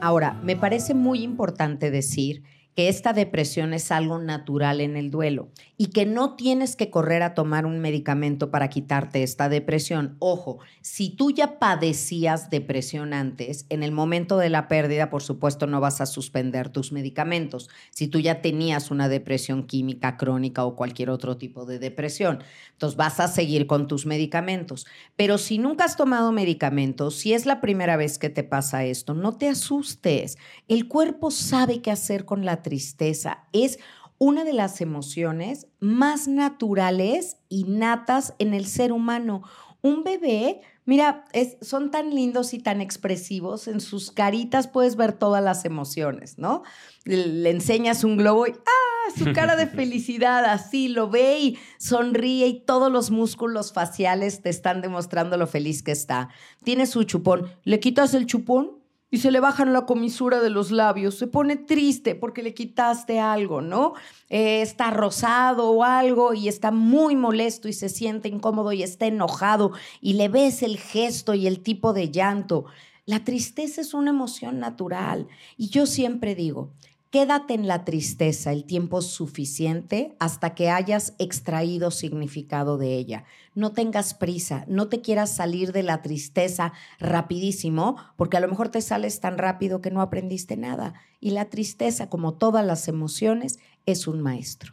Ahora, 0.00 0.38
me 0.44 0.54
parece 0.54 0.94
muy 0.94 1.24
importante 1.24 1.90
decir 1.90 2.44
que 2.74 2.88
esta 2.88 3.12
depresión 3.12 3.74
es 3.74 3.92
algo 3.92 4.18
natural 4.18 4.80
en 4.80 4.96
el 4.96 5.10
duelo 5.10 5.50
y 5.76 5.88
que 5.88 6.06
no 6.06 6.36
tienes 6.36 6.76
que 6.76 6.90
correr 6.90 7.22
a 7.22 7.34
tomar 7.34 7.66
un 7.66 7.80
medicamento 7.80 8.50
para 8.50 8.68
quitarte 8.68 9.22
esta 9.22 9.48
depresión. 9.48 10.16
Ojo, 10.20 10.60
si 10.80 11.10
tú 11.10 11.30
ya 11.30 11.58
padecías 11.58 12.50
depresión 12.50 13.12
antes, 13.12 13.66
en 13.68 13.82
el 13.82 13.92
momento 13.92 14.38
de 14.38 14.48
la 14.48 14.68
pérdida, 14.68 15.10
por 15.10 15.22
supuesto, 15.22 15.66
no 15.66 15.80
vas 15.80 16.00
a 16.00 16.06
suspender 16.06 16.68
tus 16.68 16.92
medicamentos. 16.92 17.68
Si 17.90 18.08
tú 18.08 18.20
ya 18.20 18.40
tenías 18.40 18.90
una 18.90 19.08
depresión 19.08 19.66
química 19.66 20.16
crónica 20.16 20.64
o 20.64 20.76
cualquier 20.76 21.10
otro 21.10 21.36
tipo 21.36 21.66
de 21.66 21.78
depresión, 21.78 22.42
entonces 22.72 22.96
vas 22.96 23.20
a 23.20 23.28
seguir 23.28 23.66
con 23.66 23.88
tus 23.88 24.06
medicamentos. 24.06 24.86
Pero 25.16 25.36
si 25.36 25.58
nunca 25.58 25.84
has 25.84 25.96
tomado 25.96 26.32
medicamentos, 26.32 27.16
si 27.16 27.34
es 27.34 27.44
la 27.44 27.60
primera 27.60 27.96
vez 27.96 28.18
que 28.18 28.30
te 28.30 28.44
pasa 28.44 28.84
esto, 28.84 29.14
no 29.14 29.36
te 29.36 29.48
asustes. 29.48 30.38
El 30.68 30.88
cuerpo 30.88 31.30
sabe 31.30 31.82
qué 31.82 31.90
hacer 31.90 32.24
con 32.24 32.44
la 32.44 32.61
tristeza. 32.62 33.44
Es 33.52 33.78
una 34.18 34.44
de 34.44 34.52
las 34.52 34.80
emociones 34.80 35.66
más 35.80 36.28
naturales 36.28 37.38
y 37.48 37.64
natas 37.64 38.34
en 38.38 38.54
el 38.54 38.66
ser 38.66 38.92
humano. 38.92 39.42
Un 39.80 40.04
bebé, 40.04 40.60
mira, 40.84 41.24
son 41.60 41.90
tan 41.90 42.14
lindos 42.14 42.54
y 42.54 42.60
tan 42.60 42.80
expresivos, 42.80 43.66
en 43.66 43.80
sus 43.80 44.12
caritas 44.12 44.68
puedes 44.68 44.94
ver 44.94 45.12
todas 45.12 45.42
las 45.42 45.64
emociones, 45.64 46.38
¿no? 46.38 46.62
Le, 47.04 47.50
enseñas 47.50 48.04
un 48.04 48.16
globo 48.16 48.46
y 48.46 48.52
¡ah! 48.52 49.18
Su 49.18 49.32
cara 49.32 49.56
de 49.56 49.66
felicidad, 49.80 50.44
así 50.44 50.86
lo 50.86 51.10
ve 51.10 51.40
y 51.40 51.58
sonríe 51.78 52.46
y 52.46 52.60
todos 52.60 52.92
los 52.92 53.10
músculos 53.10 53.72
faciales 53.72 54.40
te 54.40 54.50
están 54.50 54.82
demostrando 54.82 55.36
lo 55.36 55.48
feliz 55.48 55.82
que 55.82 55.90
está. 55.90 56.28
Tiene 56.62 56.86
su 56.86 57.02
chupón, 57.02 57.50
le 57.64 57.80
quitas 57.80 58.14
el 58.14 58.26
chupón 58.26 58.81
y 59.12 59.18
se 59.18 59.30
le 59.30 59.40
bajan 59.40 59.74
la 59.74 59.84
comisura 59.84 60.40
de 60.40 60.48
los 60.48 60.70
labios, 60.70 61.16
se 61.16 61.26
pone 61.26 61.56
triste 61.56 62.14
porque 62.14 62.42
le 62.42 62.54
quitaste 62.54 63.20
algo, 63.20 63.60
¿no? 63.60 63.92
Eh, 64.30 64.62
está 64.62 64.90
rosado 64.90 65.70
o 65.70 65.84
algo 65.84 66.32
y 66.32 66.48
está 66.48 66.70
muy 66.70 67.14
molesto 67.14 67.68
y 67.68 67.74
se 67.74 67.90
siente 67.90 68.30
incómodo 68.30 68.72
y 68.72 68.82
está 68.82 69.04
enojado 69.04 69.72
y 70.00 70.14
le 70.14 70.28
ves 70.28 70.62
el 70.62 70.78
gesto 70.78 71.34
y 71.34 71.46
el 71.46 71.60
tipo 71.60 71.92
de 71.92 72.10
llanto. 72.10 72.64
La 73.04 73.22
tristeza 73.22 73.82
es 73.82 73.92
una 73.92 74.10
emoción 74.10 74.58
natural 74.58 75.28
y 75.58 75.68
yo 75.68 75.84
siempre 75.84 76.34
digo, 76.34 76.70
Quédate 77.12 77.52
en 77.52 77.68
la 77.68 77.84
tristeza 77.84 78.52
el 78.52 78.64
tiempo 78.64 79.02
suficiente 79.02 80.14
hasta 80.18 80.54
que 80.54 80.70
hayas 80.70 81.14
extraído 81.18 81.90
significado 81.90 82.78
de 82.78 82.96
ella. 82.96 83.24
No 83.54 83.72
tengas 83.72 84.14
prisa, 84.14 84.64
no 84.66 84.88
te 84.88 85.02
quieras 85.02 85.36
salir 85.36 85.72
de 85.72 85.82
la 85.82 86.00
tristeza 86.00 86.72
rapidísimo, 86.98 87.98
porque 88.16 88.38
a 88.38 88.40
lo 88.40 88.48
mejor 88.48 88.70
te 88.70 88.80
sales 88.80 89.20
tan 89.20 89.36
rápido 89.36 89.82
que 89.82 89.90
no 89.90 90.00
aprendiste 90.00 90.56
nada. 90.56 90.94
Y 91.20 91.32
la 91.32 91.50
tristeza, 91.50 92.08
como 92.08 92.32
todas 92.32 92.64
las 92.64 92.88
emociones, 92.88 93.58
es 93.84 94.06
un 94.06 94.22
maestro. 94.22 94.72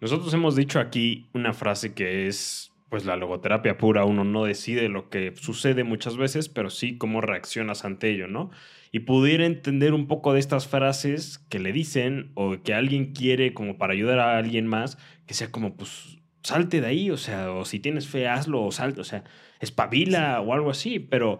Nosotros 0.00 0.34
hemos 0.34 0.56
dicho 0.56 0.80
aquí 0.80 1.28
una 1.34 1.52
frase 1.52 1.94
que 1.94 2.26
es, 2.26 2.72
pues 2.88 3.04
la 3.04 3.14
logoterapia 3.14 3.78
pura, 3.78 4.04
uno 4.04 4.24
no 4.24 4.42
decide 4.42 4.88
lo 4.88 5.08
que 5.08 5.32
sucede 5.36 5.84
muchas 5.84 6.16
veces, 6.16 6.48
pero 6.48 6.68
sí 6.68 6.98
cómo 6.98 7.20
reaccionas 7.20 7.84
ante 7.84 8.10
ello, 8.10 8.26
¿no? 8.26 8.50
Y 8.92 9.00
pudiera 9.00 9.44
entender 9.44 9.94
un 9.94 10.06
poco 10.06 10.32
de 10.32 10.40
estas 10.40 10.66
frases 10.66 11.38
que 11.48 11.58
le 11.58 11.72
dicen 11.72 12.32
o 12.34 12.62
que 12.62 12.74
alguien 12.74 13.12
quiere 13.12 13.54
como 13.54 13.78
para 13.78 13.92
ayudar 13.92 14.18
a 14.18 14.38
alguien 14.38 14.66
más, 14.66 14.98
que 15.26 15.34
sea 15.34 15.50
como, 15.50 15.76
pues, 15.76 16.18
salte 16.42 16.80
de 16.80 16.86
ahí, 16.86 17.10
o 17.10 17.16
sea, 17.16 17.52
o 17.52 17.64
si 17.64 17.80
tienes 17.80 18.08
fe, 18.08 18.28
hazlo, 18.28 18.64
o 18.64 18.72
salte, 18.72 19.00
o 19.00 19.04
sea, 19.04 19.24
espabila 19.60 20.40
o 20.40 20.52
algo 20.52 20.70
así, 20.70 20.98
pero 20.98 21.38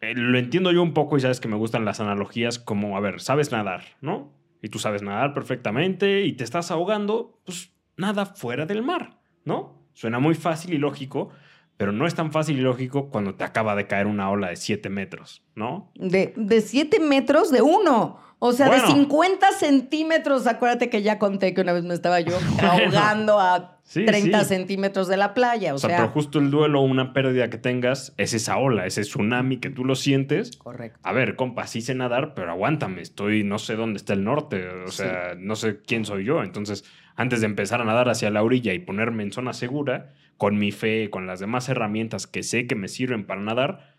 eh, 0.00 0.14
lo 0.14 0.38
entiendo 0.38 0.70
yo 0.72 0.82
un 0.82 0.94
poco 0.94 1.16
y 1.16 1.20
sabes 1.20 1.40
que 1.40 1.48
me 1.48 1.56
gustan 1.56 1.84
las 1.84 2.00
analogías 2.00 2.58
como, 2.58 2.96
a 2.96 3.00
ver, 3.00 3.20
sabes 3.20 3.50
nadar, 3.52 3.84
¿no? 4.00 4.32
Y 4.62 4.68
tú 4.68 4.78
sabes 4.78 5.02
nadar 5.02 5.34
perfectamente 5.34 6.24
y 6.24 6.32
te 6.32 6.44
estás 6.44 6.70
ahogando, 6.70 7.40
pues 7.44 7.72
nada 7.96 8.26
fuera 8.26 8.66
del 8.66 8.82
mar, 8.82 9.18
¿no? 9.44 9.82
Suena 9.94 10.18
muy 10.18 10.34
fácil 10.34 10.74
y 10.74 10.78
lógico, 10.78 11.30
pero 11.76 11.92
no 11.92 12.06
es 12.06 12.14
tan 12.14 12.32
fácil 12.32 12.58
y 12.58 12.60
lógico 12.60 13.10
cuando 13.10 13.34
te 13.34 13.44
acaba 13.44 13.74
de 13.74 13.86
caer 13.86 14.06
una 14.06 14.30
ola 14.30 14.48
de 14.48 14.56
7 14.56 14.88
metros, 14.90 15.42
¿no? 15.54 15.90
De 15.94 16.60
7 16.60 17.00
metros 17.00 17.50
de 17.50 17.62
uno. 17.62 18.22
O 18.46 18.52
sea, 18.52 18.68
de 18.68 18.80
50 18.80 19.52
centímetros. 19.52 20.46
Acuérdate 20.46 20.90
que 20.90 21.00
ya 21.00 21.18
conté 21.18 21.54
que 21.54 21.62
una 21.62 21.72
vez 21.72 21.84
me 21.84 21.94
estaba 21.94 22.20
yo 22.20 22.36
ahogando 22.60 23.40
a 23.40 23.80
30 23.90 24.44
centímetros 24.44 25.08
de 25.08 25.16
la 25.16 25.32
playa. 25.32 25.72
O, 25.72 25.76
o 25.76 25.78
sea, 25.78 25.96
pero 25.96 26.08
justo 26.10 26.40
el 26.40 26.50
duelo 26.50 26.80
o 26.80 26.84
una 26.84 27.14
pérdida 27.14 27.48
que 27.48 27.56
tengas 27.56 28.12
es 28.18 28.34
esa 28.34 28.58
ola, 28.58 28.84
ese 28.84 29.00
tsunami 29.00 29.58
que 29.60 29.70
tú 29.70 29.86
lo 29.86 29.94
sientes. 29.94 30.58
Correcto. 30.58 31.00
A 31.02 31.12
ver, 31.12 31.36
compa, 31.36 31.66
sí 31.66 31.80
sé 31.80 31.94
nadar, 31.94 32.34
pero 32.34 32.50
aguántame. 32.50 33.00
Estoy, 33.00 33.44
no 33.44 33.58
sé 33.58 33.76
dónde 33.76 33.96
está 33.96 34.12
el 34.12 34.24
norte. 34.24 34.68
O 34.68 34.90
sea, 34.90 35.34
no 35.38 35.56
sé 35.56 35.80
quién 35.80 36.04
soy 36.04 36.24
yo. 36.24 36.42
Entonces, 36.42 36.84
antes 37.16 37.40
de 37.40 37.46
empezar 37.46 37.80
a 37.80 37.84
nadar 37.84 38.10
hacia 38.10 38.28
la 38.30 38.42
orilla 38.42 38.74
y 38.74 38.78
ponerme 38.78 39.22
en 39.22 39.32
zona 39.32 39.54
segura, 39.54 40.12
con 40.36 40.58
mi 40.58 40.72
fe, 40.72 41.10
con 41.10 41.26
las 41.26 41.40
demás 41.40 41.68
herramientas 41.68 42.26
que 42.26 42.42
sé 42.42 42.66
que 42.66 42.74
me 42.74 42.88
sirven 42.88 43.26
para 43.26 43.40
nadar, 43.40 43.96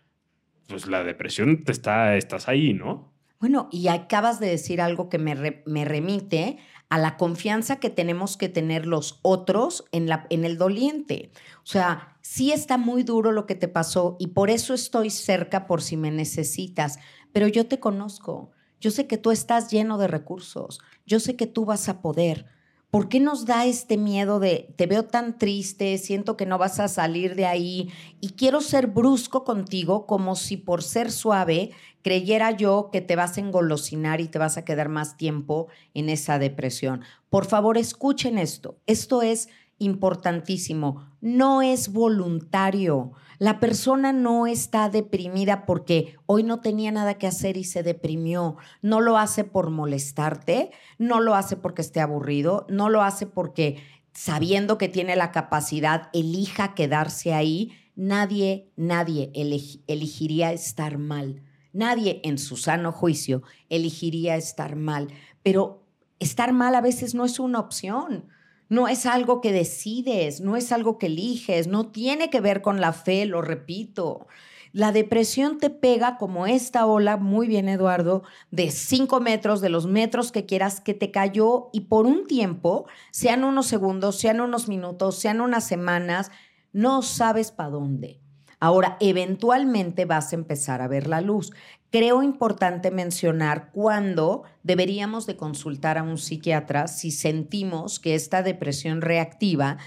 pues 0.68 0.86
la 0.86 1.04
depresión 1.04 1.64
te 1.64 1.72
está, 1.72 2.16
estás 2.16 2.48
ahí, 2.48 2.74
¿no? 2.74 3.12
Bueno, 3.38 3.68
y 3.70 3.88
acabas 3.88 4.40
de 4.40 4.48
decir 4.48 4.80
algo 4.80 5.08
que 5.08 5.18
me, 5.18 5.62
me 5.66 5.84
remite 5.84 6.58
a 6.88 6.98
la 6.98 7.16
confianza 7.16 7.76
que 7.76 7.90
tenemos 7.90 8.36
que 8.36 8.48
tener 8.48 8.86
los 8.86 9.18
otros 9.22 9.84
en, 9.92 10.08
la, 10.08 10.26
en 10.30 10.44
el 10.44 10.56
doliente. 10.56 11.30
O 11.62 11.66
sea, 11.66 12.16
sí 12.22 12.52
está 12.52 12.78
muy 12.78 13.02
duro 13.02 13.32
lo 13.32 13.46
que 13.46 13.54
te 13.54 13.68
pasó 13.68 14.16
y 14.18 14.28
por 14.28 14.50
eso 14.50 14.72
estoy 14.72 15.10
cerca 15.10 15.66
por 15.66 15.82
si 15.82 15.96
me 15.96 16.10
necesitas, 16.10 16.98
pero 17.32 17.48
yo 17.48 17.66
te 17.66 17.80
conozco, 17.80 18.52
yo 18.80 18.90
sé 18.90 19.06
que 19.06 19.18
tú 19.18 19.30
estás 19.30 19.70
lleno 19.70 19.98
de 19.98 20.06
recursos, 20.06 20.80
yo 21.06 21.20
sé 21.20 21.36
que 21.36 21.46
tú 21.46 21.64
vas 21.64 21.88
a 21.88 22.00
poder. 22.00 22.46
¿Por 22.90 23.08
qué 23.08 23.20
nos 23.20 23.44
da 23.44 23.66
este 23.66 23.96
miedo 23.96 24.38
de 24.38 24.72
te 24.76 24.86
veo 24.86 25.04
tan 25.04 25.38
triste, 25.38 25.98
siento 25.98 26.36
que 26.36 26.46
no 26.46 26.56
vas 26.56 26.78
a 26.80 26.88
salir 26.88 27.34
de 27.34 27.44
ahí 27.44 27.90
y 28.20 28.30
quiero 28.30 28.60
ser 28.60 28.86
brusco 28.86 29.44
contigo 29.44 30.06
como 30.06 30.36
si 30.36 30.56
por 30.56 30.82
ser 30.82 31.10
suave 31.10 31.72
creyera 32.02 32.52
yo 32.52 32.90
que 32.92 33.00
te 33.00 33.16
vas 33.16 33.36
a 33.36 33.40
engolosinar 33.40 34.20
y 34.20 34.28
te 34.28 34.38
vas 34.38 34.56
a 34.56 34.64
quedar 34.64 34.88
más 34.88 35.16
tiempo 35.16 35.66
en 35.94 36.08
esa 36.08 36.38
depresión? 36.38 37.02
Por 37.28 37.46
favor, 37.46 37.76
escuchen 37.76 38.38
esto. 38.38 38.78
Esto 38.86 39.20
es 39.20 39.48
importantísimo. 39.78 41.10
No 41.20 41.62
es 41.62 41.92
voluntario. 41.92 43.12
La 43.38 43.60
persona 43.60 44.12
no 44.12 44.46
está 44.46 44.88
deprimida 44.88 45.66
porque 45.66 46.16
hoy 46.26 46.42
no 46.42 46.60
tenía 46.60 46.90
nada 46.90 47.14
que 47.14 47.26
hacer 47.26 47.56
y 47.56 47.64
se 47.64 47.82
deprimió. 47.82 48.56
No 48.82 49.00
lo 49.00 49.18
hace 49.18 49.44
por 49.44 49.70
molestarte, 49.70 50.70
no 50.98 51.20
lo 51.20 51.34
hace 51.34 51.56
porque 51.56 51.82
esté 51.82 52.00
aburrido, 52.00 52.66
no 52.68 52.88
lo 52.88 53.02
hace 53.02 53.26
porque 53.26 53.82
sabiendo 54.12 54.78
que 54.78 54.88
tiene 54.88 55.16
la 55.16 55.32
capacidad 55.32 56.08
elija 56.12 56.74
quedarse 56.74 57.34
ahí. 57.34 57.72
Nadie, 57.94 58.70
nadie 58.76 59.30
elegiría 59.34 60.52
estar 60.52 60.98
mal. 60.98 61.42
Nadie 61.72 62.20
en 62.24 62.38
su 62.38 62.56
sano 62.56 62.92
juicio 62.92 63.42
elegiría 63.68 64.36
estar 64.36 64.76
mal. 64.76 65.08
Pero 65.42 65.86
estar 66.18 66.52
mal 66.52 66.74
a 66.74 66.80
veces 66.80 67.14
no 67.14 67.24
es 67.24 67.38
una 67.38 67.58
opción. 67.58 68.28
No 68.68 68.88
es 68.88 69.06
algo 69.06 69.40
que 69.40 69.52
decides, 69.52 70.40
no 70.40 70.56
es 70.56 70.72
algo 70.72 70.98
que 70.98 71.06
eliges, 71.06 71.68
no 71.68 71.88
tiene 71.90 72.30
que 72.30 72.40
ver 72.40 72.62
con 72.62 72.80
la 72.80 72.92
fe, 72.92 73.24
lo 73.26 73.42
repito. 73.42 74.26
La 74.72 74.92
depresión 74.92 75.58
te 75.58 75.70
pega 75.70 76.18
como 76.18 76.46
esta 76.46 76.84
ola, 76.84 77.16
muy 77.16 77.46
bien 77.46 77.68
Eduardo, 77.68 78.24
de 78.50 78.70
cinco 78.70 79.20
metros, 79.20 79.60
de 79.60 79.68
los 79.68 79.86
metros 79.86 80.32
que 80.32 80.44
quieras, 80.44 80.80
que 80.80 80.94
te 80.94 81.10
cayó 81.10 81.70
y 81.72 81.82
por 81.82 82.06
un 82.06 82.26
tiempo, 82.26 82.86
sean 83.10 83.44
unos 83.44 83.66
segundos, 83.66 84.18
sean 84.18 84.40
unos 84.40 84.68
minutos, 84.68 85.18
sean 85.18 85.40
unas 85.40 85.66
semanas, 85.66 86.30
no 86.72 87.00
sabes 87.02 87.52
para 87.52 87.70
dónde. 87.70 88.20
Ahora, 88.58 88.96
eventualmente 89.00 90.06
vas 90.06 90.32
a 90.32 90.36
empezar 90.36 90.82
a 90.82 90.88
ver 90.88 91.06
la 91.06 91.20
luz 91.20 91.52
creo 91.90 92.22
importante 92.22 92.90
mencionar 92.90 93.70
cuándo 93.72 94.42
deberíamos 94.62 95.26
de 95.26 95.36
consultar 95.36 95.98
a 95.98 96.02
un 96.02 96.18
psiquiatra 96.18 96.88
si 96.88 97.10
sentimos 97.10 97.98
que 97.98 98.14
esta 98.14 98.42
depresión 98.42 99.00
reactiva 99.00 99.78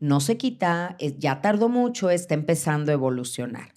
no 0.00 0.20
se 0.20 0.36
quita, 0.36 0.96
ya 1.18 1.40
tardó 1.40 1.68
mucho, 1.68 2.10
está 2.10 2.34
empezando 2.34 2.92
a 2.92 2.94
evolucionar. 2.94 3.74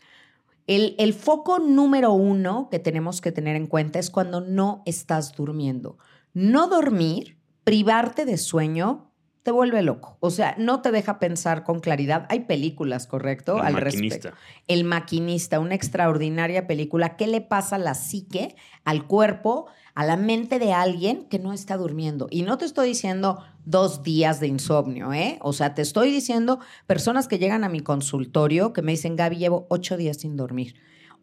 El, 0.68 0.96
el, 1.00 1.14
foco 1.14 1.60
número 1.60 2.14
uno 2.14 2.70
que 2.70 2.80
tenemos 2.80 3.20
que 3.20 3.32
tener 3.32 3.56
en 3.56 3.68
cuenta 3.68 3.98
es 3.98 4.12
cuando 4.12 4.42
no 4.42 4.84
estás 4.86 5.34
durmiendo. 5.36 5.98
No 6.34 6.68
dormir, 6.68 7.38
privarte 7.64 8.26
de 8.26 8.38
sueño, 8.38 9.11
te 9.44 9.52
vuelve 9.52 9.82
loco. 9.82 10.18
O 10.20 10.30
sea, 10.30 10.56
no 10.58 10.82
te 10.82 10.92
deja 10.92 11.20
pensar 11.20 11.64
con 11.64 11.80
claridad. 11.80 12.26
Hay 12.30 12.42
películas, 12.42 13.08
¿correcto? 13.08 13.58
El 13.58 13.66
Al 13.66 13.74
maquinista. 13.74 14.34
El 14.68 14.84
maquinista, 14.84 15.60
una 15.60 15.76
extraordinaria 15.76 16.68
película. 16.68 17.16
¿Qué 17.18 17.28
le 17.28 17.42
pasa 17.42 17.78
a 17.78 17.80
la 17.80 17.96
psique, 17.96 18.56
al 18.84 19.08
cuerpo, 19.08 19.66
a 19.96 20.06
la 20.06 20.16
mente 20.16 20.60
de 20.60 20.74
alguien 20.74 21.26
que 21.26 21.40
no 21.40 21.54
está 21.54 21.78
durmiendo? 21.78 22.28
Y 22.30 22.44
no 22.44 22.58
te 22.58 22.66
estoy 22.66 22.90
diciendo 22.90 23.44
dos 23.66 24.04
días 24.04 24.40
de 24.40 24.48
insomnio, 24.48 25.12
¿eh? 25.14 25.40
O 25.42 25.54
sea, 25.54 25.74
te 25.74 25.82
estoy 25.82 26.12
diciendo 26.12 26.60
personas 26.86 27.28
que 27.28 27.40
llegan 27.40 27.64
a 27.64 27.70
mi 27.70 27.80
consultorio 27.80 28.74
que 28.74 28.84
me 28.84 28.92
dicen, 28.92 29.16
Gaby, 29.16 29.38
llevo 29.38 29.66
ocho 29.70 29.98
días 29.98 30.18
sin 30.18 30.38
dormir. 30.38 30.76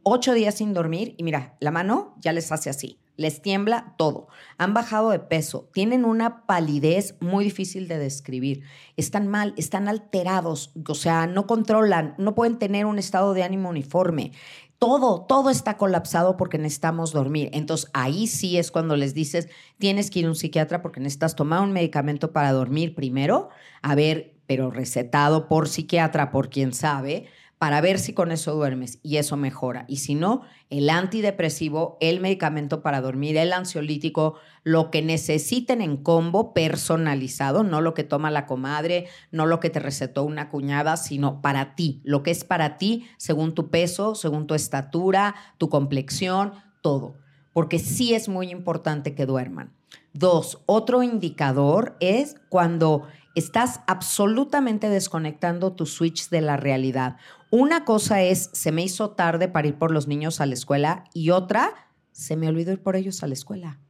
Ocho 0.02 0.34
días 0.34 0.56
sin 0.56 0.74
dormir 0.74 1.14
y 1.18 1.22
mira, 1.22 1.56
la 1.60 1.70
mano 1.70 2.14
ya 2.20 2.32
les 2.32 2.50
hace 2.50 2.70
así 2.70 2.98
les 3.18 3.42
tiembla 3.42 3.94
todo. 3.98 4.28
Han 4.56 4.72
bajado 4.72 5.10
de 5.10 5.18
peso, 5.18 5.68
tienen 5.74 6.06
una 6.06 6.46
palidez 6.46 7.16
muy 7.20 7.44
difícil 7.44 7.88
de 7.88 7.98
describir. 7.98 8.62
Están 8.96 9.26
mal, 9.26 9.52
están 9.58 9.88
alterados, 9.88 10.72
o 10.88 10.94
sea, 10.94 11.26
no 11.26 11.46
controlan, 11.46 12.14
no 12.16 12.34
pueden 12.34 12.58
tener 12.58 12.86
un 12.86 12.98
estado 12.98 13.34
de 13.34 13.42
ánimo 13.42 13.68
uniforme. 13.68 14.32
Todo, 14.78 15.22
todo 15.22 15.50
está 15.50 15.76
colapsado 15.76 16.36
porque 16.36 16.58
necesitamos 16.58 17.12
dormir. 17.12 17.50
Entonces 17.52 17.90
ahí 17.92 18.28
sí 18.28 18.56
es 18.56 18.70
cuando 18.70 18.96
les 18.96 19.12
dices, 19.12 19.48
tienes 19.78 20.10
que 20.10 20.20
ir 20.20 20.26
a 20.26 20.28
un 20.28 20.36
psiquiatra 20.36 20.80
porque 20.80 21.00
necesitas 21.00 21.34
tomar 21.34 21.62
un 21.62 21.72
medicamento 21.72 22.32
para 22.32 22.52
dormir 22.52 22.94
primero, 22.94 23.48
a 23.82 23.96
ver, 23.96 24.36
pero 24.46 24.70
recetado 24.70 25.48
por 25.48 25.68
psiquiatra, 25.68 26.30
por 26.30 26.50
quien 26.50 26.72
sabe, 26.72 27.26
para 27.58 27.80
ver 27.80 27.98
si 27.98 28.12
con 28.12 28.30
eso 28.30 28.54
duermes 28.54 29.00
y 29.02 29.16
eso 29.16 29.36
mejora. 29.36 29.84
Y 29.88 29.96
si 29.96 30.14
no, 30.14 30.42
el 30.70 30.88
antidepresivo, 30.90 31.96
el 32.00 32.20
medicamento 32.20 32.82
para 32.82 33.00
dormir, 33.00 33.36
el 33.36 33.52
ansiolítico, 33.52 34.36
lo 34.62 34.90
que 34.90 35.02
necesiten 35.02 35.82
en 35.82 35.96
combo 35.96 36.54
personalizado, 36.54 37.64
no 37.64 37.80
lo 37.80 37.94
que 37.94 38.04
toma 38.04 38.30
la 38.30 38.46
comadre, 38.46 39.08
no 39.32 39.46
lo 39.46 39.58
que 39.58 39.70
te 39.70 39.80
recetó 39.80 40.22
una 40.22 40.50
cuñada, 40.50 40.96
sino 40.96 41.42
para 41.42 41.74
ti, 41.74 42.00
lo 42.04 42.22
que 42.22 42.30
es 42.30 42.44
para 42.44 42.78
ti 42.78 43.06
según 43.16 43.54
tu 43.54 43.70
peso, 43.70 44.14
según 44.14 44.46
tu 44.46 44.54
estatura, 44.54 45.34
tu 45.58 45.68
complexión, 45.68 46.52
todo. 46.80 47.16
Porque 47.52 47.80
sí 47.80 48.14
es 48.14 48.28
muy 48.28 48.50
importante 48.50 49.16
que 49.16 49.26
duerman. 49.26 49.74
Dos, 50.12 50.62
otro 50.66 51.02
indicador 51.02 51.96
es 52.00 52.36
cuando 52.48 53.06
estás 53.38 53.80
absolutamente 53.86 54.88
desconectando 54.88 55.72
tu 55.72 55.86
switch 55.86 56.28
de 56.28 56.40
la 56.40 56.56
realidad. 56.56 57.16
Una 57.50 57.86
cosa 57.86 58.22
es, 58.22 58.50
se 58.52 58.72
me 58.72 58.82
hizo 58.82 59.10
tarde 59.10 59.48
para 59.48 59.68
ir 59.68 59.76
por 59.76 59.90
los 59.90 60.06
niños 60.06 60.40
a 60.40 60.46
la 60.46 60.52
escuela 60.52 61.04
y 61.14 61.30
otra, 61.30 61.88
se 62.12 62.36
me 62.36 62.46
olvidó 62.46 62.72
ir 62.72 62.82
por 62.82 62.94
ellos 62.94 63.22
a 63.22 63.26
la 63.26 63.32
escuela. 63.32 63.80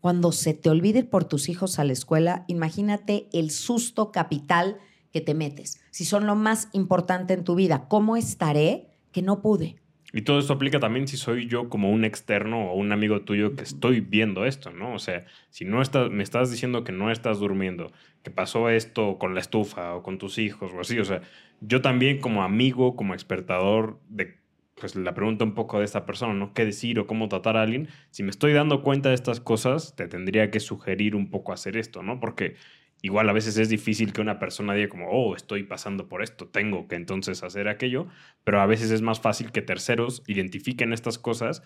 Cuando 0.00 0.30
se 0.30 0.52
te 0.52 0.68
olvide 0.68 1.00
ir 1.00 1.08
por 1.08 1.24
tus 1.24 1.48
hijos 1.48 1.78
a 1.78 1.84
la 1.84 1.94
escuela, 1.94 2.44
imagínate 2.48 3.28
el 3.32 3.50
susto 3.50 4.12
capital 4.12 4.76
que 5.10 5.22
te 5.22 5.32
metes. 5.32 5.80
Si 5.90 6.04
son 6.04 6.26
lo 6.26 6.34
más 6.34 6.68
importante 6.72 7.32
en 7.32 7.44
tu 7.44 7.54
vida, 7.54 7.88
¿cómo 7.88 8.16
estaré 8.16 8.88
que 9.10 9.22
no 9.22 9.40
pude? 9.40 9.76
Y 10.12 10.22
todo 10.22 10.38
esto 10.38 10.54
aplica 10.54 10.80
también 10.80 11.06
si 11.06 11.16
soy 11.18 11.48
yo 11.48 11.68
como 11.68 11.90
un 11.90 12.04
externo 12.04 12.70
o 12.70 12.74
un 12.74 12.92
amigo 12.92 13.22
tuyo 13.22 13.56
que 13.56 13.62
estoy 13.62 14.00
viendo 14.00 14.46
esto, 14.46 14.70
¿no? 14.70 14.94
O 14.94 14.98
sea, 14.98 15.26
si 15.50 15.66
no 15.66 15.82
estás, 15.82 16.10
me 16.10 16.22
estás 16.22 16.50
diciendo 16.50 16.82
que 16.82 16.92
no 16.92 17.10
estás 17.10 17.40
durmiendo, 17.40 17.92
que 18.22 18.30
pasó 18.30 18.70
esto 18.70 19.18
con 19.18 19.34
la 19.34 19.40
estufa 19.40 19.94
o 19.94 20.02
con 20.02 20.16
tus 20.16 20.38
hijos 20.38 20.72
o 20.74 20.80
así, 20.80 20.98
o 20.98 21.04
sea, 21.04 21.20
yo 21.60 21.82
también 21.82 22.20
como 22.20 22.42
amigo, 22.42 22.96
como 22.96 23.14
expertador 23.14 24.00
de 24.08 24.38
pues 24.80 24.94
la 24.94 25.14
pregunta 25.14 25.44
un 25.44 25.54
poco 25.54 25.78
de 25.78 25.84
esta 25.84 26.06
persona, 26.06 26.34
¿no? 26.34 26.54
¿Qué 26.54 26.64
decir 26.64 26.98
o 27.00 27.06
cómo 27.06 27.28
tratar 27.28 27.56
a 27.56 27.62
alguien? 27.62 27.88
Si 28.10 28.22
me 28.22 28.30
estoy 28.30 28.52
dando 28.52 28.82
cuenta 28.82 29.08
de 29.08 29.16
estas 29.16 29.40
cosas, 29.40 29.96
te 29.96 30.06
tendría 30.06 30.50
que 30.50 30.60
sugerir 30.60 31.16
un 31.16 31.30
poco 31.30 31.52
hacer 31.52 31.76
esto, 31.76 32.02
¿no? 32.02 32.20
Porque 32.20 32.54
igual 33.02 33.28
a 33.28 33.32
veces 33.32 33.56
es 33.58 33.68
difícil 33.68 34.12
que 34.12 34.20
una 34.20 34.38
persona 34.38 34.74
diga 34.74 34.88
como, 34.88 35.08
oh, 35.10 35.34
estoy 35.34 35.64
pasando 35.64 36.08
por 36.08 36.22
esto, 36.22 36.46
tengo 36.48 36.88
que 36.88 36.96
entonces 36.96 37.42
hacer 37.42 37.68
aquello, 37.68 38.06
pero 38.44 38.60
a 38.60 38.66
veces 38.66 38.90
es 38.90 39.02
más 39.02 39.20
fácil 39.20 39.52
que 39.52 39.62
terceros 39.62 40.22
identifiquen 40.26 40.92
estas 40.92 41.18
cosas 41.18 41.62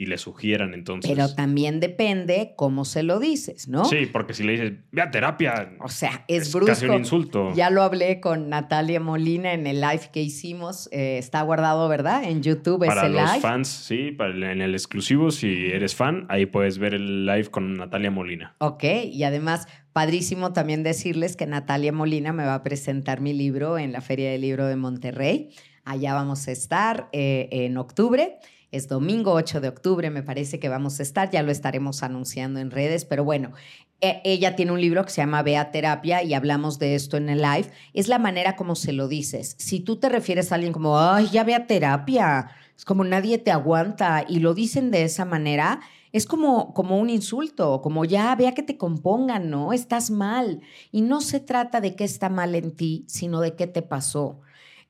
y 0.00 0.06
le 0.06 0.16
sugieran 0.16 0.72
entonces. 0.72 1.10
Pero 1.10 1.34
también 1.34 1.78
depende 1.78 2.54
cómo 2.56 2.86
se 2.86 3.02
lo 3.02 3.20
dices, 3.20 3.68
¿no? 3.68 3.84
Sí, 3.84 4.06
porque 4.10 4.32
si 4.32 4.44
le 4.44 4.52
dices, 4.52 4.72
ve 4.90 5.02
a 5.02 5.10
terapia. 5.10 5.72
O 5.78 5.90
sea, 5.90 6.24
es, 6.26 6.50
brusco. 6.54 6.68
Casi 6.68 6.86
un 6.86 6.94
insulto. 6.94 7.52
Ya 7.54 7.68
lo 7.68 7.82
hablé 7.82 8.18
con 8.18 8.48
Natalia 8.48 8.98
Molina 8.98 9.52
en 9.52 9.66
el 9.66 9.82
live 9.82 10.08
que 10.10 10.22
hicimos. 10.22 10.88
Eh, 10.90 11.18
está 11.18 11.42
guardado, 11.42 11.86
¿verdad? 11.86 12.24
En 12.24 12.42
YouTube 12.42 12.78
para 12.86 13.02
ese 13.02 13.10
live. 13.10 13.20
Para 13.20 13.34
los 13.34 13.42
fans, 13.42 13.68
sí, 13.68 14.10
para 14.12 14.52
en 14.52 14.62
el 14.62 14.72
exclusivo, 14.72 15.30
si 15.30 15.66
eres 15.66 15.94
fan, 15.94 16.24
ahí 16.30 16.46
puedes 16.46 16.78
ver 16.78 16.94
el 16.94 17.26
live 17.26 17.50
con 17.50 17.74
Natalia 17.74 18.10
Molina. 18.10 18.54
Ok, 18.56 18.84
y 19.04 19.22
además, 19.24 19.68
padrísimo 19.92 20.54
también 20.54 20.82
decirles 20.82 21.36
que 21.36 21.44
Natalia 21.44 21.92
Molina 21.92 22.32
me 22.32 22.46
va 22.46 22.54
a 22.54 22.62
presentar 22.62 23.20
mi 23.20 23.34
libro 23.34 23.76
en 23.76 23.92
la 23.92 24.00
Feria 24.00 24.30
del 24.30 24.40
Libro 24.40 24.64
de 24.66 24.76
Monterrey. 24.76 25.50
Allá 25.84 26.14
vamos 26.14 26.48
a 26.48 26.52
estar 26.52 27.10
eh, 27.12 27.50
en 27.52 27.76
octubre. 27.76 28.38
Es 28.72 28.86
domingo 28.86 29.32
8 29.32 29.60
de 29.60 29.68
octubre, 29.68 30.10
me 30.10 30.22
parece 30.22 30.60
que 30.60 30.68
vamos 30.68 31.00
a 31.00 31.02
estar, 31.02 31.28
ya 31.30 31.42
lo 31.42 31.50
estaremos 31.50 32.04
anunciando 32.04 32.60
en 32.60 32.70
redes, 32.70 33.04
pero 33.04 33.24
bueno, 33.24 33.52
e, 34.00 34.20
ella 34.24 34.54
tiene 34.54 34.70
un 34.70 34.80
libro 34.80 35.04
que 35.04 35.10
se 35.10 35.20
llama 35.20 35.42
Vea 35.42 35.72
Terapia 35.72 36.22
y 36.22 36.34
hablamos 36.34 36.78
de 36.78 36.94
esto 36.94 37.16
en 37.16 37.28
el 37.28 37.42
live. 37.42 37.68
Es 37.94 38.06
la 38.06 38.20
manera 38.20 38.54
como 38.54 38.76
se 38.76 38.92
lo 38.92 39.08
dices. 39.08 39.56
Si 39.58 39.80
tú 39.80 39.96
te 39.96 40.08
refieres 40.08 40.52
a 40.52 40.54
alguien 40.54 40.72
como, 40.72 40.98
ay, 41.00 41.28
ya 41.32 41.42
vea 41.42 41.66
terapia, 41.66 42.50
es 42.76 42.84
como 42.84 43.04
nadie 43.04 43.38
te 43.38 43.50
aguanta 43.50 44.24
y 44.26 44.38
lo 44.38 44.54
dicen 44.54 44.90
de 44.90 45.02
esa 45.02 45.24
manera, 45.24 45.80
es 46.12 46.26
como, 46.26 46.72
como 46.72 46.98
un 46.98 47.10
insulto, 47.10 47.82
como 47.82 48.04
ya 48.04 48.34
vea 48.36 48.54
que 48.54 48.62
te 48.62 48.76
compongan, 48.76 49.50
¿no? 49.50 49.72
Estás 49.72 50.10
mal. 50.10 50.60
Y 50.90 51.02
no 51.02 51.20
se 51.20 51.40
trata 51.40 51.80
de 51.80 51.94
qué 51.94 52.04
está 52.04 52.28
mal 52.28 52.54
en 52.54 52.70
ti, 52.70 53.04
sino 53.08 53.40
de 53.40 53.54
qué 53.54 53.66
te 53.66 53.82
pasó. 53.82 54.40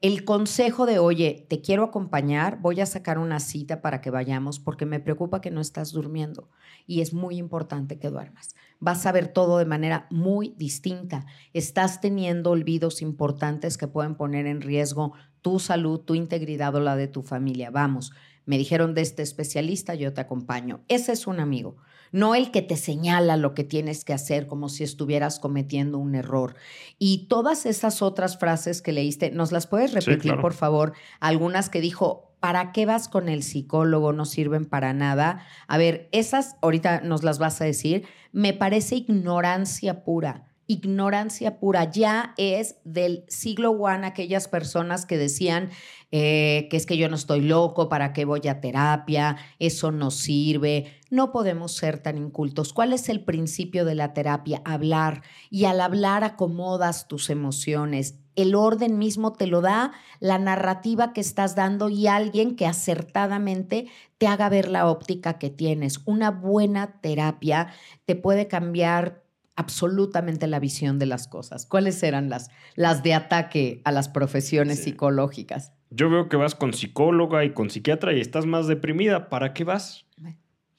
El 0.01 0.25
consejo 0.25 0.87
de, 0.87 0.99
oye, 0.99 1.47
te 1.51 1.61
quiero 1.61 1.85
acompañar, 1.85 2.59
voy 2.63 2.81
a 2.81 2.87
sacar 2.87 3.19
una 3.19 3.39
cita 3.39 3.83
para 3.83 4.01
que 4.01 4.09
vayamos 4.09 4.59
porque 4.59 4.87
me 4.87 4.99
preocupa 4.99 5.43
que 5.43 5.51
no 5.51 5.61
estás 5.61 5.93
durmiendo 5.93 6.49
y 6.87 7.03
es 7.03 7.13
muy 7.13 7.37
importante 7.37 7.99
que 7.99 8.09
duermas. 8.09 8.55
Vas 8.79 9.05
a 9.05 9.13
ver 9.13 9.29
todo 9.29 9.59
de 9.59 9.67
manera 9.67 10.07
muy 10.11 10.55
distinta. 10.57 11.27
Estás 11.53 12.01
teniendo 12.01 12.51
olvidos 12.51 13.03
importantes 13.03 13.77
que 13.77 13.89
pueden 13.89 14.15
poner 14.15 14.47
en 14.47 14.63
riesgo 14.63 15.13
tu 15.43 15.59
salud, 15.59 16.01
tu 16.01 16.15
integridad 16.15 16.75
o 16.75 16.81
la 16.81 16.97
de 16.97 17.07
tu 17.07 17.21
familia. 17.21 17.71
Vamos, 17.71 18.11
me 18.51 18.59
dijeron 18.59 18.95
de 18.95 19.03
este 19.03 19.23
especialista, 19.23 19.95
yo 19.95 20.13
te 20.13 20.21
acompaño. 20.21 20.81
Ese 20.89 21.13
es 21.13 21.29
un 21.29 21.39
amigo 21.39 21.77
no 22.13 22.35
el 22.35 22.51
que 22.51 22.61
te 22.61 22.77
señala 22.77 23.37
lo 23.37 23.55
que 23.55 23.63
tienes 23.63 24.05
que 24.05 24.13
hacer 24.13 24.49
como 24.49 24.69
si 24.69 24.83
estuvieras 24.83 25.39
cometiendo 25.39 25.97
un 25.99 26.17
error. 26.17 26.57
Y 26.99 27.29
todas 27.29 27.67
esas 27.67 28.03
otras 28.03 28.37
frases 28.37 28.83
que 28.83 28.91
leíste, 28.91 29.31
¿nos 29.31 29.53
las 29.53 29.69
puedes 29.69 29.93
repetir, 29.93 30.35
por 30.41 30.53
favor? 30.53 30.93
Algunas 31.21 31.71
que 31.71 31.81
dijo, 31.81 32.35
¿para 32.41 32.73
qué 32.73 32.85
vas 32.85 33.09
con 33.09 33.29
el 33.29 33.45
psicólogo? 33.45 34.13
No 34.13 34.25
sirven 34.25 34.65
para 34.65 34.93
nada. 34.93 35.47
A 35.69 35.79
ver, 35.79 36.09
esas 36.11 36.57
ahorita 36.63 37.03
nos 37.03 37.23
las 37.23 37.39
vas 37.39 37.61
a 37.61 37.65
decir. 37.65 38.07
Me 38.33 38.55
parece 38.55 38.97
ignorancia 38.97 40.03
pura 40.03 40.51
ignorancia 40.71 41.59
pura. 41.59 41.91
Ya 41.91 42.33
es 42.37 42.77
del 42.85 43.25
siglo 43.27 43.77
I 43.77 44.05
aquellas 44.05 44.47
personas 44.47 45.05
que 45.05 45.19
decían 45.19 45.71
eh, 46.13 46.67
que 46.71 46.77
es 46.77 46.87
que 46.87 46.97
yo 46.97 47.09
no 47.09 47.15
estoy 47.15 47.41
loco, 47.41 47.89
¿para 47.89 48.13
qué 48.13 48.25
voy 48.25 48.47
a 48.49 48.61
terapia? 48.61 49.37
Eso 49.59 49.93
no 49.93 50.11
sirve. 50.11 50.93
No 51.09 51.31
podemos 51.31 51.73
ser 51.77 51.99
tan 51.99 52.19
incultos. 52.19 52.73
¿Cuál 52.73 52.93
es 52.93 53.09
el 53.09 53.25
principio 53.25 53.85
de 53.85 53.95
la 53.95 54.13
terapia? 54.13 54.61
Hablar. 54.65 55.23
Y 55.51 55.67
al 55.67 55.81
hablar 55.81 56.25
acomodas 56.25 57.07
tus 57.07 57.31
emociones. 57.31 58.17
El 58.35 58.55
orden 58.55 58.99
mismo 58.99 59.33
te 59.33 59.47
lo 59.47 59.61
da 59.61 59.93
la 60.19 60.39
narrativa 60.39 61.13
que 61.13 61.21
estás 61.21 61.55
dando 61.55 61.89
y 61.89 62.07
alguien 62.07 62.57
que 62.57 62.67
acertadamente 62.67 63.89
te 64.19 64.27
haga 64.27 64.49
ver 64.49 64.69
la 64.69 64.89
óptica 64.89 65.39
que 65.39 65.51
tienes. 65.51 66.01
Una 66.07 66.31
buena 66.31 67.01
terapia 67.01 67.69
te 68.05 68.17
puede 68.17 68.49
cambiar 68.49 69.25
absolutamente 69.57 70.47
la 70.47 70.59
visión 70.59 70.99
de 70.99 71.07
las 71.07 71.29
cosas. 71.29 71.67
¿Cuáles 71.67 72.03
eran 72.03 72.31
las, 72.31 72.51
las 72.77 73.03
de 73.03 73.15
ataque 73.15 73.83
a 73.85 73.93
las 73.93 74.09
profesiones 74.09 74.85
psicológicas? 74.85 75.73
Yo 75.91 76.09
veo 76.09 76.29
que 76.29 76.37
vas 76.37 76.55
con 76.55 76.73
psicóloga 76.73 77.45
y 77.45 77.53
con 77.53 77.69
psiquiatra 77.69 78.13
y 78.13 78.21
estás 78.21 78.47
más 78.47 78.67
deprimida. 78.67 79.29
¿Para 79.29 79.53
qué 79.53 79.65
vas? 79.65 80.07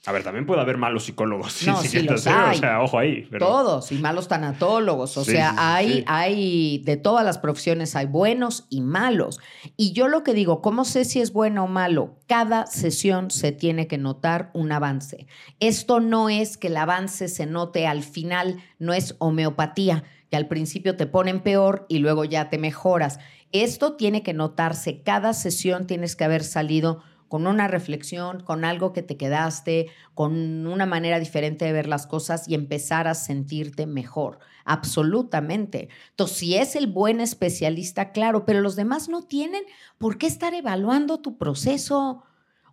A 0.07 0.11
ver, 0.11 0.23
también 0.23 0.47
puede 0.47 0.61
haber 0.61 0.77
malos 0.77 1.03
psicólogos. 1.03 1.67
No, 1.67 1.79
sí 1.83 2.01
los 2.01 2.25
¿eh? 2.25 2.31
O 2.31 2.53
sea, 2.55 2.81
ojo 2.81 2.97
ahí. 2.97 3.29
Todos, 3.37 3.91
y 3.91 3.99
malos 3.99 4.27
tanatólogos. 4.27 5.15
O 5.17 5.23
sea, 5.23 5.53
hay, 5.57 6.03
hay, 6.07 6.79
de 6.79 6.97
todas 6.97 7.23
las 7.23 7.37
profesiones 7.37 7.95
hay 7.95 8.07
buenos 8.07 8.65
y 8.71 8.81
malos. 8.81 9.39
Y 9.77 9.93
yo 9.93 10.07
lo 10.07 10.23
que 10.23 10.33
digo, 10.33 10.59
¿cómo 10.63 10.85
sé 10.85 11.05
si 11.05 11.21
es 11.21 11.31
bueno 11.33 11.65
o 11.65 11.67
malo? 11.67 12.17
Cada 12.27 12.65
sesión 12.65 13.29
se 13.29 13.51
tiene 13.51 13.85
que 13.87 13.99
notar 13.99 14.49
un 14.55 14.71
avance. 14.71 15.27
Esto 15.59 15.99
no 15.99 16.29
es 16.29 16.57
que 16.57 16.67
el 16.67 16.77
avance 16.77 17.27
se 17.27 17.45
note 17.45 17.85
al 17.85 18.01
final, 18.01 18.57
no 18.79 18.93
es 18.93 19.15
homeopatía, 19.19 20.03
que 20.31 20.37
al 20.37 20.47
principio 20.47 20.95
te 20.97 21.05
ponen 21.05 21.41
peor 21.41 21.85
y 21.89 21.99
luego 21.99 22.25
ya 22.25 22.49
te 22.49 22.57
mejoras. 22.57 23.19
Esto 23.51 23.95
tiene 23.95 24.23
que 24.23 24.33
notarse. 24.33 25.01
Cada 25.03 25.33
sesión 25.33 25.87
tienes 25.87 26.15
que 26.15 26.23
haber 26.23 26.43
salido 26.43 27.01
con 27.31 27.47
una 27.47 27.69
reflexión, 27.69 28.41
con 28.41 28.65
algo 28.65 28.91
que 28.91 29.03
te 29.03 29.15
quedaste, 29.15 29.87
con 30.13 30.67
una 30.67 30.85
manera 30.85 31.17
diferente 31.17 31.63
de 31.63 31.71
ver 31.71 31.87
las 31.87 32.05
cosas 32.05 32.45
y 32.49 32.55
empezar 32.55 33.07
a 33.07 33.13
sentirte 33.13 33.85
mejor. 33.85 34.39
Absolutamente. 34.65 35.87
Entonces, 36.09 36.37
si 36.37 36.55
es 36.55 36.75
el 36.75 36.87
buen 36.87 37.21
especialista, 37.21 38.11
claro, 38.11 38.45
pero 38.45 38.59
los 38.59 38.75
demás 38.75 39.07
no 39.07 39.21
tienen 39.21 39.63
por 39.97 40.17
qué 40.17 40.27
estar 40.27 40.53
evaluando 40.53 41.21
tu 41.21 41.37
proceso. 41.37 42.23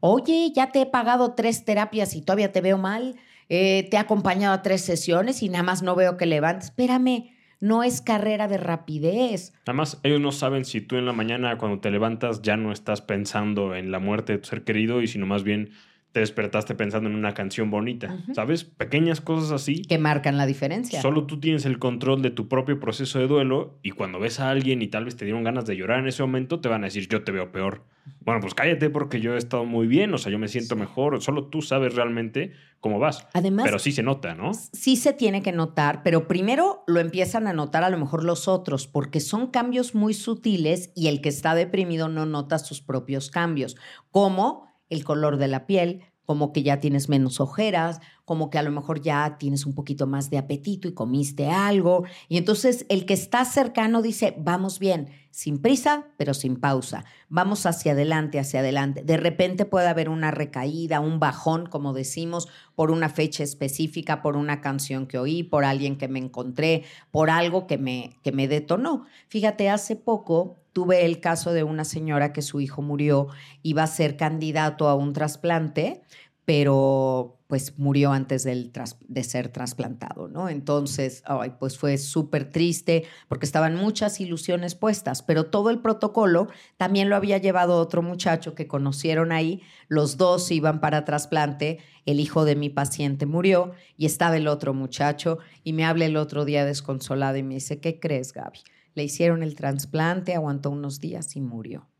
Oye, 0.00 0.52
ya 0.52 0.72
te 0.72 0.80
he 0.80 0.86
pagado 0.86 1.34
tres 1.34 1.64
terapias 1.64 2.16
y 2.16 2.22
todavía 2.22 2.50
te 2.50 2.60
veo 2.60 2.78
mal. 2.78 3.14
Eh, 3.48 3.86
te 3.90 3.96
he 3.96 4.00
acompañado 4.00 4.54
a 4.54 4.62
tres 4.62 4.80
sesiones 4.84 5.40
y 5.42 5.48
nada 5.50 5.62
más 5.62 5.82
no 5.82 5.94
veo 5.94 6.16
que 6.16 6.26
levantes. 6.26 6.70
Espérame, 6.70 7.30
no 7.60 7.82
es 7.82 8.00
carrera 8.00 8.48
de 8.48 8.58
rapidez. 8.58 9.52
Además, 9.66 10.00
ellos 10.02 10.20
no 10.20 10.32
saben 10.32 10.64
si 10.64 10.80
tú 10.80 10.96
en 10.96 11.06
la 11.06 11.12
mañana 11.12 11.58
cuando 11.58 11.80
te 11.80 11.90
levantas 11.90 12.42
ya 12.42 12.56
no 12.56 12.72
estás 12.72 13.02
pensando 13.02 13.74
en 13.74 13.90
la 13.90 13.98
muerte 13.98 14.34
de 14.34 14.38
tu 14.38 14.48
ser 14.48 14.64
querido 14.64 15.02
y 15.02 15.06
sino 15.06 15.26
más 15.26 15.42
bien 15.42 15.70
te 16.18 16.22
despertaste 16.22 16.74
pensando 16.74 17.08
en 17.08 17.14
una 17.14 17.32
canción 17.32 17.70
bonita, 17.70 18.18
¿sabes? 18.34 18.64
Pequeñas 18.64 19.20
cosas 19.20 19.52
así. 19.52 19.82
Que 19.82 19.98
marcan 19.98 20.36
la 20.36 20.46
diferencia. 20.46 21.00
Solo 21.00 21.26
tú 21.26 21.38
tienes 21.38 21.64
el 21.64 21.78
control 21.78 22.22
de 22.22 22.32
tu 22.32 22.48
propio 22.48 22.80
proceso 22.80 23.20
de 23.20 23.28
duelo 23.28 23.78
y 23.84 23.92
cuando 23.92 24.18
ves 24.18 24.40
a 24.40 24.50
alguien 24.50 24.82
y 24.82 24.88
tal 24.88 25.04
vez 25.04 25.14
te 25.14 25.26
dieron 25.26 25.44
ganas 25.44 25.64
de 25.64 25.76
llorar 25.76 26.00
en 26.00 26.08
ese 26.08 26.24
momento, 26.24 26.58
te 26.58 26.68
van 26.68 26.82
a 26.82 26.86
decir, 26.86 27.06
yo 27.06 27.22
te 27.22 27.30
veo 27.30 27.52
peor. 27.52 27.84
Bueno, 28.20 28.40
pues 28.40 28.54
cállate 28.54 28.90
porque 28.90 29.20
yo 29.20 29.34
he 29.34 29.38
estado 29.38 29.64
muy 29.64 29.86
bien, 29.86 30.12
o 30.12 30.18
sea, 30.18 30.32
yo 30.32 30.40
me 30.40 30.48
siento 30.48 30.74
mejor, 30.74 31.22
solo 31.22 31.44
tú 31.44 31.62
sabes 31.62 31.94
realmente 31.94 32.52
cómo 32.80 32.98
vas. 32.98 33.28
Además, 33.32 33.64
pero 33.64 33.78
sí 33.78 33.92
se 33.92 34.02
nota, 34.02 34.34
¿no? 34.34 34.54
Sí 34.54 34.96
se 34.96 35.12
tiene 35.12 35.40
que 35.42 35.52
notar, 35.52 36.02
pero 36.02 36.26
primero 36.26 36.82
lo 36.88 36.98
empiezan 36.98 37.46
a 37.46 37.52
notar 37.52 37.84
a 37.84 37.90
lo 37.90 37.98
mejor 37.98 38.24
los 38.24 38.48
otros, 38.48 38.88
porque 38.88 39.20
son 39.20 39.52
cambios 39.52 39.94
muy 39.94 40.14
sutiles 40.14 40.90
y 40.96 41.06
el 41.06 41.20
que 41.20 41.28
está 41.28 41.54
deprimido 41.54 42.08
no 42.08 42.26
nota 42.26 42.58
sus 42.58 42.80
propios 42.80 43.30
cambios, 43.30 43.76
como 44.10 44.67
el 44.88 45.04
color 45.04 45.36
de 45.36 45.48
la 45.48 45.66
piel, 45.66 46.02
como 46.24 46.52
que 46.52 46.62
ya 46.62 46.80
tienes 46.80 47.08
menos 47.08 47.40
ojeras, 47.40 48.00
como 48.28 48.50
que 48.50 48.58
a 48.58 48.62
lo 48.62 48.70
mejor 48.70 49.00
ya 49.00 49.38
tienes 49.38 49.64
un 49.64 49.74
poquito 49.74 50.06
más 50.06 50.28
de 50.28 50.36
apetito 50.36 50.86
y 50.86 50.92
comiste 50.92 51.48
algo. 51.48 52.04
Y 52.28 52.36
entonces 52.36 52.84
el 52.90 53.06
que 53.06 53.14
está 53.14 53.42
cercano 53.46 54.02
dice, 54.02 54.34
vamos 54.36 54.78
bien, 54.78 55.08
sin 55.30 55.56
prisa, 55.56 56.08
pero 56.18 56.34
sin 56.34 56.56
pausa. 56.56 57.06
Vamos 57.30 57.64
hacia 57.64 57.92
adelante, 57.92 58.38
hacia 58.38 58.60
adelante. 58.60 59.02
De 59.02 59.16
repente 59.16 59.64
puede 59.64 59.88
haber 59.88 60.10
una 60.10 60.30
recaída, 60.30 61.00
un 61.00 61.18
bajón, 61.18 61.64
como 61.64 61.94
decimos, 61.94 62.48
por 62.74 62.90
una 62.90 63.08
fecha 63.08 63.42
específica, 63.42 64.20
por 64.20 64.36
una 64.36 64.60
canción 64.60 65.06
que 65.06 65.16
oí, 65.16 65.42
por 65.42 65.64
alguien 65.64 65.96
que 65.96 66.08
me 66.08 66.18
encontré, 66.18 66.84
por 67.10 67.30
algo 67.30 67.66
que 67.66 67.78
me, 67.78 68.18
que 68.22 68.32
me 68.32 68.46
detonó. 68.46 69.06
Fíjate, 69.28 69.70
hace 69.70 69.96
poco 69.96 70.56
tuve 70.74 71.06
el 71.06 71.20
caso 71.20 71.54
de 71.54 71.64
una 71.64 71.84
señora 71.84 72.34
que 72.34 72.42
su 72.42 72.60
hijo 72.60 72.82
murió, 72.82 73.28
iba 73.62 73.84
a 73.84 73.86
ser 73.86 74.18
candidato 74.18 74.86
a 74.86 74.94
un 74.94 75.14
trasplante 75.14 76.02
pero 76.48 77.42
pues 77.46 77.78
murió 77.78 78.10
antes 78.10 78.44
de 78.44 79.22
ser 79.22 79.48
trasplantado, 79.50 80.28
¿no? 80.28 80.48
Entonces, 80.48 81.22
pues 81.58 81.76
fue 81.76 81.98
súper 81.98 82.50
triste 82.50 83.04
porque 83.28 83.44
estaban 83.44 83.74
muchas 83.74 84.18
ilusiones 84.18 84.74
puestas, 84.74 85.20
pero 85.20 85.44
todo 85.44 85.68
el 85.68 85.80
protocolo 85.80 86.48
también 86.78 87.10
lo 87.10 87.16
había 87.16 87.36
llevado 87.36 87.76
otro 87.76 88.00
muchacho 88.00 88.54
que 88.54 88.66
conocieron 88.66 89.30
ahí, 89.30 89.60
los 89.88 90.16
dos 90.16 90.50
iban 90.50 90.80
para 90.80 91.04
trasplante, 91.04 91.80
el 92.06 92.18
hijo 92.18 92.46
de 92.46 92.56
mi 92.56 92.70
paciente 92.70 93.26
murió 93.26 93.72
y 93.98 94.06
estaba 94.06 94.38
el 94.38 94.48
otro 94.48 94.72
muchacho 94.72 95.40
y 95.64 95.74
me 95.74 95.84
habla 95.84 96.06
el 96.06 96.16
otro 96.16 96.46
día 96.46 96.64
desconsolado 96.64 97.36
y 97.36 97.42
me 97.42 97.56
dice, 97.56 97.78
¿qué 97.78 98.00
crees, 98.00 98.32
Gaby? 98.32 98.60
Le 98.94 99.04
hicieron 99.04 99.42
el 99.42 99.54
trasplante, 99.54 100.34
aguantó 100.34 100.70
unos 100.70 100.98
días 100.98 101.36
y 101.36 101.42
murió. 101.42 101.90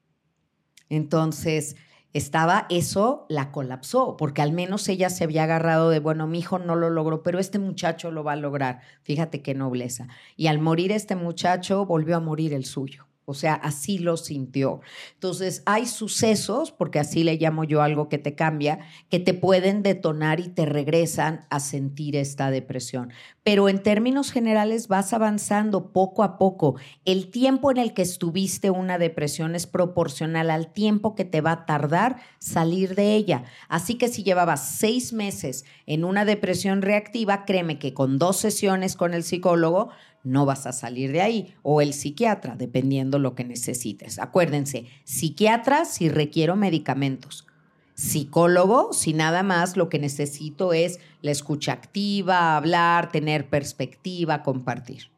Entonces, 0.88 1.76
estaba 2.18 2.66
eso, 2.68 3.24
la 3.30 3.50
colapsó, 3.50 4.16
porque 4.18 4.42
al 4.42 4.52
menos 4.52 4.88
ella 4.88 5.08
se 5.08 5.24
había 5.24 5.44
agarrado 5.44 5.90
de, 5.90 6.00
bueno, 6.00 6.26
mi 6.26 6.40
hijo 6.40 6.58
no 6.58 6.76
lo 6.76 6.90
logró, 6.90 7.22
pero 7.22 7.38
este 7.38 7.58
muchacho 7.58 8.10
lo 8.10 8.22
va 8.22 8.32
a 8.32 8.36
lograr. 8.36 8.80
Fíjate 9.02 9.40
qué 9.40 9.54
nobleza. 9.54 10.08
Y 10.36 10.48
al 10.48 10.58
morir 10.58 10.92
este 10.92 11.16
muchacho, 11.16 11.86
volvió 11.86 12.16
a 12.16 12.20
morir 12.20 12.52
el 12.52 12.66
suyo. 12.66 13.07
O 13.28 13.34
sea, 13.34 13.52
así 13.52 13.98
lo 13.98 14.16
sintió. 14.16 14.80
Entonces, 15.12 15.62
hay 15.66 15.84
sucesos, 15.84 16.72
porque 16.72 16.98
así 16.98 17.24
le 17.24 17.36
llamo 17.36 17.62
yo 17.62 17.82
algo 17.82 18.08
que 18.08 18.16
te 18.16 18.34
cambia, 18.34 18.78
que 19.10 19.20
te 19.20 19.34
pueden 19.34 19.82
detonar 19.82 20.40
y 20.40 20.48
te 20.48 20.64
regresan 20.64 21.46
a 21.50 21.60
sentir 21.60 22.16
esta 22.16 22.50
depresión. 22.50 23.12
Pero 23.42 23.68
en 23.68 23.82
términos 23.82 24.32
generales 24.32 24.88
vas 24.88 25.12
avanzando 25.12 25.92
poco 25.92 26.22
a 26.22 26.38
poco. 26.38 26.76
El 27.04 27.30
tiempo 27.30 27.70
en 27.70 27.76
el 27.76 27.92
que 27.92 28.00
estuviste 28.00 28.70
una 28.70 28.96
depresión 28.96 29.54
es 29.54 29.66
proporcional 29.66 30.48
al 30.48 30.72
tiempo 30.72 31.14
que 31.14 31.26
te 31.26 31.42
va 31.42 31.52
a 31.52 31.66
tardar 31.66 32.16
salir 32.38 32.94
de 32.94 33.14
ella. 33.14 33.44
Así 33.68 33.96
que 33.96 34.08
si 34.08 34.22
llevabas 34.22 34.78
seis 34.78 35.12
meses 35.12 35.66
en 35.84 36.04
una 36.04 36.24
depresión 36.24 36.80
reactiva, 36.80 37.44
créeme 37.44 37.78
que 37.78 37.92
con 37.92 38.18
dos 38.18 38.38
sesiones 38.38 38.96
con 38.96 39.12
el 39.12 39.22
psicólogo 39.22 39.90
no 40.28 40.46
vas 40.46 40.66
a 40.66 40.72
salir 40.72 41.12
de 41.12 41.22
ahí. 41.22 41.54
O 41.62 41.80
el 41.80 41.92
psiquiatra, 41.92 42.56
dependiendo 42.56 43.18
lo 43.18 43.34
que 43.34 43.44
necesites. 43.44 44.18
Acuérdense, 44.18 44.86
psiquiatra 45.04 45.84
si 45.84 46.08
requiero 46.08 46.56
medicamentos. 46.56 47.46
Psicólogo, 47.94 48.92
si 48.92 49.12
nada 49.12 49.42
más 49.42 49.76
lo 49.76 49.88
que 49.88 49.98
necesito 49.98 50.72
es 50.72 51.00
la 51.20 51.32
escucha 51.32 51.72
activa, 51.72 52.56
hablar, 52.56 53.10
tener 53.10 53.48
perspectiva, 53.48 54.44
compartir. 54.44 55.10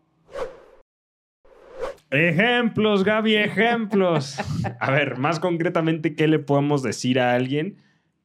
Ejemplos, 2.10 3.04
Gaby, 3.04 3.36
ejemplos. 3.36 4.38
A 4.80 4.90
ver, 4.90 5.18
más 5.18 5.38
concretamente, 5.38 6.16
¿qué 6.16 6.26
le 6.26 6.38
podemos 6.38 6.82
decir 6.82 7.20
a 7.20 7.34
alguien 7.34 7.76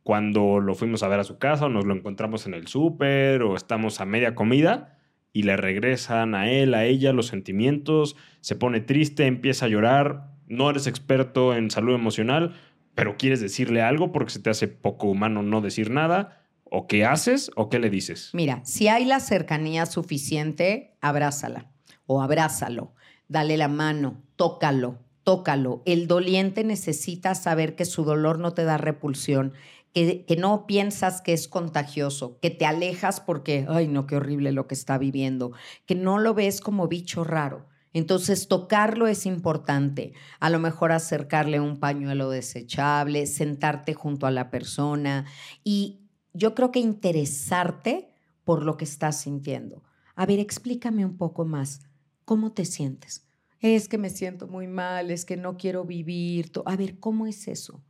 cuando 0.03 0.59
lo 0.59 0.73
fuimos 0.73 1.03
a 1.03 1.07
ver 1.07 1.19
a 1.19 1.23
su 1.23 1.37
casa 1.37 1.65
o 1.65 1.69
nos 1.69 1.85
lo 1.85 1.93
encontramos 1.93 2.47
en 2.47 2.53
el 2.53 2.67
súper 2.67 3.43
o 3.43 3.55
estamos 3.55 4.01
a 4.01 4.05
media 4.05 4.35
comida? 4.35 4.97
Y 5.35 5.43
le 5.43 5.57
regresan 5.57 6.33
a 6.33 6.49
él, 6.49 6.73
a 6.73 6.85
ella 6.85 7.11
los 7.11 7.27
sentimientos, 7.27 8.15
se 8.39 8.55
pone 8.55 8.79
triste, 8.79 9.25
empieza 9.25 9.65
a 9.65 9.67
llorar, 9.67 10.29
no 10.47 10.69
eres 10.69 10.87
experto 10.87 11.53
en 11.53 11.69
salud 11.69 11.93
emocional, 11.93 12.55
pero 12.95 13.17
quieres 13.17 13.41
decirle 13.41 13.81
algo 13.81 14.13
porque 14.13 14.31
se 14.31 14.39
te 14.39 14.49
hace 14.49 14.69
poco 14.69 15.07
humano 15.07 15.43
no 15.43 15.59
decir 15.59 15.91
nada, 15.91 16.41
o 16.63 16.87
qué 16.87 17.03
haces 17.03 17.51
o 17.57 17.67
qué 17.67 17.79
le 17.79 17.89
dices. 17.89 18.29
Mira, 18.31 18.61
si 18.63 18.87
hay 18.87 19.03
la 19.03 19.19
cercanía 19.19 19.85
suficiente, 19.87 20.95
abrázala 21.01 21.69
o 22.05 22.21
abrázalo, 22.21 22.93
dale 23.27 23.57
la 23.57 23.67
mano, 23.67 24.23
tócalo, 24.37 24.99
tócalo. 25.23 25.83
El 25.85 26.07
doliente 26.07 26.63
necesita 26.63 27.35
saber 27.35 27.75
que 27.75 27.83
su 27.83 28.05
dolor 28.05 28.39
no 28.39 28.53
te 28.53 28.63
da 28.63 28.77
repulsión, 28.77 29.51
que, 29.95 30.35
no 30.37 30.67
piensas 30.67 31.21
que 31.21 31.31
es 31.31 31.47
contagioso, 31.47 32.37
que 32.41 32.49
te 32.49 32.65
alejas 32.65 33.21
porque, 33.21 33.65
ay, 33.69 33.87
no, 33.87 34.07
qué 34.07 34.17
horrible 34.17 34.51
lo 34.51 34.67
que 34.67 34.75
está 34.75 34.97
viviendo, 34.97 35.53
que 35.85 35.95
no 35.95 36.19
lo 36.19 36.33
ves 36.33 36.59
como 36.59 36.89
bicho 36.89 37.23
raro. 37.23 37.65
Entonces, 37.93 38.49
tocarlo 38.49 39.07
es 39.07 39.25
importante. 39.25 40.11
A 40.41 40.49
lo 40.49 40.59
mejor 40.59 40.91
acercarle 40.91 41.61
un 41.61 41.79
pañuelo 41.79 42.29
desechable, 42.29 43.25
sentarte 43.25 43.93
junto 43.93 44.27
a 44.27 44.31
la 44.31 44.49
persona 44.49 45.25
y 45.63 46.01
yo 46.33 46.55
creo 46.55 46.73
que 46.73 46.79
interesarte 46.79 48.09
por 48.43 48.63
lo 48.63 48.75
que 48.75 48.83
estás 48.83 49.21
sintiendo. 49.21 49.81
A 50.17 50.25
ver, 50.25 50.39
explícame 50.39 51.05
un 51.05 51.15
poco 51.15 51.45
más. 51.45 51.83
¿Cómo 52.25 52.51
te 52.51 52.65
sientes? 52.65 53.25
Es 53.61 53.87
que 53.87 53.97
me 53.97 54.09
siento 54.09 54.45
muy 54.47 54.67
mal, 54.67 55.09
es 55.09 55.23
que 55.23 55.37
no 55.37 55.55
quiero 55.55 55.85
vivir. 55.85 56.51
A 56.65 56.75
ver, 56.75 56.99
¿cómo 56.99 57.27
es 57.27 57.47
eso? 57.47 57.81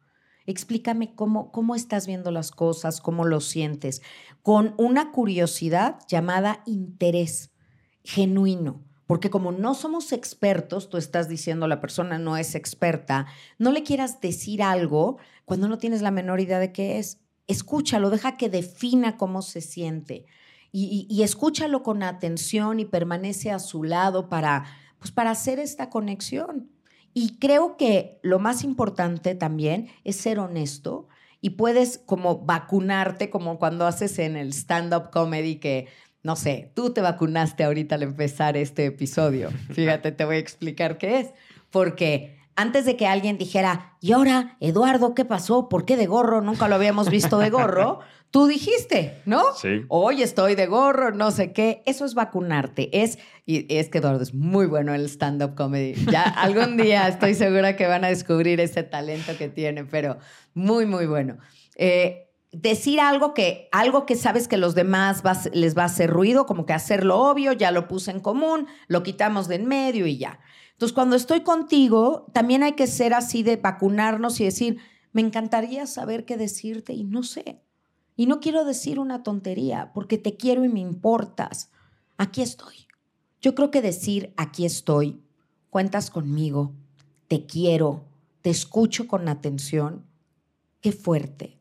Explícame 0.46 1.16
cómo, 1.16 1.52
cómo 1.52 1.76
estás 1.76 2.08
viendo 2.08 2.32
las 2.32 2.52
cosas, 2.52 3.02
cómo 3.02 3.26
lo 3.26 3.42
sientes, 3.42 4.02
con 4.44 4.74
una 4.78 5.12
curiosidad 5.12 6.00
llamada 6.08 6.62
interés 6.66 7.52
genuino. 8.04 8.84
Porque 9.08 9.30
como 9.30 9.52
no 9.52 9.76
somos 9.76 10.12
expertos, 10.12 10.90
tú 10.90 10.98
estás 10.98 11.30
diciendo 11.30 11.68
la 11.68 11.80
persona 11.80 12.18
no 12.18 12.38
es 12.38 12.56
experta, 12.56 13.28
no 13.60 13.72
le 13.72 13.84
quieras 13.84 14.20
decir 14.20 14.64
algo 14.64 15.18
cuando 15.46 15.68
no 15.68 15.78
tienes 15.78 16.02
la 16.02 16.12
menor 16.12 16.40
idea 16.40 16.60
de 16.60 16.72
qué 16.72 16.98
es. 16.98 17.20
Escúchalo, 17.48 18.10
deja 18.10 18.38
que 18.38 18.50
defina 18.50 19.18
cómo 19.18 19.44
se 19.44 19.62
siente 19.62 20.26
y, 20.78 21.08
y, 21.10 21.24
escúchalo 21.24 21.84
con 21.84 22.04
atención 22.04 22.82
y 22.82 22.86
permanece 22.86 23.50
a 23.50 23.60
su 23.60 23.84
lado 23.86 24.28
para, 24.28 24.66
pues 25.00 25.10
para 25.10 25.32
hacer 25.32 25.58
esta 25.58 25.90
conexión. 25.90 26.70
Y 27.18 27.38
creo 27.40 27.78
que 27.78 28.20
lo 28.24 28.40
más 28.40 28.66
importante 28.66 29.36
también 29.36 29.88
es 30.04 30.18
ser 30.18 30.38
honesto 30.38 31.08
y 31.40 31.52
puedes 31.52 31.98
como 31.98 32.40
vacunarte 32.40 33.30
como 33.30 33.58
cuando 33.58 33.88
haces 33.88 34.20
en 34.20 34.36
el 34.36 34.50
stand-up 34.50 35.12
comedy 35.12 35.56
que, 35.56 35.88
no 36.24 36.36
sé, 36.36 36.72
tú 36.74 36.92
te 36.92 37.00
vacunaste 37.00 37.64
ahorita 37.64 37.96
al 37.96 38.04
empezar 38.04 38.58
este 38.58 38.88
episodio. 38.88 39.50
Fíjate, 39.72 40.12
te 40.12 40.26
voy 40.26 40.36
a 40.36 40.40
explicar 40.40 40.98
qué 40.98 41.22
es. 41.22 41.28
Porque 41.70 42.35
antes 42.56 42.86
de 42.86 42.96
que 42.96 43.08
alguien 43.08 43.38
dijera, 43.38 43.98
y 44.00 44.14
ahora, 44.14 44.58
Eduardo, 44.60 45.14
¿qué 45.14 45.26
pasó? 45.26 45.68
¿Por 45.68 45.86
qué 45.86 45.98
de 45.98 46.06
gorro? 46.06 46.42
Nunca 46.42 46.68
lo 46.68 46.76
habíamos 46.76 47.10
visto 47.10 47.38
de 47.38 47.50
gorro. 47.50 48.00
Tú 48.32 48.48
dijiste, 48.48 49.22
¿no? 49.26 49.44
Sí. 49.56 49.86
Hoy 49.88 50.22
estoy 50.22 50.56
de 50.56 50.66
gorro, 50.66 51.12
no 51.12 51.32
sé 51.32 51.54
qué. 51.54 51.84
Eso 51.86 52.06
es 52.06 52.16
vacunarte. 52.16 53.04
Es, 53.04 53.18
y 53.46 53.66
es 53.74 53.90
que 53.90 54.00
Eduardo 54.00 54.22
es 54.22 54.34
muy 54.34 54.66
bueno 54.66 54.94
en 54.94 55.02
el 55.02 55.08
stand-up 55.08 55.56
comedy. 55.56 55.94
Ya 56.12 56.24
algún 56.24 56.76
día 56.76 57.08
estoy 57.08 57.34
segura 57.34 57.76
que 57.76 57.88
van 57.88 58.04
a 58.04 58.10
descubrir 58.10 58.60
ese 58.60 58.84
talento 58.84 59.38
que 59.38 59.48
tiene, 59.48 59.86
pero 59.86 60.18
muy, 60.54 60.86
muy 60.86 61.06
bueno. 61.06 61.38
Eh, 61.76 62.26
decir 62.52 63.00
algo 63.00 63.34
que, 63.34 63.68
algo 63.72 64.06
que 64.06 64.16
sabes 64.16 64.48
que 64.48 64.58
los 64.58 64.76
demás 64.76 65.24
les 65.54 65.78
va 65.78 65.84
a 65.84 65.88
hacer 65.88 66.10
ruido, 66.10 66.46
como 66.46 66.66
que 66.66 66.74
hacerlo 66.74 67.20
obvio, 67.20 67.52
ya 67.54 67.72
lo 67.72 67.88
puse 67.88 68.12
en 68.12 68.20
común, 68.20 68.68
lo 68.88 69.04
quitamos 69.04 69.48
de 69.48 69.56
en 69.56 69.66
medio 69.66 70.08
y 70.08 70.18
ya. 70.18 70.40
Entonces, 70.76 70.94
cuando 70.94 71.16
estoy 71.16 71.42
contigo, 71.42 72.28
también 72.34 72.62
hay 72.62 72.74
que 72.74 72.88
ser 72.88 73.14
así 73.14 73.44
de 73.44 73.56
vacunarnos 73.56 74.42
y 74.42 74.44
decir, 74.44 74.78
me 75.14 75.22
encantaría 75.22 75.88
saber 75.88 76.26
qué 76.26 76.36
decirte 76.36 76.94
y 76.94 77.06
no 77.06 77.24
sé. 77.24 77.62
Y 78.18 78.26
no 78.26 78.42
quiero 78.42 78.66
decir 78.66 79.00
una 79.00 79.24
tontería, 79.24 79.92
porque 79.94 80.18
te 80.18 80.36
quiero 80.36 80.66
y 80.66 80.70
me 80.70 80.82
importas. 80.82 81.70
Aquí 82.18 82.42
estoy. 82.42 82.88
Yo 83.42 83.56
creo 83.56 83.72
que 83.72 83.82
decir 83.82 84.34
aquí 84.36 84.66
estoy, 84.66 85.22
cuentas 85.70 86.10
conmigo, 86.10 86.74
te 87.30 87.46
quiero, 87.46 88.04
te 88.42 88.50
escucho 88.50 89.08
con 89.08 89.30
atención, 89.30 90.06
qué 90.82 90.92
fuerte. 90.92 91.58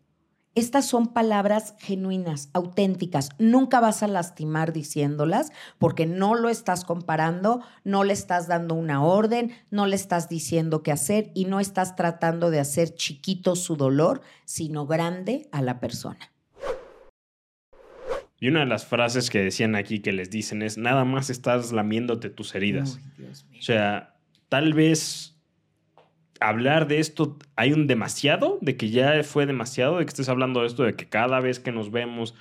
Estas 0.56 0.86
son 0.86 1.12
palabras 1.12 1.74
genuinas, 1.80 2.48
auténticas. 2.52 3.30
Nunca 3.38 3.80
vas 3.80 4.04
a 4.04 4.08
lastimar 4.08 4.72
diciéndolas 4.72 5.50
porque 5.78 6.06
no 6.06 6.36
lo 6.36 6.48
estás 6.48 6.84
comparando, 6.84 7.60
no 7.82 8.04
le 8.04 8.12
estás 8.12 8.46
dando 8.46 8.76
una 8.76 9.02
orden, 9.02 9.50
no 9.72 9.88
le 9.88 9.96
estás 9.96 10.28
diciendo 10.28 10.84
qué 10.84 10.92
hacer 10.92 11.32
y 11.34 11.46
no 11.46 11.58
estás 11.58 11.96
tratando 11.96 12.50
de 12.50 12.60
hacer 12.60 12.94
chiquito 12.94 13.56
su 13.56 13.74
dolor, 13.74 14.20
sino 14.44 14.86
grande 14.86 15.48
a 15.50 15.60
la 15.60 15.80
persona. 15.80 16.30
Y 18.38 18.46
una 18.46 18.60
de 18.60 18.66
las 18.66 18.84
frases 18.84 19.30
que 19.30 19.40
decían 19.40 19.74
aquí 19.74 19.98
que 19.98 20.12
les 20.12 20.30
dicen 20.30 20.62
es, 20.62 20.78
nada 20.78 21.04
más 21.04 21.30
estás 21.30 21.72
lamiéndote 21.72 22.30
tus 22.30 22.54
heridas. 22.54 23.00
o 23.58 23.62
sea, 23.62 24.14
tal 24.48 24.72
vez 24.72 25.33
hablar 26.40 26.88
de 26.88 26.98
esto, 26.98 27.38
hay 27.56 27.72
un 27.72 27.86
demasiado, 27.86 28.58
de 28.60 28.76
que 28.76 28.90
ya 28.90 29.22
fue 29.24 29.46
demasiado, 29.46 29.98
de 29.98 30.04
que 30.04 30.10
estés 30.10 30.28
hablando 30.28 30.60
de 30.60 30.66
esto, 30.66 30.84
de 30.84 30.94
que 30.94 31.08
cada 31.08 31.40
vez 31.40 31.60
que 31.60 31.72
nos 31.72 31.90
vemos, 31.90 32.34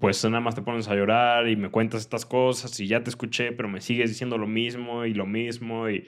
pues 0.00 0.24
nada 0.24 0.40
más 0.40 0.54
te 0.54 0.62
pones 0.62 0.88
a 0.88 0.94
llorar 0.94 1.48
y 1.48 1.56
me 1.56 1.70
cuentas 1.70 2.02
estas 2.02 2.26
cosas 2.26 2.78
y 2.80 2.86
ya 2.86 3.02
te 3.02 3.10
escuché, 3.10 3.52
pero 3.52 3.68
me 3.68 3.80
sigues 3.80 4.10
diciendo 4.10 4.38
lo 4.38 4.46
mismo 4.46 5.04
y 5.04 5.14
lo 5.14 5.26
mismo. 5.26 5.88
Y, 5.90 6.06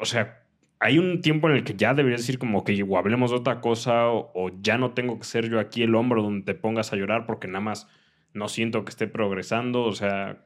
o 0.00 0.04
sea, 0.04 0.44
hay 0.80 0.98
un 0.98 1.20
tiempo 1.22 1.48
en 1.48 1.56
el 1.56 1.64
que 1.64 1.74
ya 1.74 1.94
deberías 1.94 2.20
decir 2.22 2.38
como 2.38 2.64
que 2.64 2.82
o 2.82 2.98
hablemos 2.98 3.30
de 3.30 3.36
otra 3.38 3.60
cosa 3.60 4.08
o, 4.08 4.30
o 4.34 4.50
ya 4.62 4.78
no 4.78 4.92
tengo 4.92 5.18
que 5.18 5.24
ser 5.24 5.48
yo 5.50 5.60
aquí 5.60 5.82
el 5.82 5.94
hombro 5.94 6.22
donde 6.22 6.44
te 6.44 6.54
pongas 6.54 6.92
a 6.92 6.96
llorar 6.96 7.26
porque 7.26 7.48
nada 7.48 7.60
más 7.60 7.88
no 8.34 8.48
siento 8.48 8.84
que 8.84 8.90
esté 8.90 9.06
progresando, 9.08 9.82
o 9.84 9.92
sea... 9.92 10.44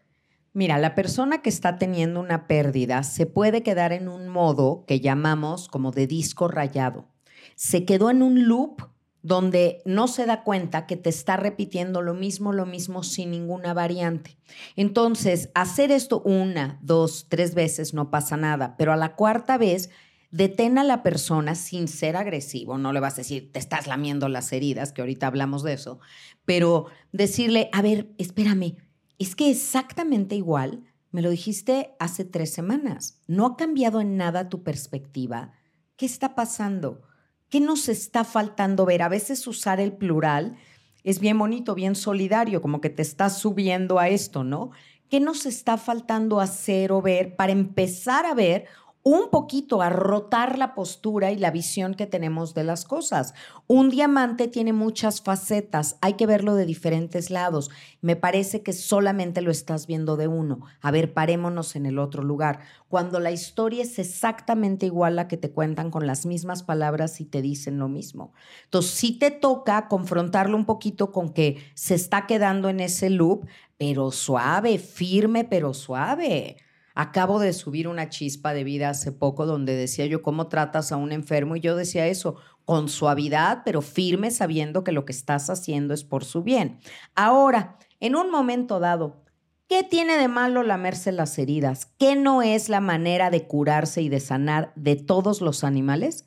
Mira, 0.54 0.78
la 0.78 0.94
persona 0.94 1.40
que 1.40 1.48
está 1.48 1.78
teniendo 1.78 2.20
una 2.20 2.46
pérdida 2.46 3.02
se 3.04 3.24
puede 3.24 3.62
quedar 3.62 3.92
en 3.92 4.08
un 4.08 4.29
modo 4.29 4.85
que 4.87 5.00
llamamos 5.00 5.68
como 5.68 5.92
de 5.92 6.06
disco 6.06 6.46
rayado. 6.46 7.08
Se 7.56 7.87
quedó 7.87 8.10
en 8.10 8.22
un 8.22 8.46
loop 8.46 8.83
donde 9.22 9.81
no 9.85 10.08
se 10.08 10.27
da 10.27 10.42
cuenta 10.42 10.87
que 10.87 10.96
te 10.96 11.08
está 11.08 11.37
repitiendo 11.37 12.02
lo 12.02 12.12
mismo, 12.12 12.52
lo 12.52 12.66
mismo 12.66 13.02
sin 13.02 13.31
ninguna 13.31 13.72
variante. 13.72 14.37
Entonces, 14.77 15.50
hacer 15.54 15.90
esto 15.90 16.20
una, 16.22 16.79
dos, 16.83 17.27
tres 17.29 17.54
veces 17.54 17.94
no 17.94 18.10
pasa 18.10 18.37
nada, 18.37 18.77
pero 18.77 18.92
a 18.92 18.96
la 18.96 19.14
cuarta 19.14 19.56
vez 19.56 19.90
detén 20.33 20.77
a 20.77 20.85
la 20.85 21.02
persona 21.02 21.54
sin 21.54 21.88
ser 21.88 22.16
agresivo, 22.16 22.79
no 22.79 22.92
le 22.92 23.00
vas 23.00 23.14
a 23.14 23.18
decir, 23.18 23.52
te 23.52 23.58
estás 23.58 23.87
lamiendo 23.87 24.29
las 24.29 24.52
heridas, 24.52 24.92
que 24.92 25.02
ahorita 25.02 25.27
hablamos 25.27 25.62
de 25.62 25.74
eso, 25.74 26.00
pero 26.44 26.87
decirle, 27.12 27.68
a 27.72 27.83
ver, 27.83 28.08
espérame, 28.18 28.77
es 29.19 29.37
que 29.37 29.50
exactamente 29.50 30.35
igual 30.35 30.85
me 31.10 31.23
lo 31.23 31.31
dijiste 31.31 31.94
hace 31.98 32.25
tres 32.25 32.52
semanas, 32.52 33.21
no 33.27 33.46
ha 33.46 33.56
cambiado 33.56 34.00
en 34.00 34.17
nada 34.17 34.48
tu 34.48 34.63
perspectiva, 34.63 35.52
¿qué 35.96 36.06
está 36.06 36.35
pasando? 36.35 37.02
¿Qué 37.48 37.60
nos 37.60 37.88
está 37.90 38.25
faltando 38.25 38.87
ver? 38.87 39.02
A 39.02 39.08
veces 39.08 39.46
usar 39.46 39.79
el 39.79 39.92
plural 39.92 40.56
es 41.04 41.21
bien 41.21 41.38
bonito, 41.38 41.75
bien 41.75 41.94
solidario, 41.94 42.63
como 42.63 42.81
que 42.81 42.90
te 42.90 43.02
estás 43.02 43.38
subiendo 43.38 43.98
a 43.98 44.08
esto, 44.08 44.42
¿no? 44.42 44.71
¿Qué 45.10 45.21
nos 45.21 45.44
está 45.44 45.77
faltando 45.77 46.40
hacer 46.40 46.92
o 46.92 47.02
ver 47.02 47.37
para 47.37 47.52
empezar 47.52 48.25
a 48.25 48.35
ver 48.35 48.65
un 49.05 49.31
poquito 49.31 49.83
a 49.83 49.88
rotar 49.88 50.59
la 50.59 50.75
postura 50.75 51.33
y 51.33 51.37
la 51.37 51.50
visión 51.50 51.94
que 51.94 52.07
tenemos 52.07 52.55
de 52.55 52.63
las 52.63 52.85
cosas. 52.85 53.35
Un 53.67 53.90
diamante 53.90 54.46
tiene 54.46 54.73
muchas 54.73 55.23
facetas, 55.23 55.96
hay 56.00 56.15
que 56.15 56.27
verlo 56.27 56.55
de 56.55 56.67
diferentes 56.67 57.29
lados. 57.31 57.71
Me 58.00 58.15
parece 58.15 58.63
que 58.63 58.73
solamente 58.73 59.40
lo 59.40 59.50
estás 59.50 59.88
viendo 59.88 60.17
de 60.17 60.29
uno. 60.29 60.61
A 60.81 60.92
ver, 60.92 61.13
parémonos 61.13 61.75
en 61.75 61.87
el 61.87 61.98
otro 61.98 62.23
lugar. 62.23 62.61
Cuando 62.88 63.19
la 63.19 63.33
historia 63.33 63.83
es 63.83 63.98
exactamente 63.98 64.87
igual 64.87 65.15
a 65.15 65.23
la 65.23 65.29
que 65.29 65.37
te 65.37 65.50
cuentan 65.50 65.90
con 65.90 66.07
las 66.07 66.25
mismas 66.25 66.63
palabras 66.63 67.21
y 67.21 67.25
te 67.25 67.42
dicen 67.42 67.79
lo 67.79 67.88
mismo. 67.88 68.33
Entonces, 68.65 68.92
sí 68.92 69.19
te 69.19 69.33
toca 69.33 69.88
confrontarlo 69.88 70.57
un 70.57 70.65
poquito 70.65 71.11
con 71.11 71.31
que 71.31 71.57
se 71.75 71.96
está 71.96 72.27
quedando 72.27 72.69
en 72.69 72.79
ese 72.79 73.11
loop, 73.11 73.46
pero 73.79 74.13
suave, 74.13 74.79
firme, 74.79 75.44
pero 75.44 75.75
suave. 75.75 76.57
Acabo 76.94 77.38
de 77.38 77.52
subir 77.52 77.88
una 77.88 78.08
chispa 78.08 78.52
de 78.52 78.64
vida 78.64 78.90
hace 78.90 79.12
poco 79.12 79.46
donde 79.46 79.74
decía 79.74 80.06
yo 80.06 80.22
cómo 80.22 80.48
tratas 80.48 80.92
a 80.92 80.96
un 80.96 81.12
enfermo 81.12 81.56
y 81.56 81.60
yo 81.60 81.76
decía 81.76 82.06
eso 82.06 82.36
con 82.64 82.88
suavidad, 82.88 83.62
pero 83.64 83.82
firme 83.82 84.30
sabiendo 84.30 84.84
que 84.84 84.92
lo 84.92 85.04
que 85.04 85.12
estás 85.12 85.50
haciendo 85.50 85.94
es 85.94 86.04
por 86.04 86.24
su 86.24 86.42
bien. 86.42 86.78
Ahora, 87.14 87.78
en 88.00 88.14
un 88.14 88.30
momento 88.30 88.78
dado, 88.78 89.24
¿qué 89.68 89.82
tiene 89.82 90.16
de 90.16 90.28
malo 90.28 90.62
lamerse 90.62 91.12
las 91.12 91.38
heridas? 91.38 91.86
¿Qué 91.98 92.14
no 92.16 92.42
es 92.42 92.68
la 92.68 92.80
manera 92.80 93.30
de 93.30 93.46
curarse 93.46 94.02
y 94.02 94.08
de 94.08 94.20
sanar 94.20 94.72
de 94.76 94.96
todos 94.96 95.40
los 95.40 95.64
animales? 95.64 96.26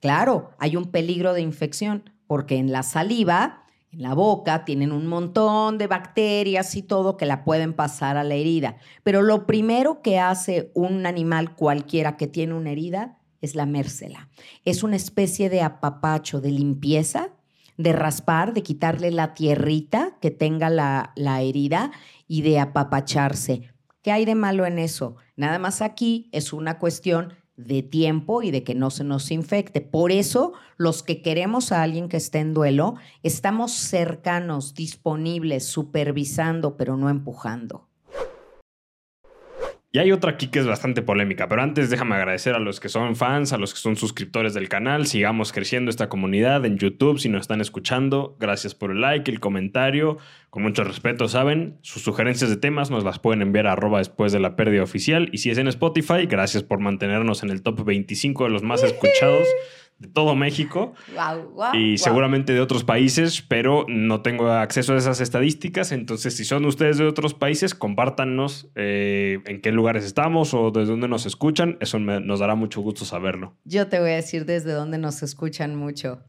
Claro, 0.00 0.50
hay 0.58 0.76
un 0.76 0.90
peligro 0.90 1.32
de 1.32 1.42
infección 1.42 2.10
porque 2.26 2.56
en 2.56 2.72
la 2.72 2.82
saliva 2.82 3.61
en 3.92 4.02
la 4.02 4.14
boca, 4.14 4.64
tienen 4.64 4.90
un 4.90 5.06
montón 5.06 5.76
de 5.76 5.86
bacterias 5.86 6.74
y 6.76 6.82
todo 6.82 7.16
que 7.18 7.26
la 7.26 7.44
pueden 7.44 7.74
pasar 7.74 8.16
a 8.16 8.24
la 8.24 8.34
herida. 8.34 8.76
Pero 9.02 9.20
lo 9.20 9.46
primero 9.46 10.00
que 10.00 10.18
hace 10.18 10.70
un 10.74 11.04
animal 11.04 11.54
cualquiera 11.54 12.16
que 12.16 12.26
tiene 12.26 12.54
una 12.54 12.70
herida 12.70 13.18
es 13.42 13.54
lamérsela. 13.54 14.30
Es 14.64 14.82
una 14.82 14.96
especie 14.96 15.50
de 15.50 15.60
apapacho, 15.60 16.40
de 16.40 16.50
limpieza, 16.50 17.30
de 17.76 17.92
raspar, 17.92 18.54
de 18.54 18.62
quitarle 18.62 19.10
la 19.10 19.34
tierrita 19.34 20.16
que 20.20 20.30
tenga 20.30 20.70
la, 20.70 21.12
la 21.16 21.42
herida 21.42 21.92
y 22.26 22.42
de 22.42 22.60
apapacharse. 22.60 23.62
¿Qué 24.00 24.10
hay 24.10 24.24
de 24.24 24.34
malo 24.34 24.64
en 24.64 24.78
eso? 24.78 25.16
Nada 25.36 25.58
más 25.58 25.82
aquí 25.82 26.30
es 26.32 26.52
una 26.52 26.78
cuestión 26.78 27.34
de 27.56 27.82
tiempo 27.82 28.42
y 28.42 28.50
de 28.50 28.64
que 28.64 28.74
no 28.74 28.90
se 28.90 29.04
nos 29.04 29.30
infecte. 29.30 29.80
Por 29.80 30.12
eso, 30.12 30.52
los 30.76 31.02
que 31.02 31.22
queremos 31.22 31.72
a 31.72 31.82
alguien 31.82 32.08
que 32.08 32.16
esté 32.16 32.40
en 32.40 32.54
duelo, 32.54 32.96
estamos 33.22 33.72
cercanos, 33.72 34.74
disponibles, 34.74 35.66
supervisando, 35.66 36.76
pero 36.76 36.96
no 36.96 37.10
empujando. 37.10 37.88
Y 39.94 39.98
hay 39.98 40.10
otra 40.10 40.30
aquí 40.30 40.46
que 40.46 40.58
es 40.58 40.66
bastante 40.66 41.02
polémica, 41.02 41.48
pero 41.48 41.60
antes 41.60 41.90
déjame 41.90 42.14
agradecer 42.14 42.54
a 42.54 42.58
los 42.58 42.80
que 42.80 42.88
son 42.88 43.14
fans, 43.14 43.52
a 43.52 43.58
los 43.58 43.74
que 43.74 43.78
son 43.78 43.94
suscriptores 43.96 44.54
del 44.54 44.70
canal, 44.70 45.06
sigamos 45.06 45.52
creciendo 45.52 45.90
esta 45.90 46.08
comunidad 46.08 46.64
en 46.64 46.78
YouTube, 46.78 47.18
si 47.18 47.28
nos 47.28 47.42
están 47.42 47.60
escuchando, 47.60 48.34
gracias 48.40 48.74
por 48.74 48.90
el 48.90 49.02
like, 49.02 49.30
el 49.30 49.38
comentario, 49.38 50.16
con 50.48 50.62
mucho 50.62 50.82
respeto, 50.82 51.28
saben, 51.28 51.76
sus 51.82 52.00
sugerencias 52.00 52.48
de 52.48 52.56
temas 52.56 52.90
nos 52.90 53.04
las 53.04 53.18
pueden 53.18 53.42
enviar 53.42 53.66
a 53.66 53.72
arroba 53.72 53.98
después 53.98 54.32
de 54.32 54.40
la 54.40 54.56
pérdida 54.56 54.82
oficial, 54.82 55.28
y 55.30 55.38
si 55.38 55.50
es 55.50 55.58
en 55.58 55.68
Spotify, 55.68 56.24
gracias 56.24 56.62
por 56.62 56.78
mantenernos 56.78 57.42
en 57.42 57.50
el 57.50 57.60
top 57.60 57.84
25 57.84 58.44
de 58.44 58.50
los 58.50 58.62
más 58.62 58.82
escuchados 58.82 59.46
de 60.02 60.08
todo 60.08 60.34
México 60.34 60.94
y 61.72 61.96
seguramente 61.96 62.52
de 62.52 62.60
otros 62.60 62.84
países, 62.84 63.40
pero 63.40 63.86
no 63.88 64.20
tengo 64.20 64.50
acceso 64.50 64.94
a 64.94 64.96
esas 64.98 65.20
estadísticas. 65.20 65.92
Entonces, 65.92 66.36
si 66.36 66.44
son 66.44 66.64
ustedes 66.64 66.98
de 66.98 67.06
otros 67.06 67.34
países, 67.34 67.74
compártanos 67.74 68.68
eh, 68.74 69.38
en 69.46 69.60
qué 69.60 69.70
lugares 69.72 70.04
estamos 70.04 70.52
o 70.54 70.70
desde 70.70 70.90
dónde 70.90 71.08
nos 71.08 71.24
escuchan. 71.24 71.78
Eso 71.80 71.98
nos 71.98 72.40
dará 72.40 72.54
mucho 72.56 72.80
gusto 72.80 73.04
saberlo. 73.04 73.54
Yo 73.64 73.88
te 73.88 74.00
voy 74.00 74.10
a 74.10 74.16
decir 74.16 74.44
desde 74.44 74.72
dónde 74.72 74.98
nos 74.98 75.22
escuchan 75.22 75.76
mucho. 75.76 76.20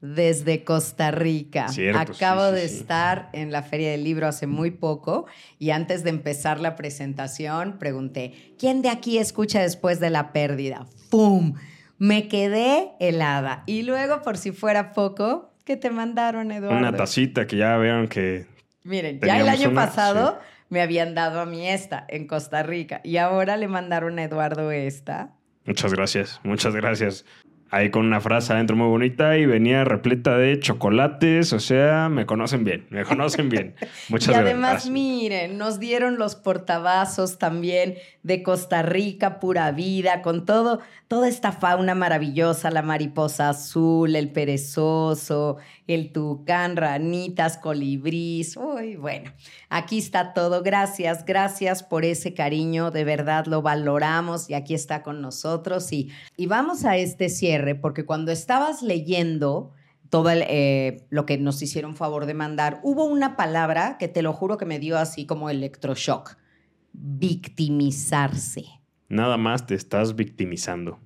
Desde 0.00 0.64
Costa 0.64 1.10
Rica. 1.10 1.66
Acabo 1.94 2.52
de 2.52 2.64
estar 2.64 3.28
en 3.34 3.52
la 3.52 3.62
Feria 3.62 3.90
del 3.90 4.02
Libro 4.02 4.26
hace 4.26 4.46
muy 4.46 4.70
poco 4.70 5.26
y 5.58 5.70
antes 5.70 6.04
de 6.04 6.10
empezar 6.10 6.58
la 6.58 6.74
presentación 6.74 7.78
pregunté, 7.78 8.54
¿quién 8.58 8.80
de 8.80 8.88
aquí 8.88 9.18
escucha 9.18 9.60
después 9.60 10.00
de 10.00 10.08
la 10.08 10.32
pérdida? 10.32 10.86
¡Pum! 11.10 11.54
Me 12.00 12.28
quedé 12.28 12.92
helada. 12.98 13.62
Y 13.66 13.82
luego, 13.82 14.22
por 14.22 14.38
si 14.38 14.52
fuera 14.52 14.92
poco, 14.92 15.52
¿qué 15.66 15.76
te 15.76 15.90
mandaron, 15.90 16.50
Eduardo? 16.50 16.78
Una 16.78 16.96
tacita 16.96 17.46
que 17.46 17.58
ya 17.58 17.76
vieron 17.76 18.08
que. 18.08 18.46
Miren, 18.84 19.20
ya 19.20 19.38
el 19.38 19.48
año 19.50 19.74
pasado 19.74 20.40
me 20.70 20.80
habían 20.80 21.14
dado 21.14 21.40
a 21.40 21.44
mí 21.44 21.68
esta 21.68 22.06
en 22.08 22.26
Costa 22.26 22.62
Rica 22.62 23.02
y 23.04 23.18
ahora 23.18 23.58
le 23.58 23.68
mandaron 23.68 24.18
a 24.18 24.24
Eduardo 24.24 24.70
esta. 24.70 25.34
Muchas 25.66 25.92
gracias, 25.92 26.40
muchas 26.42 26.74
gracias 26.74 27.26
ahí 27.70 27.90
con 27.90 28.04
una 28.04 28.20
frase 28.20 28.52
adentro 28.52 28.76
muy 28.76 28.88
bonita 28.88 29.38
y 29.38 29.46
venía 29.46 29.84
repleta 29.84 30.36
de 30.36 30.58
chocolates, 30.58 31.52
o 31.52 31.60
sea, 31.60 32.08
me 32.08 32.26
conocen 32.26 32.64
bien, 32.64 32.86
me 32.90 33.04
conocen 33.04 33.48
bien. 33.48 33.74
Muchas 34.08 34.28
gracias. 34.28 34.46
Y 34.46 34.50
además, 34.50 34.90
miren, 34.90 35.58
nos 35.58 35.78
dieron 35.78 36.18
los 36.18 36.34
portavasos 36.34 37.38
también 37.38 37.94
de 38.22 38.42
Costa 38.42 38.82
Rica, 38.82 39.40
pura 39.40 39.70
vida, 39.72 40.20
con 40.22 40.44
todo, 40.44 40.80
toda 41.08 41.28
esta 41.28 41.52
fauna 41.52 41.94
maravillosa, 41.94 42.70
la 42.70 42.82
mariposa 42.82 43.50
azul, 43.50 44.14
el 44.14 44.30
perezoso, 44.30 45.56
el 45.86 46.12
tucán, 46.12 46.76
ranitas, 46.76 47.56
colibrís. 47.56 48.56
Uy, 48.56 48.96
bueno, 48.96 49.32
aquí 49.70 49.98
está 49.98 50.34
todo. 50.34 50.62
Gracias, 50.62 51.24
gracias 51.24 51.82
por 51.82 52.04
ese 52.04 52.34
cariño, 52.34 52.90
de 52.90 53.04
verdad 53.04 53.46
lo 53.46 53.62
valoramos 53.62 54.50
y 54.50 54.54
aquí 54.54 54.74
está 54.74 55.02
con 55.02 55.22
nosotros. 55.22 55.92
Y, 55.92 56.10
y 56.36 56.46
vamos 56.46 56.84
a 56.84 56.96
este 56.96 57.28
cierre, 57.28 57.59
porque 57.80 58.04
cuando 58.04 58.32
estabas 58.32 58.82
leyendo 58.82 59.72
todo 60.08 60.30
eh, 60.30 61.06
lo 61.10 61.24
que 61.24 61.38
nos 61.38 61.62
hicieron 61.62 61.94
favor 61.94 62.26
de 62.26 62.34
mandar, 62.34 62.80
hubo 62.82 63.04
una 63.04 63.36
palabra 63.36 63.96
que 63.98 64.08
te 64.08 64.22
lo 64.22 64.32
juro 64.32 64.58
que 64.58 64.66
me 64.66 64.78
dio 64.78 64.98
así 64.98 65.24
como 65.24 65.48
electroshock, 65.48 66.36
victimizarse. 66.92 68.64
Nada 69.08 69.36
más 69.36 69.66
te 69.66 69.74
estás 69.74 70.16
victimizando. 70.16 70.98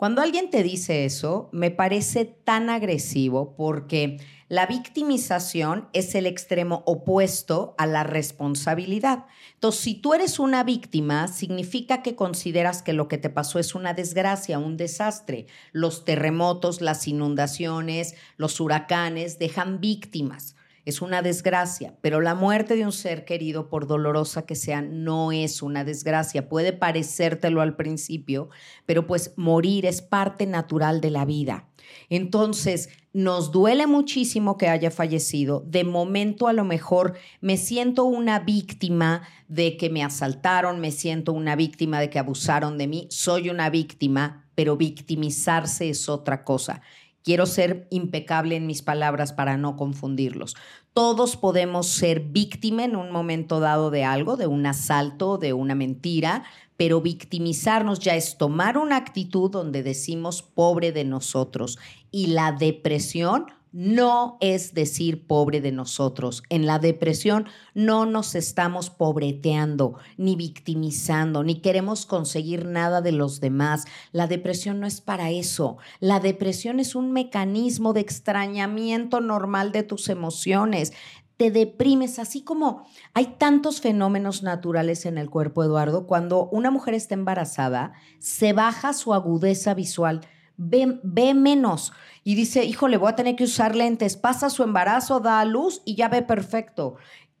Cuando 0.00 0.22
alguien 0.22 0.48
te 0.48 0.62
dice 0.62 1.04
eso, 1.04 1.50
me 1.52 1.70
parece 1.70 2.24
tan 2.24 2.70
agresivo 2.70 3.54
porque 3.54 4.16
la 4.48 4.64
victimización 4.64 5.90
es 5.92 6.14
el 6.14 6.24
extremo 6.24 6.82
opuesto 6.86 7.74
a 7.76 7.84
la 7.84 8.02
responsabilidad. 8.02 9.26
Entonces, 9.52 9.82
si 9.82 9.92
tú 9.92 10.14
eres 10.14 10.38
una 10.38 10.64
víctima, 10.64 11.28
significa 11.28 12.02
que 12.02 12.16
consideras 12.16 12.80
que 12.80 12.94
lo 12.94 13.08
que 13.08 13.18
te 13.18 13.28
pasó 13.28 13.58
es 13.58 13.74
una 13.74 13.92
desgracia, 13.92 14.58
un 14.58 14.78
desastre. 14.78 15.48
Los 15.72 16.06
terremotos, 16.06 16.80
las 16.80 17.06
inundaciones, 17.06 18.14
los 18.38 18.58
huracanes 18.58 19.38
dejan 19.38 19.80
víctimas 19.80 20.56
es 20.84 21.02
una 21.02 21.22
desgracia, 21.22 21.96
pero 22.00 22.20
la 22.20 22.34
muerte 22.34 22.76
de 22.76 22.84
un 22.84 22.92
ser 22.92 23.24
querido, 23.24 23.68
por 23.68 23.86
dolorosa 23.86 24.46
que 24.46 24.54
sea, 24.54 24.82
no 24.82 25.32
es 25.32 25.62
una 25.62 25.84
desgracia. 25.84 26.48
Puede 26.48 26.72
parecértelo 26.72 27.60
al 27.60 27.76
principio, 27.76 28.48
pero 28.86 29.06
pues 29.06 29.34
morir 29.36 29.86
es 29.86 30.02
parte 30.02 30.46
natural 30.46 31.00
de 31.00 31.10
la 31.10 31.24
vida. 31.24 31.66
Entonces, 32.08 32.88
nos 33.12 33.50
duele 33.50 33.86
muchísimo 33.86 34.56
que 34.56 34.68
haya 34.68 34.90
fallecido. 34.90 35.64
De 35.66 35.84
momento, 35.84 36.46
a 36.46 36.52
lo 36.52 36.64
mejor 36.64 37.14
me 37.40 37.56
siento 37.56 38.04
una 38.04 38.38
víctima 38.38 39.22
de 39.48 39.76
que 39.76 39.90
me 39.90 40.04
asaltaron, 40.04 40.80
me 40.80 40.92
siento 40.92 41.32
una 41.32 41.56
víctima 41.56 42.00
de 42.00 42.10
que 42.10 42.18
abusaron 42.18 42.78
de 42.78 42.86
mí. 42.86 43.06
Soy 43.10 43.50
una 43.50 43.68
víctima, 43.70 44.48
pero 44.54 44.76
victimizarse 44.76 45.90
es 45.90 46.08
otra 46.08 46.44
cosa. 46.44 46.82
Quiero 47.22 47.46
ser 47.46 47.86
impecable 47.90 48.56
en 48.56 48.66
mis 48.66 48.82
palabras 48.82 49.32
para 49.32 49.56
no 49.56 49.76
confundirlos. 49.76 50.56
Todos 50.94 51.36
podemos 51.36 51.86
ser 51.88 52.20
víctima 52.20 52.84
en 52.84 52.96
un 52.96 53.10
momento 53.10 53.60
dado 53.60 53.90
de 53.90 54.04
algo, 54.04 54.36
de 54.36 54.46
un 54.46 54.64
asalto, 54.66 55.36
de 55.36 55.52
una 55.52 55.74
mentira, 55.74 56.44
pero 56.76 57.02
victimizarnos 57.02 57.98
ya 57.98 58.14
es 58.14 58.38
tomar 58.38 58.78
una 58.78 58.96
actitud 58.96 59.50
donde 59.50 59.82
decimos 59.82 60.42
pobre 60.42 60.92
de 60.92 61.04
nosotros. 61.04 61.78
Y 62.10 62.28
la 62.28 62.52
depresión 62.52 63.46
no 63.72 64.36
es 64.40 64.74
decir 64.74 65.26
pobre 65.26 65.60
de 65.60 65.72
nosotros. 65.72 66.42
En 66.48 66.66
la 66.66 66.78
depresión 66.78 67.46
no 67.74 68.06
nos 68.06 68.34
estamos 68.34 68.90
pobreteando, 68.90 69.94
ni 70.16 70.36
victimizando, 70.36 71.44
ni 71.44 71.60
queremos 71.60 72.06
conseguir 72.06 72.66
nada 72.66 73.00
de 73.00 73.12
los 73.12 73.40
demás. 73.40 73.84
La 74.12 74.26
depresión 74.26 74.80
no 74.80 74.86
es 74.86 75.00
para 75.00 75.30
eso. 75.30 75.78
La 76.00 76.20
depresión 76.20 76.80
es 76.80 76.94
un 76.94 77.12
mecanismo 77.12 77.92
de 77.92 78.00
extrañamiento 78.00 79.20
normal 79.20 79.72
de 79.72 79.82
tus 79.82 80.08
emociones. 80.08 80.92
Te 81.36 81.50
deprimes, 81.50 82.18
así 82.18 82.42
como 82.42 82.86
hay 83.14 83.36
tantos 83.38 83.80
fenómenos 83.80 84.42
naturales 84.42 85.06
en 85.06 85.16
el 85.16 85.30
cuerpo, 85.30 85.64
Eduardo. 85.64 86.06
Cuando 86.06 86.50
una 86.50 86.70
mujer 86.70 86.94
está 86.94 87.14
embarazada, 87.14 87.94
se 88.18 88.52
baja 88.52 88.92
su 88.92 89.14
agudeza 89.14 89.72
visual 89.72 90.20
ve, 90.60 91.34
menos 91.34 91.92
y 92.22 92.34
dice, 92.34 92.64
híjole, 92.64 92.98
voy 92.98 93.10
a 93.10 93.16
tener 93.16 93.34
que 93.34 93.44
usar 93.44 93.74
lentes, 93.74 94.16
pasa 94.16 94.50
su 94.50 94.62
embarazo, 94.62 95.20
da 95.20 95.40
a 95.40 95.44
luz 95.46 95.80
y 95.86 95.94
ya 95.94 96.08
ve 96.08 96.20
perfecto. 96.20 96.96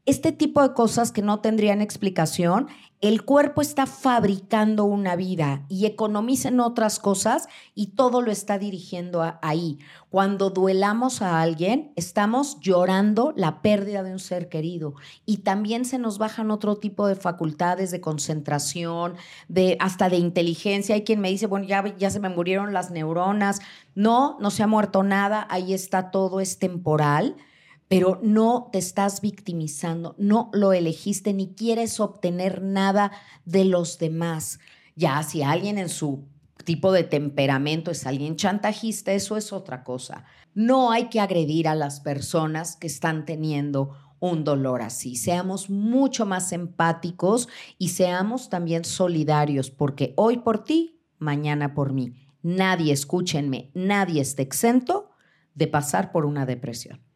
Este 0.06 0.32
tipo 0.32 0.62
de 0.62 0.74
cosas 0.74 1.12
que 1.12 1.22
no 1.22 1.40
tendrían 1.40 1.80
explicación 1.80 2.68
el 3.00 3.24
cuerpo 3.24 3.62
está 3.62 3.86
fabricando 3.86 4.84
una 4.84 5.16
vida 5.16 5.64
y 5.70 5.86
economiza 5.86 6.48
en 6.48 6.60
otras 6.60 6.98
cosas 6.98 7.48
y 7.74 7.92
todo 7.92 8.20
lo 8.20 8.30
está 8.30 8.58
dirigiendo 8.58 9.38
ahí. 9.40 9.78
Cuando 10.10 10.50
duelamos 10.50 11.22
a 11.22 11.40
alguien, 11.40 11.92
estamos 11.96 12.60
llorando 12.60 13.32
la 13.36 13.62
pérdida 13.62 14.02
de 14.02 14.12
un 14.12 14.18
ser 14.18 14.50
querido 14.50 14.96
y 15.24 15.38
también 15.38 15.86
se 15.86 15.98
nos 15.98 16.18
bajan 16.18 16.50
otro 16.50 16.76
tipo 16.76 17.06
de 17.06 17.14
facultades 17.14 17.90
de 17.90 18.02
concentración, 18.02 19.14
de 19.48 19.78
hasta 19.80 20.10
de 20.10 20.18
inteligencia. 20.18 20.94
Hay 20.94 21.04
quien 21.04 21.20
me 21.20 21.30
dice, 21.30 21.46
bueno, 21.46 21.64
ya, 21.64 21.82
ya 21.96 22.10
se 22.10 22.20
me 22.20 22.28
murieron 22.28 22.74
las 22.74 22.90
neuronas. 22.90 23.60
No, 23.94 24.36
no 24.40 24.50
se 24.50 24.62
ha 24.62 24.66
muerto 24.66 25.02
nada, 25.04 25.46
ahí 25.48 25.72
está 25.72 26.10
todo, 26.10 26.38
es 26.38 26.58
temporal 26.58 27.36
pero 27.90 28.20
no 28.22 28.68
te 28.70 28.78
estás 28.78 29.20
victimizando, 29.20 30.14
no 30.16 30.48
lo 30.52 30.72
elegiste 30.72 31.34
ni 31.34 31.54
quieres 31.54 31.98
obtener 31.98 32.62
nada 32.62 33.10
de 33.44 33.64
los 33.64 33.98
demás. 33.98 34.60
Ya 34.94 35.20
si 35.24 35.42
alguien 35.42 35.76
en 35.76 35.88
su 35.88 36.28
tipo 36.64 36.92
de 36.92 37.02
temperamento 37.02 37.90
es 37.90 38.06
alguien 38.06 38.36
chantajista, 38.36 39.10
eso 39.10 39.36
es 39.36 39.52
otra 39.52 39.82
cosa. 39.82 40.24
No 40.54 40.92
hay 40.92 41.08
que 41.08 41.18
agredir 41.18 41.66
a 41.66 41.74
las 41.74 41.98
personas 41.98 42.76
que 42.76 42.86
están 42.86 43.24
teniendo 43.24 43.96
un 44.20 44.44
dolor 44.44 44.82
así. 44.82 45.16
Seamos 45.16 45.68
mucho 45.68 46.26
más 46.26 46.52
empáticos 46.52 47.48
y 47.76 47.88
seamos 47.88 48.50
también 48.50 48.84
solidarios, 48.84 49.72
porque 49.72 50.14
hoy 50.16 50.38
por 50.38 50.62
ti, 50.62 51.02
mañana 51.18 51.74
por 51.74 51.92
mí. 51.92 52.14
Nadie, 52.40 52.92
escúchenme, 52.92 53.72
nadie 53.74 54.20
está 54.20 54.42
exento 54.42 55.10
de 55.56 55.66
pasar 55.66 56.12
por 56.12 56.24
una 56.24 56.46
depresión. 56.46 57.09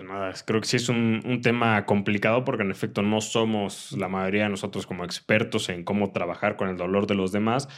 Pues 0.00 0.08
nada, 0.08 0.32
creo 0.46 0.62
que 0.62 0.66
sí 0.66 0.76
es 0.76 0.88
un, 0.88 1.40
tema 1.42 1.84
complicado 1.84 2.42
porque 2.42 2.62
en 2.62 2.70
efecto 2.70 3.02
no 3.02 3.20
somos 3.20 3.92
la 3.92 4.08
mayoría 4.08 4.44
de 4.44 4.48
nosotros 4.48 4.86
como 4.86 5.04
expertos 5.04 5.68
en 5.68 5.84
cómo 5.84 6.10
trabajar 6.10 6.56
con 6.56 6.70
el 6.70 6.78
dolor 6.78 7.06
de 7.06 7.14
los 7.14 7.32
demás 7.32 7.68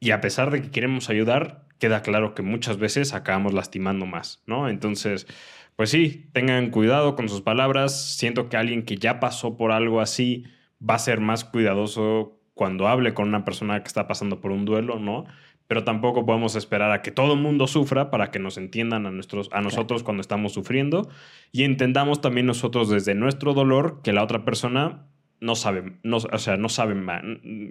y 0.00 0.10
a 0.10 0.20
pesar 0.20 0.50
de 0.50 0.60
que 0.60 0.72
queremos 0.72 1.08
ayudar, 1.08 1.68
queda 1.78 2.02
claro 2.02 2.34
que 2.34 2.42
muchas 2.42 2.78
veces 2.78 3.14
acabamos 3.14 3.54
lastimando 3.54 4.06
más, 4.06 4.42
¿no? 4.44 4.68
Entonces, 4.68 5.28
pues 5.76 5.90
sí, 5.90 6.28
tengan 6.32 6.70
cuidado 6.70 7.14
con 7.14 7.28
sus 7.28 7.42
palabras. 7.42 8.16
Siento 8.16 8.48
que 8.48 8.56
alguien 8.56 8.84
que 8.84 8.96
ya 8.96 9.20
pasó 9.20 9.56
por 9.56 9.70
algo 9.70 10.00
así 10.00 10.46
va 10.82 10.94
a 10.94 10.98
ser 10.98 11.20
más 11.20 11.44
cuidadoso 11.44 12.40
cuando 12.54 12.88
hable 12.88 13.14
con 13.14 13.28
una 13.28 13.44
persona 13.44 13.80
que 13.82 13.86
está 13.86 14.08
pasando 14.08 14.40
por 14.40 14.50
un 14.50 14.64
duelo, 14.64 14.98
¿no? 14.98 15.26
Pero 15.68 15.84
tampoco 15.84 16.26
podemos 16.26 16.56
esperar 16.56 16.90
a 16.90 17.02
que 17.02 17.10
todo 17.10 17.34
el 17.34 17.40
mundo 17.40 17.66
sufra 17.66 18.10
para 18.10 18.30
que 18.30 18.38
nos 18.38 18.56
entiendan 18.56 19.06
a, 19.06 19.10
nuestros, 19.10 19.50
a 19.52 19.60
nosotros 19.60 20.02
cuando 20.02 20.22
estamos 20.22 20.52
sufriendo. 20.54 21.08
Y 21.52 21.64
entendamos 21.64 22.22
también 22.22 22.46
nosotros 22.46 22.88
desde 22.88 23.14
nuestro 23.14 23.52
dolor 23.52 24.00
que 24.02 24.14
la 24.14 24.24
otra 24.24 24.46
persona 24.46 25.06
no 25.40 25.54
sabe, 25.54 25.98
no, 26.02 26.16
o 26.16 26.38
sea, 26.38 26.56
no 26.56 26.68
sabe, 26.68 26.94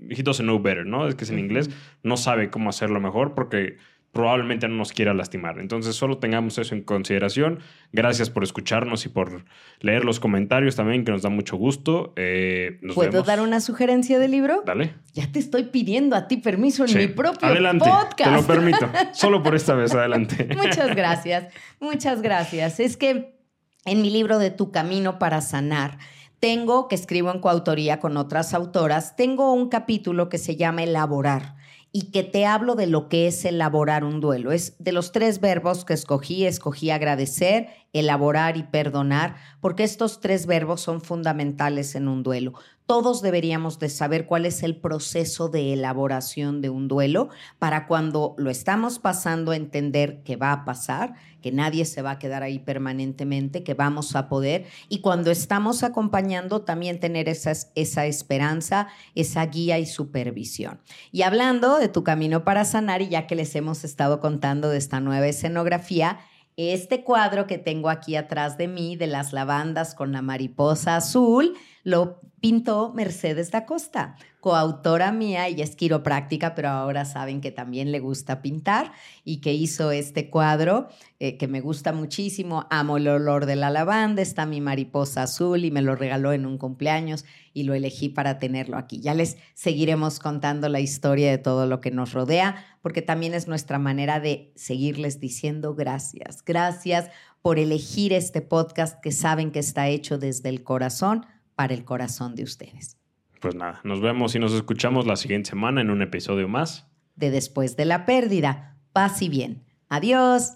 he 0.10 0.24
doesn't 0.24 0.46
know 0.46 0.62
better, 0.62 0.86
¿no? 0.86 1.08
Es 1.08 1.16
que 1.16 1.26
es 1.26 1.32
en 1.32 1.40
inglés, 1.40 1.70
no 2.04 2.16
sabe 2.16 2.50
cómo 2.50 2.70
hacerlo 2.70 3.02
mejor 3.02 3.34
porque 3.34 3.78
probablemente 4.12 4.68
no 4.68 4.76
nos 4.76 4.94
quiera 4.94 5.14
lastimar. 5.14 5.60
Entonces, 5.60 5.96
solo 5.96 6.18
tengamos 6.18 6.58
eso 6.58 6.74
en 6.74 6.82
consideración. 6.82 7.60
Gracias 7.92 8.30
por 8.30 8.44
escucharnos 8.44 9.06
y 9.06 9.10
por 9.10 9.44
leer 9.80 10.06
los 10.06 10.20
comentarios 10.20 10.76
también, 10.76 11.06
que 11.06 11.12
nos 11.12 11.22
da 11.22 11.30
mucho 11.30 11.56
gusto. 11.58 12.14
Eh, 12.16 12.80
¿Puedo 12.96 13.24
dar 13.24 13.42
una 13.42 13.60
sugerencia 13.60 14.18
de 14.18 14.28
libro? 14.28 14.64
Dale. 14.66 14.96
Ya 15.14 15.32
te 15.32 15.40
estoy 15.40 15.66
pidiendo 15.66 16.16
a 16.16 16.28
ti 16.28 16.38
permiso 16.38 16.86
en 16.86 16.98
mi 16.98 17.08
propio 17.08 17.48
adelante, 17.48 17.86
podcast. 17.86 18.32
Te 18.32 18.32
lo 18.32 18.44
permito. 18.48 18.90
Solo 19.14 19.44
por 19.44 19.56
esta 19.56 19.76
vez, 19.76 19.94
adelante. 19.94 20.48
muchas 20.56 20.96
gracias. 20.96 21.54
Muchas 21.80 22.22
gracias. 22.22 22.80
Es 22.80 22.98
que 22.98 23.38
en 23.86 24.02
mi 24.02 24.10
libro 24.10 24.40
de 24.40 24.50
Tu 24.52 24.72
Camino 24.72 25.20
para 25.20 25.42
Sanar, 25.42 26.00
tengo, 26.40 26.88
que 26.88 26.96
escribo 26.96 27.32
en 27.32 27.40
coautoría 27.40 28.00
con 28.00 28.18
otras 28.18 28.54
autoras, 28.54 29.16
tengo 29.16 29.54
un 29.54 29.70
capítulo 29.70 30.30
que 30.30 30.38
se 30.38 30.56
llama 30.56 30.84
Elaborar 30.84 31.57
y 31.98 32.12
que 32.12 32.22
te 32.22 32.46
hablo 32.46 32.76
de 32.76 32.86
lo 32.86 33.10
que 33.10 33.26
es 33.26 33.44
elaborar 33.44 34.04
un 34.04 34.20
duelo. 34.20 34.52
Es 34.52 34.76
de 34.78 34.92
los 34.92 35.12
tres 35.12 35.42
verbos 35.42 35.84
que 35.84 35.96
escogí, 35.96 36.46
escogí 36.46 36.92
agradecer, 36.92 37.70
elaborar 37.92 38.56
y 38.56 38.62
perdonar, 38.62 39.36
porque 39.62 39.84
estos 39.84 40.20
tres 40.20 40.46
verbos 40.46 40.80
son 40.80 41.02
fundamentales 41.02 41.96
en 41.96 42.08
un 42.08 42.22
duelo. 42.22 42.54
Todos 42.88 43.22
deberíamos 43.22 43.80
de 43.80 43.90
saber 43.90 44.26
cuál 44.26 44.46
es 44.46 44.64
el 44.64 44.78
proceso 44.78 45.50
de 45.50 45.74
elaboración 45.74 46.62
de 46.62 46.70
un 46.70 46.88
duelo 46.88 47.28
para 47.60 47.86
cuando 47.86 48.34
lo 48.38 48.50
estamos 48.50 48.98
pasando 48.98 49.52
entender 49.52 50.24
que 50.24 50.38
va 50.38 50.54
a 50.54 50.64
pasar, 50.64 51.16
que 51.42 51.52
nadie 51.52 51.84
se 51.84 52.02
va 52.02 52.12
a 52.12 52.18
quedar 52.18 52.44
ahí 52.44 52.60
permanentemente, 52.60 53.62
que 53.62 53.74
vamos 53.74 54.16
a 54.16 54.30
poder 54.30 54.68
y 54.88 55.02
cuando 55.02 55.32
estamos 55.32 55.84
acompañando 55.84 56.62
también 56.62 57.02
tener 57.02 57.28
esa, 57.28 57.52
esa 57.76 58.06
esperanza, 58.06 58.88
esa 59.16 59.46
guía 59.48 59.80
y 59.80 59.86
supervisión. 59.86 60.80
Y 61.12 61.24
hablando 61.24 61.80
de 61.80 61.90
tu 61.90 62.06
camino 62.06 62.46
para 62.46 62.64
sanar 62.64 63.02
y 63.02 63.10
ya 63.10 63.28
que 63.28 63.36
les 63.36 63.54
hemos 63.58 63.84
estado 63.84 64.22
contando 64.22 64.70
de 64.70 64.78
esta 64.78 65.02
nueva 65.02 65.28
escenografía, 65.28 66.20
este 66.58 67.04
cuadro 67.04 67.46
que 67.46 67.60
tengo 67.60 67.90
aquí 67.90 68.16
atrás 68.16 68.58
de 68.58 68.68
mí 68.68 68.96
de 68.96 69.06
las 69.06 69.32
lavandas 69.32 69.94
con 69.94 70.12
la 70.12 70.24
mariposa 70.24 70.96
azul 70.96 71.54
lo 71.88 72.20
pintó 72.42 72.92
Mercedes 72.94 73.50
da 73.50 73.66
Costa, 73.66 74.18
coautora 74.42 75.14
mía, 75.14 75.48
ella 75.48 75.64
es 75.64 75.78
quiropráctica, 75.78 76.54
pero 76.54 76.68
ahora 76.68 77.06
saben 77.06 77.40
que 77.40 77.50
también 77.50 77.94
le 77.94 78.02
gusta 78.02 78.42
pintar 78.42 78.92
y 79.24 79.38
que 79.38 79.54
hizo 79.54 79.92
este 79.92 80.30
cuadro 80.30 80.90
eh, 81.22 81.38
que 81.38 81.48
me 81.48 81.62
gusta 81.62 81.94
muchísimo. 81.94 82.68
Amo 82.70 82.98
el 82.98 83.08
olor 83.08 83.46
de 83.46 83.56
la 83.56 83.70
lavanda, 83.70 84.22
está 84.22 84.46
mi 84.46 84.60
mariposa 84.60 85.24
azul 85.24 85.64
y 85.64 85.72
me 85.72 85.82
lo 85.82 85.96
regaló 85.96 86.34
en 86.34 86.46
un 86.46 86.58
cumpleaños 86.58 87.24
y 87.54 87.64
lo 87.64 87.74
elegí 87.74 88.10
para 88.10 88.38
tenerlo 88.38 88.76
aquí. 88.76 89.00
Ya 89.00 89.14
les 89.14 89.38
seguiremos 89.54 90.20
contando 90.20 90.68
la 90.68 90.82
historia 90.82 91.32
de 91.32 91.38
todo 91.38 91.68
lo 91.68 91.80
que 91.80 91.92
nos 91.92 92.12
rodea, 92.12 92.66
porque 92.82 93.02
también 93.02 93.34
es 93.34 93.48
nuestra 93.48 93.80
manera 93.80 94.20
de 94.20 94.52
seguirles 94.58 95.22
diciendo 95.22 95.74
gracias. 95.74 96.44
Gracias 96.44 97.10
por 97.42 97.60
elegir 97.60 98.12
este 98.12 98.42
podcast 98.42 99.00
que 99.02 99.14
saben 99.14 99.52
que 99.52 99.60
está 99.60 99.88
hecho 99.88 100.18
desde 100.18 100.50
el 100.50 100.66
corazón 100.66 101.26
para 101.58 101.74
el 101.74 101.84
corazón 101.84 102.36
de 102.36 102.44
ustedes. 102.44 102.98
Pues 103.42 103.56
nada, 103.56 103.82
nos 103.84 104.00
vemos 104.00 104.36
y 104.36 104.40
nos 104.40 104.54
escuchamos 104.54 105.08
la 105.08 105.16
siguiente 105.16 105.50
semana 105.50 105.82
en 105.82 105.90
un 105.90 106.04
episodio 106.04 106.48
más. 106.48 106.86
De 107.16 107.32
Después 107.32 107.76
de 107.76 107.86
la 107.86 108.06
Pérdida. 108.06 108.78
Paz 108.94 109.24
y 109.24 109.28
bien. 109.28 109.66
Adiós. 109.90 110.54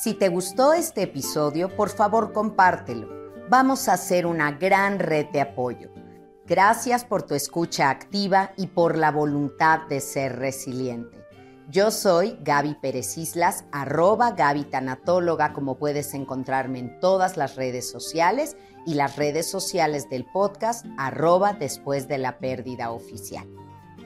Si 0.00 0.14
te 0.14 0.28
gustó 0.28 0.74
este 0.74 1.02
episodio, 1.02 1.74
por 1.74 1.90
favor 1.90 2.32
compártelo. 2.32 3.08
Vamos 3.50 3.88
a 3.88 3.94
hacer 3.94 4.26
una 4.26 4.52
gran 4.52 5.00
red 5.00 5.26
de 5.32 5.40
apoyo. 5.40 5.90
Gracias 6.46 7.04
por 7.04 7.24
tu 7.24 7.34
escucha 7.34 7.90
activa 7.90 8.52
y 8.56 8.68
por 8.68 8.96
la 8.96 9.10
voluntad 9.10 9.88
de 9.88 10.00
ser 10.00 10.36
resiliente. 10.36 11.18
Yo 11.68 11.90
soy 11.90 12.38
Gaby 12.42 12.76
Pérez 12.80 13.18
Islas, 13.18 13.64
arroba 13.72 14.30
Gaby 14.30 14.64
Tanatóloga, 14.64 15.52
como 15.52 15.78
puedes 15.78 16.14
encontrarme 16.14 16.78
en 16.78 17.00
todas 17.00 17.36
las 17.36 17.56
redes 17.56 17.90
sociales 17.90 18.56
y 18.88 18.94
las 18.94 19.16
redes 19.16 19.46
sociales 19.46 20.08
del 20.08 20.24
podcast 20.24 20.86
arroba 20.96 21.52
después 21.52 22.08
de 22.08 22.16
la 22.16 22.38
pérdida 22.38 22.90
oficial. 22.90 23.46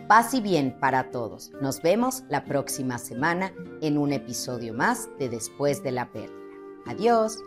Paz 0.08 0.34
y 0.34 0.40
bien 0.40 0.76
para 0.80 1.12
todos. 1.12 1.52
Nos 1.60 1.80
vemos 1.82 2.24
la 2.28 2.44
próxima 2.44 2.98
semana 2.98 3.52
en 3.80 3.96
un 3.96 4.12
episodio 4.12 4.74
más 4.74 5.08
de 5.20 5.28
Después 5.28 5.84
de 5.84 5.92
la 5.92 6.10
pérdida. 6.10 6.34
Adiós. 6.86 7.38